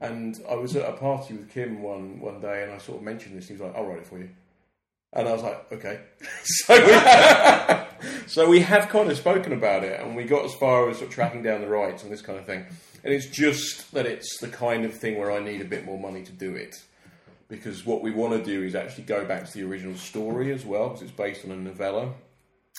And 0.00 0.38
I 0.50 0.54
was 0.54 0.76
at 0.76 0.88
a 0.88 0.92
party 0.92 1.34
with 1.34 1.50
Kim 1.50 1.82
one 1.82 2.20
one 2.20 2.40
day, 2.40 2.62
and 2.62 2.72
I 2.72 2.78
sort 2.78 2.98
of 2.98 3.04
mentioned 3.04 3.36
this. 3.36 3.48
And 3.48 3.58
he 3.58 3.62
was 3.62 3.72
like, 3.72 3.80
"I'll 3.80 3.88
write 3.88 3.98
it 4.00 4.06
for 4.06 4.18
you," 4.18 4.28
and 5.14 5.26
I 5.28 5.32
was 5.32 5.42
like, 5.42 5.72
"Okay." 5.72 6.00
so 6.44 6.74
we, 6.74 8.26
so 8.26 8.48
we 8.48 8.60
have 8.60 8.88
kind 8.90 9.10
of 9.10 9.16
spoken 9.16 9.52
about 9.52 9.82
it, 9.84 10.00
and 10.00 10.14
we 10.14 10.24
got 10.24 10.44
as 10.44 10.54
far 10.54 10.90
as 10.90 10.98
sort 10.98 11.08
of 11.08 11.14
tracking 11.14 11.42
down 11.42 11.62
the 11.62 11.68
rights 11.68 12.02
and 12.02 12.12
this 12.12 12.22
kind 12.22 12.38
of 12.38 12.44
thing. 12.44 12.66
And 13.02 13.14
it's 13.14 13.26
just 13.26 13.92
that 13.92 14.04
it's 14.04 14.38
the 14.40 14.48
kind 14.48 14.84
of 14.84 14.94
thing 14.94 15.18
where 15.18 15.32
I 15.32 15.38
need 15.40 15.62
a 15.62 15.64
bit 15.64 15.86
more 15.86 15.98
money 15.98 16.22
to 16.22 16.32
do 16.32 16.54
it 16.54 16.76
because 17.50 17.84
what 17.84 18.00
we 18.00 18.12
want 18.12 18.32
to 18.32 18.42
do 18.42 18.62
is 18.62 18.74
actually 18.74 19.04
go 19.04 19.24
back 19.26 19.44
to 19.44 19.52
the 19.52 19.64
original 19.64 19.96
story 19.96 20.52
as 20.52 20.64
well, 20.64 20.88
because 20.88 21.02
it's 21.02 21.10
based 21.10 21.44
on 21.44 21.50
a 21.50 21.56
novella. 21.56 22.14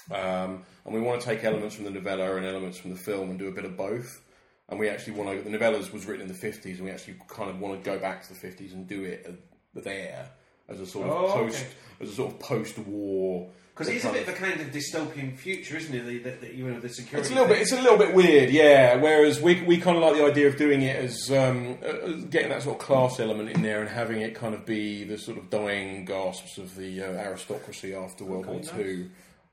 Um, 0.09 0.63
and 0.85 0.95
we 0.95 1.01
want 1.01 1.21
to 1.21 1.27
take 1.27 1.43
elements 1.43 1.75
from 1.75 1.85
the 1.85 1.91
novella 1.91 2.37
and 2.37 2.45
elements 2.45 2.77
from 2.77 2.89
the 2.89 2.97
film 2.97 3.29
and 3.29 3.37
do 3.37 3.47
a 3.49 3.51
bit 3.51 3.65
of 3.65 3.77
both. 3.77 4.21
And 4.69 4.79
we 4.79 4.89
actually 4.89 5.13
want 5.13 5.29
to. 5.43 5.49
The 5.49 5.55
novellas 5.55 5.91
was 5.91 6.05
written 6.05 6.23
in 6.23 6.27
the 6.29 6.33
fifties, 6.33 6.77
and 6.77 6.85
we 6.85 6.91
actually 6.91 7.17
kind 7.27 7.49
of 7.49 7.59
want 7.59 7.83
to 7.83 7.87
go 7.87 7.99
back 7.99 8.23
to 8.23 8.29
the 8.29 8.39
fifties 8.39 8.71
and 8.73 8.87
do 8.87 9.03
it 9.03 9.25
uh, 9.27 9.81
there 9.81 10.29
as 10.69 10.79
a 10.79 10.85
sort 10.85 11.07
of 11.07 11.13
Oh, 11.13 11.25
okay. 11.25 11.39
post, 11.41 11.65
as 11.99 12.09
a 12.09 12.13
sort 12.13 12.31
of 12.31 12.39
post-war. 12.39 13.49
Because 13.73 13.87
it 13.87 13.95
is 13.95 14.05
a 14.05 14.11
bit 14.11 14.27
of 14.27 14.29
a 14.29 14.37
kind 14.37 14.59
of 14.59 14.67
dystopian 14.67 15.35
future, 15.35 15.77
isn't 15.77 15.93
it? 15.95 16.05
The, 16.05 16.17
the, 16.19 16.47
the, 16.47 16.55
you 16.55 16.67
know, 16.67 16.79
the 16.79 16.89
security. 16.89 17.21
It's 17.21 17.31
a 17.31 17.33
little 17.33 17.47
bit. 17.47 17.61
It's 17.61 17.71
a 17.71 17.81
little 17.81 17.97
bit 17.97 18.13
weird, 18.13 18.49
yeah. 18.49 18.95
Whereas 18.95 19.41
we 19.41 19.61
we 19.63 19.77
kind 19.77 19.97
of 19.97 20.03
like 20.03 20.15
the 20.15 20.25
idea 20.25 20.47
of 20.47 20.57
doing 20.57 20.81
it 20.81 20.95
as 20.95 21.31
um, 21.31 21.77
uh, 21.85 22.11
getting 22.29 22.49
that 22.49 22.63
sort 22.63 22.79
of 22.79 22.85
class 22.85 23.19
element 23.19 23.49
in 23.49 23.61
there 23.61 23.81
and 23.81 23.89
having 23.89 24.21
it 24.21 24.35
kind 24.35 24.53
of 24.53 24.65
be 24.65 25.03
the 25.03 25.17
sort 25.17 25.37
of 25.37 25.49
dying 25.49 26.05
gasps 26.05 26.57
of 26.57 26.75
the 26.75 27.01
uh, 27.01 27.11
aristocracy 27.11 27.93
after 27.93 28.23
World 28.23 28.45
War 28.45 28.61
Two. 28.61 29.09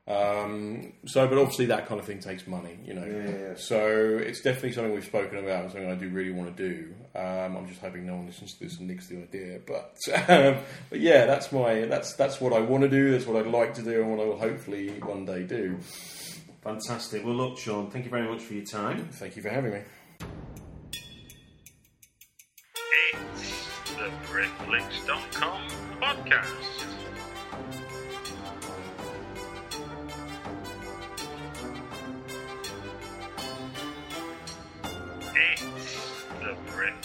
Um, 0.09 0.93
so, 1.05 1.27
but 1.27 1.37
obviously 1.37 1.67
that 1.67 1.85
kind 1.85 1.99
of 1.99 2.07
thing 2.07 2.19
takes 2.19 2.47
money, 2.47 2.79
you 2.83 2.95
know. 2.95 3.05
Yeah, 3.05 3.49
yeah. 3.49 3.53
So 3.55 4.17
it's 4.19 4.41
definitely 4.41 4.71
something 4.71 4.91
we've 4.91 5.05
spoken 5.05 5.37
about 5.37 5.65
and 5.65 5.71
something 5.71 5.91
I 5.91 5.93
do 5.93 6.09
really 6.09 6.31
want 6.31 6.57
to 6.57 6.69
do. 6.69 6.95
Um, 7.15 7.55
I'm 7.55 7.67
just 7.67 7.79
hoping 7.79 8.07
no 8.07 8.15
one 8.15 8.25
listens 8.25 8.55
to 8.55 8.63
this 8.63 8.79
and 8.79 8.87
nicks 8.87 9.07
the 9.07 9.17
idea. 9.17 9.59
But 9.67 9.95
um, 10.29 10.63
but 10.89 10.99
yeah, 10.99 11.25
that's 11.25 11.51
my 11.51 11.85
that's 11.85 12.15
that's 12.15 12.41
what 12.41 12.53
I 12.53 12.59
want 12.59 12.83
to 12.83 12.89
do. 12.89 13.11
That's 13.11 13.27
what 13.27 13.37
I'd 13.37 13.51
like 13.51 13.75
to 13.75 13.83
do, 13.83 14.01
and 14.01 14.09
what 14.09 14.19
I 14.19 14.27
will 14.27 14.39
hopefully 14.39 14.89
one 14.99 15.25
day 15.25 15.43
do. 15.43 15.77
Fantastic. 16.63 17.23
Well, 17.23 17.35
look, 17.35 17.59
Sean, 17.59 17.91
thank 17.91 18.05
you 18.05 18.11
very 18.11 18.27
much 18.27 18.41
for 18.41 18.53
your 18.55 18.65
time. 18.65 19.09
Thank 19.11 19.35
you 19.35 19.43
for 19.43 19.49
having 19.49 19.73
me. 19.73 19.81
It's 23.35 23.93
the 23.95 24.11
Britflicks.com 24.27 25.67
podcast. 26.01 26.88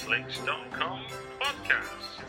Britflicks.com 0.04 1.00
podcast. 1.40 2.20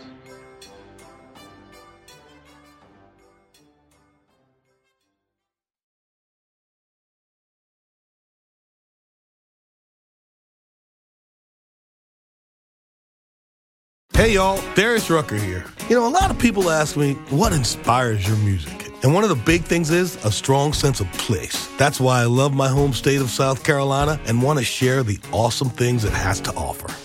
Hey 14.14 14.34
y'all, 14.34 14.62
Darius 14.76 15.10
Rucker 15.10 15.36
here. 15.36 15.66
You 15.90 15.96
know, 15.96 16.08
a 16.08 16.10
lot 16.10 16.32
of 16.32 16.40
people 16.40 16.70
ask 16.70 16.96
me, 16.96 17.14
what 17.30 17.52
inspires 17.52 18.26
your 18.26 18.38
music? 18.38 18.90
And 19.04 19.14
one 19.14 19.24
of 19.24 19.30
the 19.30 19.36
big 19.36 19.64
things 19.64 19.92
is 19.92 20.16
a 20.24 20.32
strong 20.32 20.72
sense 20.72 21.02
of 21.02 21.12
place. 21.14 21.68
That's 21.78 22.00
why 22.00 22.22
I 22.22 22.26
love 22.26 22.54
my 22.54 22.70
home 22.70 22.94
state 22.94 23.20
of 23.20 23.30
South 23.30 23.66
Carolina 23.66 24.20
and 24.26 24.42
want 24.42 24.60
to 24.60 24.66
share 24.66 25.04
the 25.04 25.20
awesome 25.34 25.70
things 25.70 26.06
it 26.06 26.14
has 26.14 26.40
to 26.42 26.54
offer. 26.54 27.05